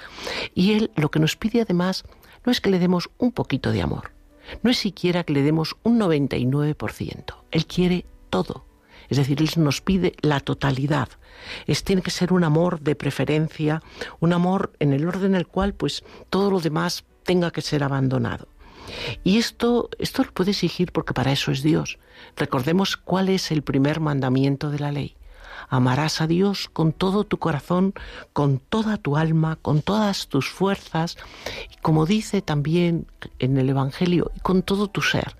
Y 0.53 0.73
Él 0.73 0.91
lo 0.95 1.09
que 1.09 1.19
nos 1.19 1.35
pide 1.35 1.61
además 1.61 2.03
no 2.45 2.51
es 2.51 2.61
que 2.61 2.69
le 2.69 2.79
demos 2.79 3.09
un 3.17 3.31
poquito 3.31 3.71
de 3.71 3.81
amor, 3.81 4.11
no 4.63 4.71
es 4.71 4.77
siquiera 4.77 5.23
que 5.23 5.33
le 5.33 5.43
demos 5.43 5.75
un 5.83 5.99
99%. 5.99 7.35
Él 7.51 7.65
quiere 7.65 8.05
todo. 8.29 8.65
Es 9.09 9.17
decir, 9.17 9.41
Él 9.41 9.49
nos 9.57 9.81
pide 9.81 10.13
la 10.21 10.39
totalidad. 10.39 11.09
Es, 11.65 11.83
tiene 11.83 12.01
que 12.01 12.11
ser 12.11 12.33
un 12.33 12.43
amor 12.43 12.81
de 12.81 12.95
preferencia, 12.95 13.81
un 14.19 14.33
amor 14.33 14.73
en 14.79 14.93
el 14.93 15.07
orden 15.07 15.31
en 15.31 15.35
el 15.35 15.47
cual 15.47 15.73
pues 15.73 16.03
todo 16.29 16.51
lo 16.51 16.59
demás 16.59 17.05
tenga 17.23 17.51
que 17.51 17.61
ser 17.61 17.83
abandonado. 17.83 18.47
Y 19.23 19.37
esto, 19.37 19.89
esto 19.99 20.23
lo 20.23 20.33
puede 20.33 20.51
exigir 20.51 20.91
porque 20.91 21.13
para 21.13 21.31
eso 21.31 21.51
es 21.51 21.61
Dios. 21.61 21.99
Recordemos 22.35 22.97
cuál 22.97 23.29
es 23.29 23.51
el 23.51 23.61
primer 23.61 23.99
mandamiento 23.99 24.69
de 24.69 24.79
la 24.79 24.91
ley. 24.91 25.15
Amarás 25.69 26.21
a 26.21 26.27
Dios 26.27 26.69
con 26.71 26.93
todo 26.93 27.23
tu 27.23 27.37
corazón, 27.37 27.93
con 28.33 28.59
toda 28.59 28.97
tu 28.97 29.17
alma, 29.17 29.57
con 29.61 29.81
todas 29.81 30.27
tus 30.27 30.49
fuerzas, 30.49 31.17
y 31.71 31.75
como 31.81 32.05
dice 32.05 32.41
también 32.41 33.07
en 33.39 33.57
el 33.57 33.69
Evangelio, 33.69 34.31
con 34.43 34.61
todo 34.61 34.87
tu 34.87 35.01
ser. 35.01 35.35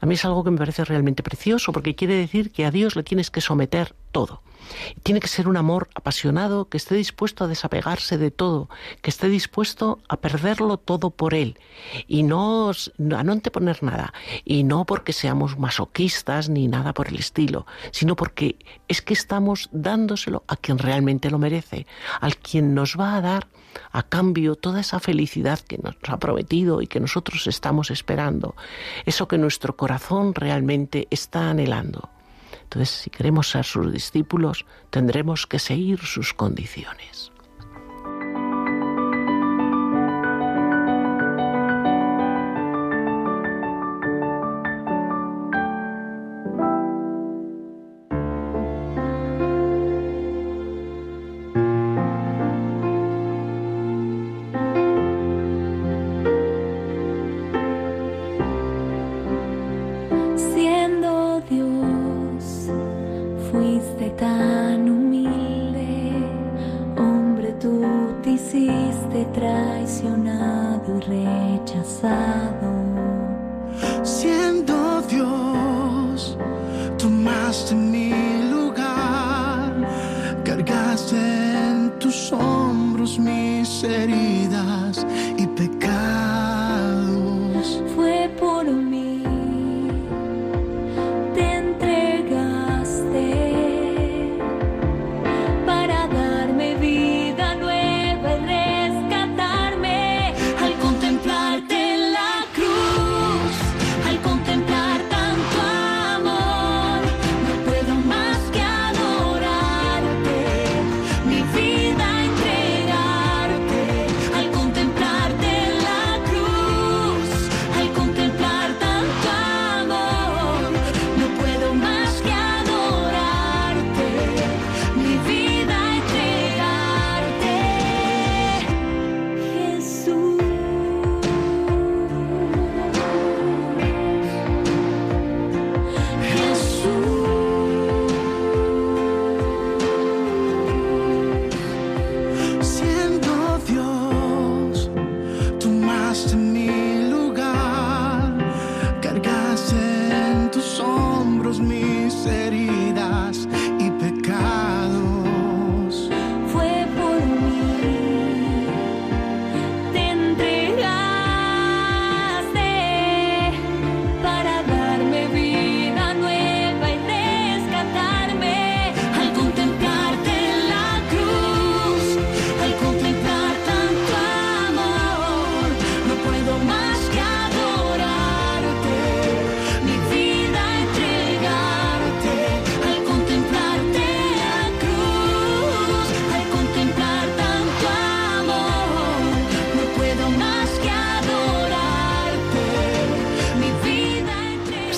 A 0.00 0.06
mí 0.06 0.14
es 0.14 0.24
algo 0.24 0.44
que 0.44 0.50
me 0.50 0.58
parece 0.58 0.84
realmente 0.84 1.22
precioso 1.22 1.72
porque 1.72 1.94
quiere 1.94 2.14
decir 2.14 2.50
que 2.52 2.66
a 2.66 2.70
Dios 2.70 2.96
le 2.96 3.02
tienes 3.04 3.30
que 3.30 3.40
someter 3.40 3.94
todo. 4.12 4.42
Tiene 5.02 5.20
que 5.20 5.28
ser 5.28 5.48
un 5.48 5.56
amor 5.56 5.88
apasionado 5.94 6.68
que 6.68 6.76
esté 6.76 6.94
dispuesto 6.94 7.44
a 7.44 7.48
desapegarse 7.48 8.18
de 8.18 8.30
todo, 8.30 8.68
que 9.02 9.10
esté 9.10 9.28
dispuesto 9.28 10.00
a 10.08 10.16
perderlo 10.16 10.76
todo 10.76 11.10
por 11.10 11.34
él 11.34 11.58
y 12.06 12.22
no 12.22 12.70
a 12.70 13.22
no 13.22 13.32
anteponer 13.32 13.82
nada. 13.82 14.12
Y 14.44 14.64
no 14.64 14.84
porque 14.84 15.12
seamos 15.12 15.58
masoquistas 15.58 16.48
ni 16.48 16.68
nada 16.68 16.92
por 16.94 17.08
el 17.08 17.16
estilo, 17.16 17.66
sino 17.90 18.16
porque 18.16 18.56
es 18.88 19.02
que 19.02 19.14
estamos 19.14 19.68
dándoselo 19.72 20.44
a 20.48 20.56
quien 20.56 20.78
realmente 20.78 21.30
lo 21.30 21.38
merece, 21.38 21.86
al 22.20 22.36
quien 22.36 22.74
nos 22.74 22.98
va 22.98 23.16
a 23.16 23.20
dar 23.20 23.48
a 23.92 24.02
cambio 24.02 24.54
toda 24.54 24.80
esa 24.80 25.00
felicidad 25.00 25.58
que 25.60 25.78
nos 25.78 25.96
ha 26.08 26.18
prometido 26.18 26.82
y 26.82 26.86
que 26.86 27.00
nosotros 27.00 27.46
estamos 27.46 27.90
esperando, 27.90 28.54
eso 29.04 29.28
que 29.28 29.38
nuestro 29.38 29.76
corazón 29.76 30.34
realmente 30.34 31.08
está 31.10 31.50
anhelando. 31.50 32.13
Entonces, 32.64 32.90
si 32.90 33.10
queremos 33.10 33.50
ser 33.50 33.64
sus 33.64 33.92
discípulos, 33.92 34.66
tendremos 34.90 35.46
que 35.46 35.58
seguir 35.58 36.00
sus 36.00 36.34
condiciones. 36.34 37.30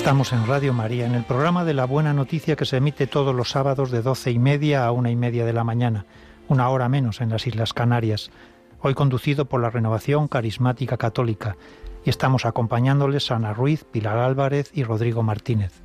Estamos 0.07 0.31
en 0.31 0.47
Radio 0.47 0.71
María, 0.71 1.05
en 1.05 1.15
el 1.15 1.25
programa 1.25 1.65
de 1.65 1.73
la 1.73 1.83
Buena 1.83 2.13
Noticia 2.13 2.55
que 2.55 2.63
se 2.63 2.77
emite 2.77 3.07
todos 3.07 3.35
los 3.35 3.49
sábados 3.49 3.91
de 3.91 4.01
doce 4.01 4.31
y 4.31 4.39
media 4.39 4.85
a 4.85 4.93
una 4.93 5.11
y 5.11 5.17
media 5.17 5.45
de 5.45 5.51
la 5.51 5.65
mañana, 5.65 6.05
una 6.47 6.69
hora 6.69 6.87
menos 6.87 7.19
en 7.19 7.27
las 7.27 7.45
Islas 7.45 7.73
Canarias. 7.73 8.31
Hoy 8.79 8.93
conducido 8.93 9.49
por 9.49 9.61
la 9.61 9.69
Renovación 9.69 10.29
Carismática 10.29 10.95
Católica 10.95 11.57
y 12.05 12.09
estamos 12.09 12.45
acompañándoles 12.45 13.31
Ana 13.31 13.53
Ruiz, 13.53 13.83
Pilar 13.83 14.17
Álvarez 14.17 14.71
y 14.73 14.85
Rodrigo 14.85 15.23
Martínez. 15.23 15.81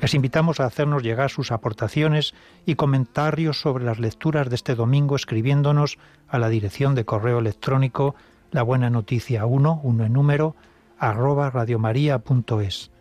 Les 0.00 0.14
invitamos 0.14 0.58
a 0.58 0.64
hacernos 0.64 1.04
llegar 1.04 1.30
sus 1.30 1.52
aportaciones 1.52 2.34
y 2.66 2.74
comentarios 2.74 3.60
sobre 3.60 3.84
las 3.84 4.00
lecturas 4.00 4.48
de 4.48 4.56
este 4.56 4.74
domingo 4.74 5.14
escribiéndonos 5.14 5.98
a 6.26 6.40
la 6.40 6.48
dirección 6.48 6.96
de 6.96 7.04
correo 7.04 7.38
electrónico 7.38 8.16
la 8.50 8.64
buena 8.64 8.90
noticia 8.90 9.46
1, 9.46 9.82
1 9.84 10.04
en 10.04 10.12
número, 10.12 10.56
arroba 10.98 11.48
radiomaria.es. 11.48 12.91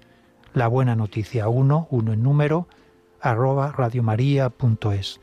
La 0.54 0.68
buena 0.68 0.98
noticia 0.98 1.48
1, 1.48 1.88
1 1.90 2.14
en 2.14 2.24
número, 2.24 2.68
arroba 3.22 3.72
radiomaria.es. 3.72 5.22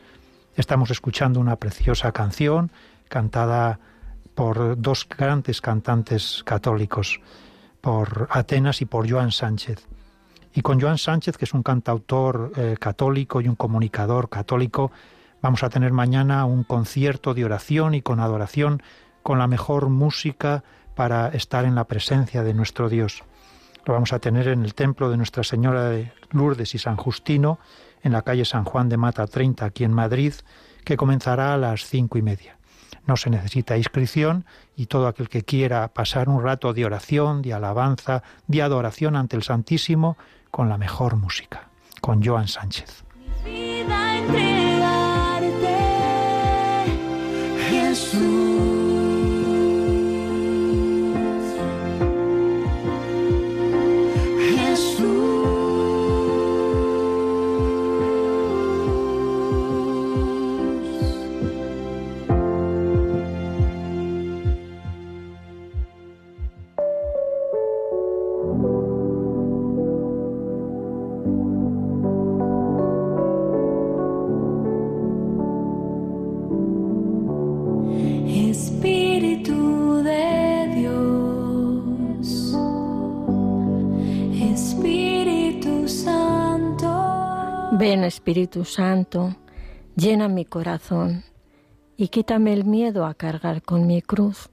Estamos 0.57 0.91
escuchando 0.91 1.39
una 1.39 1.57
preciosa 1.57 2.13
canción 2.13 2.71
cantada 3.11 3.79
por 4.35 4.81
dos 4.81 5.07
grandes 5.07 5.61
cantantes 5.61 6.43
católicos, 6.47 7.21
por 7.83 8.27
Atenas 8.31 8.81
y 8.81 8.87
por 8.87 9.11
Joan 9.11 9.31
Sánchez. 9.31 9.87
Y 10.55 10.63
con 10.63 10.81
Joan 10.81 10.97
Sánchez, 10.97 11.37
que 11.37 11.45
es 11.45 11.53
un 11.53 11.63
cantautor 11.63 12.53
eh, 12.57 12.77
católico 12.81 13.43
y 13.43 13.49
un 13.49 13.55
comunicador 13.55 14.31
católico, 14.31 14.91
vamos 15.43 15.63
a 15.63 15.69
tener 15.69 15.93
mañana 15.93 16.47
un 16.47 16.65
concierto 16.65 17.35
de 17.35 17.45
oración 17.45 17.95
y 17.95 18.01
con 18.01 18.21
adoración, 18.21 18.83
con 19.23 19.39
la 19.39 19.47
mejor 19.47 19.91
música 19.91 20.65
para 20.95 21.29
estar 21.29 21.67
en 21.67 21.75
la 21.75 21.85
presencia 21.85 22.43
de 22.43 22.55
nuestro 22.55 22.89
Dios. 22.89 23.25
Lo 23.85 23.95
vamos 23.95 24.13
a 24.13 24.19
tener 24.19 24.49
en 24.49 24.65
el 24.65 24.75
templo 24.75 25.11
de 25.11 25.17
Nuestra 25.17 25.43
Señora 25.43 25.89
de 25.89 26.13
Lourdes 26.31 26.75
y 26.75 26.79
San 26.79 26.97
Justino, 26.97 27.59
en 28.03 28.13
la 28.13 28.23
calle 28.23 28.45
San 28.45 28.65
Juan 28.65 28.89
de 28.89 28.97
Mata 28.97 29.27
30, 29.27 29.65
aquí 29.65 29.85
en 29.85 29.93
Madrid, 29.93 30.35
que 30.85 30.97
comenzará 30.97 31.55
a 31.55 31.57
las 31.57 31.85
cinco 31.85 32.19
y 32.19 32.23
media. 32.23 32.59
No 33.07 33.17
se 33.17 33.31
necesita 33.31 33.77
inscripción 33.79 34.45
y 34.77 34.87
todo 34.87 35.09
aquel 35.09 35.29
que 35.29 35.43
quiera 35.43 35.89
pasar 35.89 36.29
un 36.29 36.43
rato 36.43 36.75
de 36.75 36.85
oración, 36.85 37.41
de 37.41 37.55
alabanza, 37.55 38.23
de 38.47 38.63
adoración 38.63 39.17
ante 39.17 39.37
el 39.37 39.43
Santísimo, 39.43 40.19
con 40.51 40.69
la 40.69 40.77
mejor 40.77 41.17
música, 41.17 41.69
con 42.01 42.23
Joan 42.23 42.49
Sánchez. 42.49 43.05
Espíritu 88.29 88.67
Santo, 88.67 89.35
llena 89.97 90.29
mi 90.29 90.45
corazón 90.45 91.25
y 91.97 92.09
quítame 92.09 92.53
el 92.53 92.67
miedo 92.67 93.07
a 93.07 93.15
cargar 93.15 93.63
con 93.63 93.87
mi 93.87 94.03
cruz. 94.03 94.51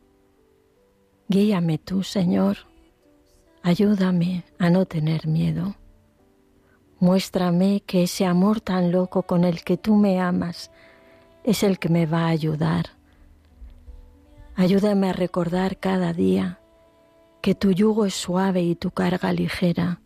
Guíame 1.28 1.78
tú, 1.78 2.02
Señor, 2.02 2.56
ayúdame 3.64 4.46
a 4.60 4.70
no 4.70 4.86
tener 4.86 5.28
miedo. 5.28 5.76
Muéstrame 7.02 7.82
que 7.86 8.04
ese 8.04 8.26
amor 8.26 8.62
tan 8.62 8.94
loco 8.94 9.24
con 9.24 9.44
el 9.44 9.62
que 9.62 9.76
tú 9.76 9.96
me 9.96 10.22
amas 10.22 10.72
es 11.44 11.62
el 11.62 11.78
que 11.78 11.90
me 11.90 12.06
va 12.06 12.28
a 12.28 12.30
ayudar. 12.30 12.92
Ayúdame 14.56 15.10
a 15.10 15.14
recordar 15.14 15.80
cada 15.80 16.14
día 16.14 16.62
que 17.42 17.56
tu 17.56 17.74
yugo 17.74 18.06
es 18.06 18.14
suave 18.14 18.62
y 18.62 18.76
tu 18.76 18.92
carga 18.92 19.34
ligera, 19.34 20.00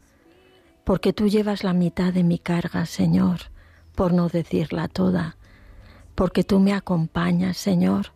porque 0.84 1.14
tú 1.14 1.28
llevas 1.28 1.64
la 1.64 1.74
mitad 1.74 2.12
de 2.12 2.24
mi 2.24 2.40
carga, 2.40 2.88
Señor, 2.88 3.52
por 4.00 4.14
no 4.14 4.30
decirla 4.30 4.88
toda, 4.88 5.36
porque 6.16 6.46
tú 6.46 6.62
me 6.62 6.72
acompañas, 6.72 7.58
Señor, 7.58 8.14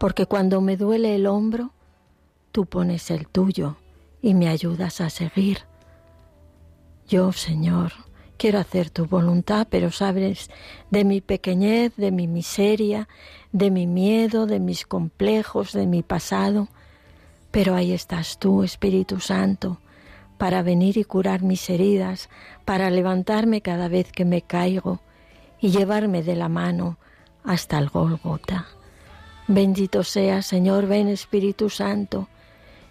porque 0.00 0.24
cuando 0.24 0.62
me 0.62 0.78
duele 0.78 1.14
el 1.14 1.26
hombro, 1.26 1.74
tú 2.52 2.64
pones 2.64 3.10
el 3.10 3.28
tuyo 3.28 3.76
y 4.22 4.32
me 4.32 4.48
ayudas 4.48 5.02
a 5.02 5.10
seguir. 5.10 5.58
Yo, 7.06 7.32
Señor, 7.32 7.92
quiero 8.38 8.58
hacer 8.58 8.88
tu 8.88 9.04
voluntad, 9.04 9.66
pero 9.68 9.92
sabes 9.92 10.48
de 10.90 11.04
mi 11.04 11.20
pequeñez, 11.20 11.94
de 11.96 12.12
mi 12.12 12.28
miseria, 12.28 13.06
de 13.52 13.70
mi 13.70 13.86
miedo, 13.86 14.46
de 14.46 14.58
mis 14.58 14.86
complejos, 14.86 15.74
de 15.74 15.84
mi 15.84 16.02
pasado. 16.02 16.68
Pero 17.50 17.74
ahí 17.74 17.92
estás 17.92 18.38
tú, 18.38 18.62
Espíritu 18.62 19.20
Santo, 19.20 19.82
para 20.38 20.62
venir 20.62 20.96
y 20.96 21.04
curar 21.04 21.42
mis 21.42 21.68
heridas, 21.68 22.30
para 22.64 22.88
levantarme 22.88 23.60
cada 23.60 23.88
vez 23.88 24.12
que 24.12 24.24
me 24.24 24.40
caigo 24.40 25.02
y 25.60 25.70
llevarme 25.70 26.22
de 26.22 26.36
la 26.36 26.48
mano 26.48 26.98
hasta 27.44 27.78
el 27.78 27.88
Golgota. 27.88 28.66
Bendito 29.48 30.02
sea, 30.02 30.42
Señor, 30.42 30.86
ven 30.86 31.08
Espíritu 31.08 31.70
Santo, 31.70 32.28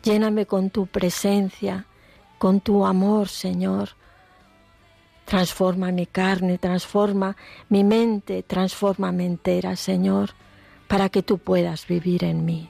lléname 0.03 0.45
con 0.45 0.69
tu 0.69 0.87
presencia, 0.87 1.85
con 2.37 2.61
tu 2.61 2.85
amor, 2.85 3.27
Señor. 3.27 3.89
Transforma 5.25 5.91
mi 5.91 6.05
carne, 6.05 6.57
transforma 6.57 7.35
mi 7.69 7.83
mente, 7.83 8.43
transforma 8.43 9.11
mi 9.11 9.25
entera, 9.25 9.75
Señor, 9.75 10.31
para 10.87 11.09
que 11.09 11.23
tú 11.23 11.39
puedas 11.39 11.87
vivir 11.87 12.23
en 12.23 12.45
mí. 12.45 12.69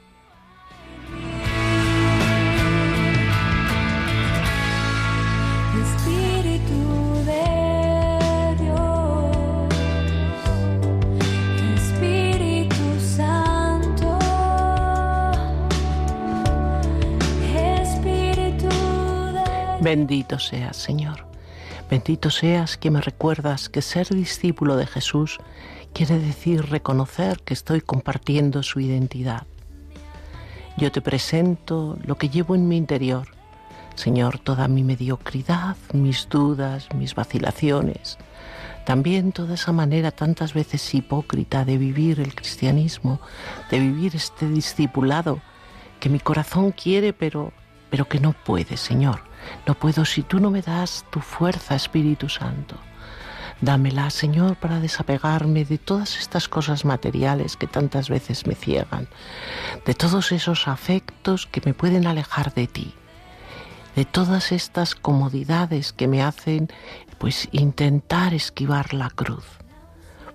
Bendito 19.86 20.40
seas, 20.40 20.78
Señor. 20.78 21.28
Bendito 21.92 22.32
seas 22.32 22.76
que 22.76 22.90
me 22.90 23.02
recuerdas 23.02 23.70
que 23.70 23.84
ser 23.84 24.10
discípulo 24.10 24.78
de 24.78 24.88
Jesús 24.88 25.38
quiere 25.94 26.18
decir 26.18 26.72
reconocer 26.72 27.38
que 27.42 27.54
estoy 27.54 27.82
compartiendo 27.82 28.64
su 28.64 28.80
identidad. 28.80 29.44
Yo 30.76 30.92
te 30.92 31.02
presento 31.02 32.00
lo 32.04 32.18
que 32.18 32.30
llevo 32.30 32.56
en 32.56 32.68
mi 32.68 32.78
interior, 32.78 33.28
Señor, 33.94 34.40
toda 34.40 34.68
mi 34.68 34.84
mediocridad, 34.84 35.78
mis 35.94 36.30
dudas, 36.30 36.88
mis 36.96 37.14
vacilaciones, 37.14 38.18
también 38.88 39.34
toda 39.34 39.54
esa 39.54 39.72
manera 39.72 40.10
tantas 40.10 40.56
veces 40.56 40.96
hipócrita 40.96 41.64
de 41.64 41.78
vivir 41.78 42.20
el 42.20 42.34
cristianismo, 42.34 43.20
de 43.70 43.78
vivir 43.82 44.16
este 44.16 44.50
discipulado 44.50 45.42
que 46.00 46.10
mi 46.10 46.20
corazón 46.20 46.72
quiere, 46.72 47.14
pero, 47.14 47.54
pero 47.90 48.08
que 48.08 48.20
no 48.20 48.34
puede, 48.34 48.78
Señor. 48.78 49.22
No 49.66 49.76
puedo 49.76 50.06
si 50.06 50.24
tú 50.24 50.40
no 50.40 50.52
me 50.52 50.62
das 50.62 51.06
tu 51.12 51.20
fuerza, 51.20 51.76
Espíritu 51.76 52.30
Santo. 52.30 52.78
Dámela, 53.62 54.10
Señor, 54.10 54.58
para 54.58 54.80
desapegarme 54.80 55.64
de 55.64 55.78
todas 55.78 56.18
estas 56.18 56.50
cosas 56.50 56.84
materiales 56.84 57.56
que 57.56 57.68
tantas 57.68 58.10
veces 58.10 58.46
me 58.48 58.56
ciegan, 58.56 59.08
de 59.86 59.94
todos 59.94 60.32
esos 60.32 60.68
afectos 60.68 61.46
que 61.46 61.62
me 61.64 61.74
pueden 61.74 62.06
alejar 62.06 62.54
de 62.54 62.68
ti, 62.68 62.94
de 63.96 64.04
todas 64.04 64.52
estas 64.52 64.94
comodidades 64.94 65.94
que 65.94 66.08
me 66.08 66.22
hacen 66.22 66.70
pues 67.18 67.48
intentar 67.54 68.34
esquivar 68.34 68.94
la 68.94 69.10
cruz. 69.10 69.46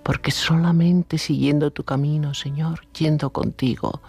Porque 0.03 0.31
solamente 0.31 1.17
siguiendo 1.17 1.71
tu 1.71 1.83
camino, 1.83 2.33
Señor, 2.33 2.87
yendo 2.97 3.29
contigo, 3.29 4.01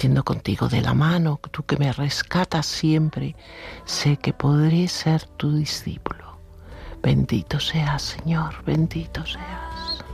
yendo 0.00 0.24
contigo 0.24 0.68
de 0.68 0.80
la 0.80 0.94
mano, 0.94 1.40
tú 1.50 1.64
que 1.64 1.76
me 1.76 1.92
rescatas 1.92 2.66
siempre, 2.66 3.36
sé 3.84 4.16
que 4.16 4.32
podré 4.32 4.88
ser 4.88 5.24
tu 5.36 5.52
discípulo. 5.52 6.38
Bendito 7.02 7.60
seas, 7.60 8.02
Señor, 8.02 8.64
bendito 8.64 9.24
seas. 9.26 10.04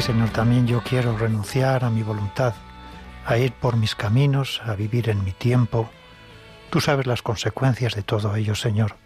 Sí, 0.00 0.06
Señor, 0.06 0.30
también 0.30 0.66
yo 0.66 0.82
quiero 0.82 1.18
renunciar 1.18 1.84
a 1.84 1.90
mi 1.90 2.02
voluntad, 2.02 2.54
a 3.26 3.36
ir 3.36 3.52
por 3.52 3.76
mis 3.76 3.94
caminos, 3.94 4.62
a 4.64 4.74
vivir 4.74 5.10
en 5.10 5.22
mi 5.24 5.32
tiempo. 5.32 5.90
Tú 6.70 6.80
sabes 6.80 7.06
las 7.06 7.20
consecuencias 7.20 7.94
de 7.94 8.02
todo 8.02 8.34
ello, 8.34 8.54
Señor. 8.54 8.96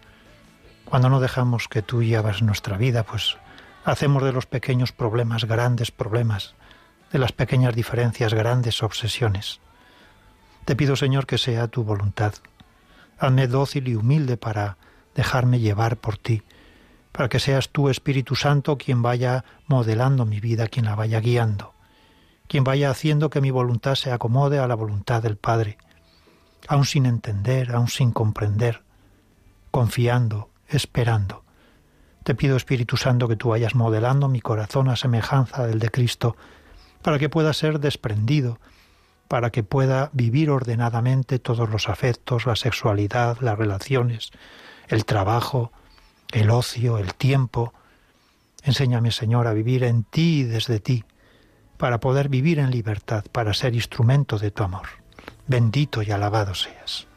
Cuando 0.85 1.09
no 1.09 1.19
dejamos 1.19 1.67
que 1.67 1.81
tú 1.81 2.01
llevas 2.01 2.41
nuestra 2.41 2.77
vida, 2.77 3.03
pues 3.03 3.35
hacemos 3.83 4.23
de 4.23 4.31
los 4.31 4.45
pequeños 4.45 4.93
problemas 4.93 5.43
grandes 5.43 5.91
problemas, 5.91 6.55
de 7.11 7.19
las 7.19 7.33
pequeñas 7.33 7.75
diferencias 7.75 8.33
grandes 8.33 8.81
obsesiones. 8.81 9.59
Te 10.63 10.77
pido, 10.77 10.95
Señor, 10.95 11.25
que 11.25 11.37
sea 11.37 11.67
tu 11.67 11.83
voluntad. 11.83 12.35
Hazme 13.19 13.47
dócil 13.47 13.89
y 13.89 13.95
humilde 13.95 14.37
para 14.37 14.77
dejarme 15.13 15.59
llevar 15.59 15.97
por 15.97 16.17
ti, 16.17 16.41
para 17.15 17.29
que 17.29 17.39
seas 17.39 17.69
tú, 17.69 17.87
Espíritu 17.87 18.35
Santo, 18.35 18.77
quien 18.77 19.01
vaya 19.01 19.45
modelando 19.67 20.25
mi 20.25 20.41
vida, 20.41 20.67
quien 20.67 20.83
la 20.83 20.95
vaya 20.95 21.21
guiando, 21.21 21.73
quien 22.49 22.65
vaya 22.65 22.89
haciendo 22.89 23.29
que 23.29 23.39
mi 23.39 23.51
voluntad 23.51 23.95
se 23.95 24.11
acomode 24.11 24.59
a 24.59 24.67
la 24.67 24.75
voluntad 24.75 25.23
del 25.23 25.37
Padre, 25.37 25.77
aun 26.67 26.83
sin 26.83 27.05
entender, 27.05 27.71
aun 27.73 27.87
sin 27.87 28.11
comprender, 28.11 28.83
confiando, 29.71 30.49
esperando. 30.67 31.45
Te 32.25 32.35
pido, 32.35 32.57
Espíritu 32.57 32.97
Santo, 32.97 33.29
que 33.29 33.37
tú 33.37 33.47
vayas 33.47 33.75
modelando 33.75 34.27
mi 34.27 34.41
corazón 34.41 34.89
a 34.89 34.97
semejanza 34.97 35.65
del 35.65 35.79
de 35.79 35.91
Cristo, 35.91 36.35
para 37.01 37.17
que 37.17 37.29
pueda 37.29 37.53
ser 37.53 37.79
desprendido, 37.79 38.59
para 39.29 39.51
que 39.51 39.63
pueda 39.63 40.09
vivir 40.11 40.49
ordenadamente 40.49 41.39
todos 41.39 41.69
los 41.69 41.87
afectos, 41.87 42.45
la 42.45 42.57
sexualidad, 42.57 43.37
las 43.39 43.57
relaciones, 43.57 44.31
el 44.89 45.05
trabajo, 45.05 45.71
el 46.31 46.49
ocio, 46.49 46.97
el 46.97 47.13
tiempo. 47.13 47.73
Enséñame, 48.63 49.11
Señor, 49.11 49.47
a 49.47 49.53
vivir 49.53 49.83
en 49.83 50.03
ti 50.03 50.39
y 50.39 50.43
desde 50.43 50.79
ti, 50.79 51.03
para 51.77 51.99
poder 51.99 52.29
vivir 52.29 52.59
en 52.59 52.71
libertad, 52.71 53.23
para 53.31 53.53
ser 53.53 53.75
instrumento 53.75 54.37
de 54.37 54.51
tu 54.51 54.63
amor. 54.63 54.87
Bendito 55.47 56.01
y 56.01 56.11
alabado 56.11 56.55
seas. 56.55 57.07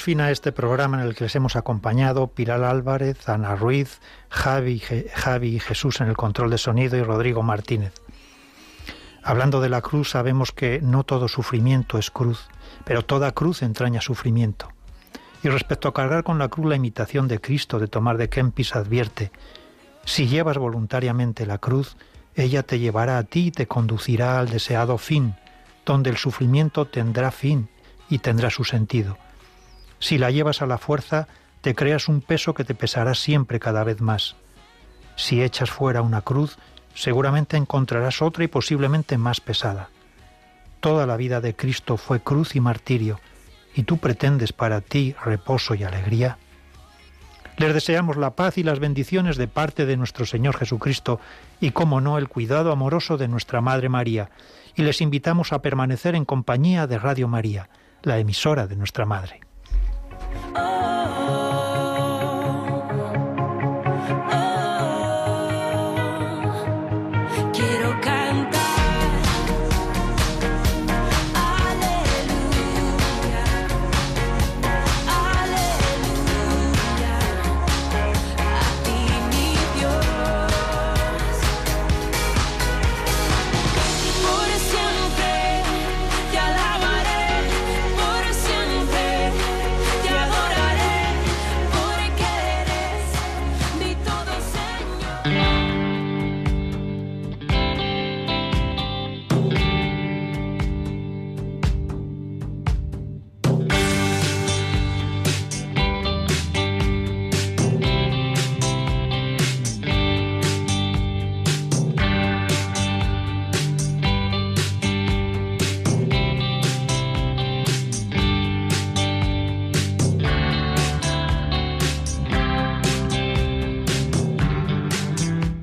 Fin 0.00 0.20
a 0.20 0.30
este 0.30 0.52
programa 0.52 1.00
en 1.00 1.06
el 1.06 1.14
que 1.14 1.24
les 1.24 1.36
hemos 1.36 1.54
acompañado 1.54 2.28
Pilar 2.28 2.64
Álvarez, 2.64 3.28
Ana 3.28 3.54
Ruiz, 3.54 4.00
Javi, 4.30 4.80
Javi 4.80 5.56
y 5.56 5.60
Jesús 5.60 6.00
en 6.00 6.08
el 6.08 6.16
control 6.16 6.50
de 6.50 6.58
sonido 6.58 6.96
y 6.96 7.02
Rodrigo 7.02 7.42
Martínez. 7.42 7.92
Hablando 9.22 9.60
de 9.60 9.68
la 9.68 9.82
cruz, 9.82 10.10
sabemos 10.10 10.50
que 10.50 10.80
no 10.80 11.04
todo 11.04 11.28
sufrimiento 11.28 11.98
es 11.98 12.10
cruz, 12.10 12.48
pero 12.84 13.04
toda 13.04 13.32
cruz 13.32 13.62
entraña 13.62 14.00
sufrimiento. 14.00 14.68
Y 15.42 15.48
respecto 15.48 15.88
a 15.88 15.94
cargar 15.94 16.24
con 16.24 16.38
la 16.38 16.48
cruz 16.48 16.66
la 16.66 16.76
imitación 16.76 17.28
de 17.28 17.40
Cristo 17.40 17.78
de 17.78 17.88
Tomás 17.88 18.18
de 18.18 18.28
Kempis 18.28 18.74
advierte, 18.74 19.30
si 20.04 20.26
llevas 20.26 20.58
voluntariamente 20.58 21.46
la 21.46 21.58
cruz, 21.58 21.96
ella 22.34 22.62
te 22.62 22.78
llevará 22.78 23.18
a 23.18 23.24
ti 23.24 23.48
y 23.48 23.50
te 23.50 23.66
conducirá 23.66 24.38
al 24.38 24.48
deseado 24.48 24.96
fin, 24.96 25.36
donde 25.84 26.10
el 26.10 26.16
sufrimiento 26.16 26.86
tendrá 26.86 27.30
fin 27.30 27.68
y 28.08 28.18
tendrá 28.18 28.50
su 28.50 28.64
sentido. 28.64 29.18
Si 30.02 30.18
la 30.18 30.32
llevas 30.32 30.62
a 30.62 30.66
la 30.66 30.78
fuerza, 30.78 31.28
te 31.60 31.76
creas 31.76 32.08
un 32.08 32.22
peso 32.22 32.54
que 32.54 32.64
te 32.64 32.74
pesará 32.74 33.14
siempre 33.14 33.60
cada 33.60 33.84
vez 33.84 34.00
más. 34.00 34.34
Si 35.14 35.40
echas 35.40 35.70
fuera 35.70 36.02
una 36.02 36.22
cruz, 36.22 36.58
seguramente 36.92 37.56
encontrarás 37.56 38.20
otra 38.20 38.42
y 38.42 38.48
posiblemente 38.48 39.16
más 39.16 39.40
pesada. 39.40 39.90
Toda 40.80 41.06
la 41.06 41.16
vida 41.16 41.40
de 41.40 41.54
Cristo 41.54 41.96
fue 41.96 42.18
cruz 42.18 42.56
y 42.56 42.60
martirio, 42.60 43.20
y 43.76 43.84
tú 43.84 43.98
pretendes 43.98 44.52
para 44.52 44.80
ti 44.80 45.14
reposo 45.24 45.76
y 45.76 45.84
alegría. 45.84 46.36
Les 47.56 47.72
deseamos 47.72 48.16
la 48.16 48.32
paz 48.32 48.58
y 48.58 48.64
las 48.64 48.80
bendiciones 48.80 49.36
de 49.36 49.46
parte 49.46 49.86
de 49.86 49.96
nuestro 49.96 50.26
Señor 50.26 50.56
Jesucristo 50.56 51.20
y, 51.60 51.70
como 51.70 52.00
no, 52.00 52.18
el 52.18 52.28
cuidado 52.28 52.72
amoroso 52.72 53.18
de 53.18 53.28
nuestra 53.28 53.60
Madre 53.60 53.88
María, 53.88 54.30
y 54.74 54.82
les 54.82 55.00
invitamos 55.00 55.52
a 55.52 55.62
permanecer 55.62 56.16
en 56.16 56.24
compañía 56.24 56.88
de 56.88 56.98
Radio 56.98 57.28
María, 57.28 57.68
la 58.02 58.18
emisora 58.18 58.66
de 58.66 58.74
nuestra 58.74 59.06
Madre. 59.06 59.51
Quiero 60.32 60.71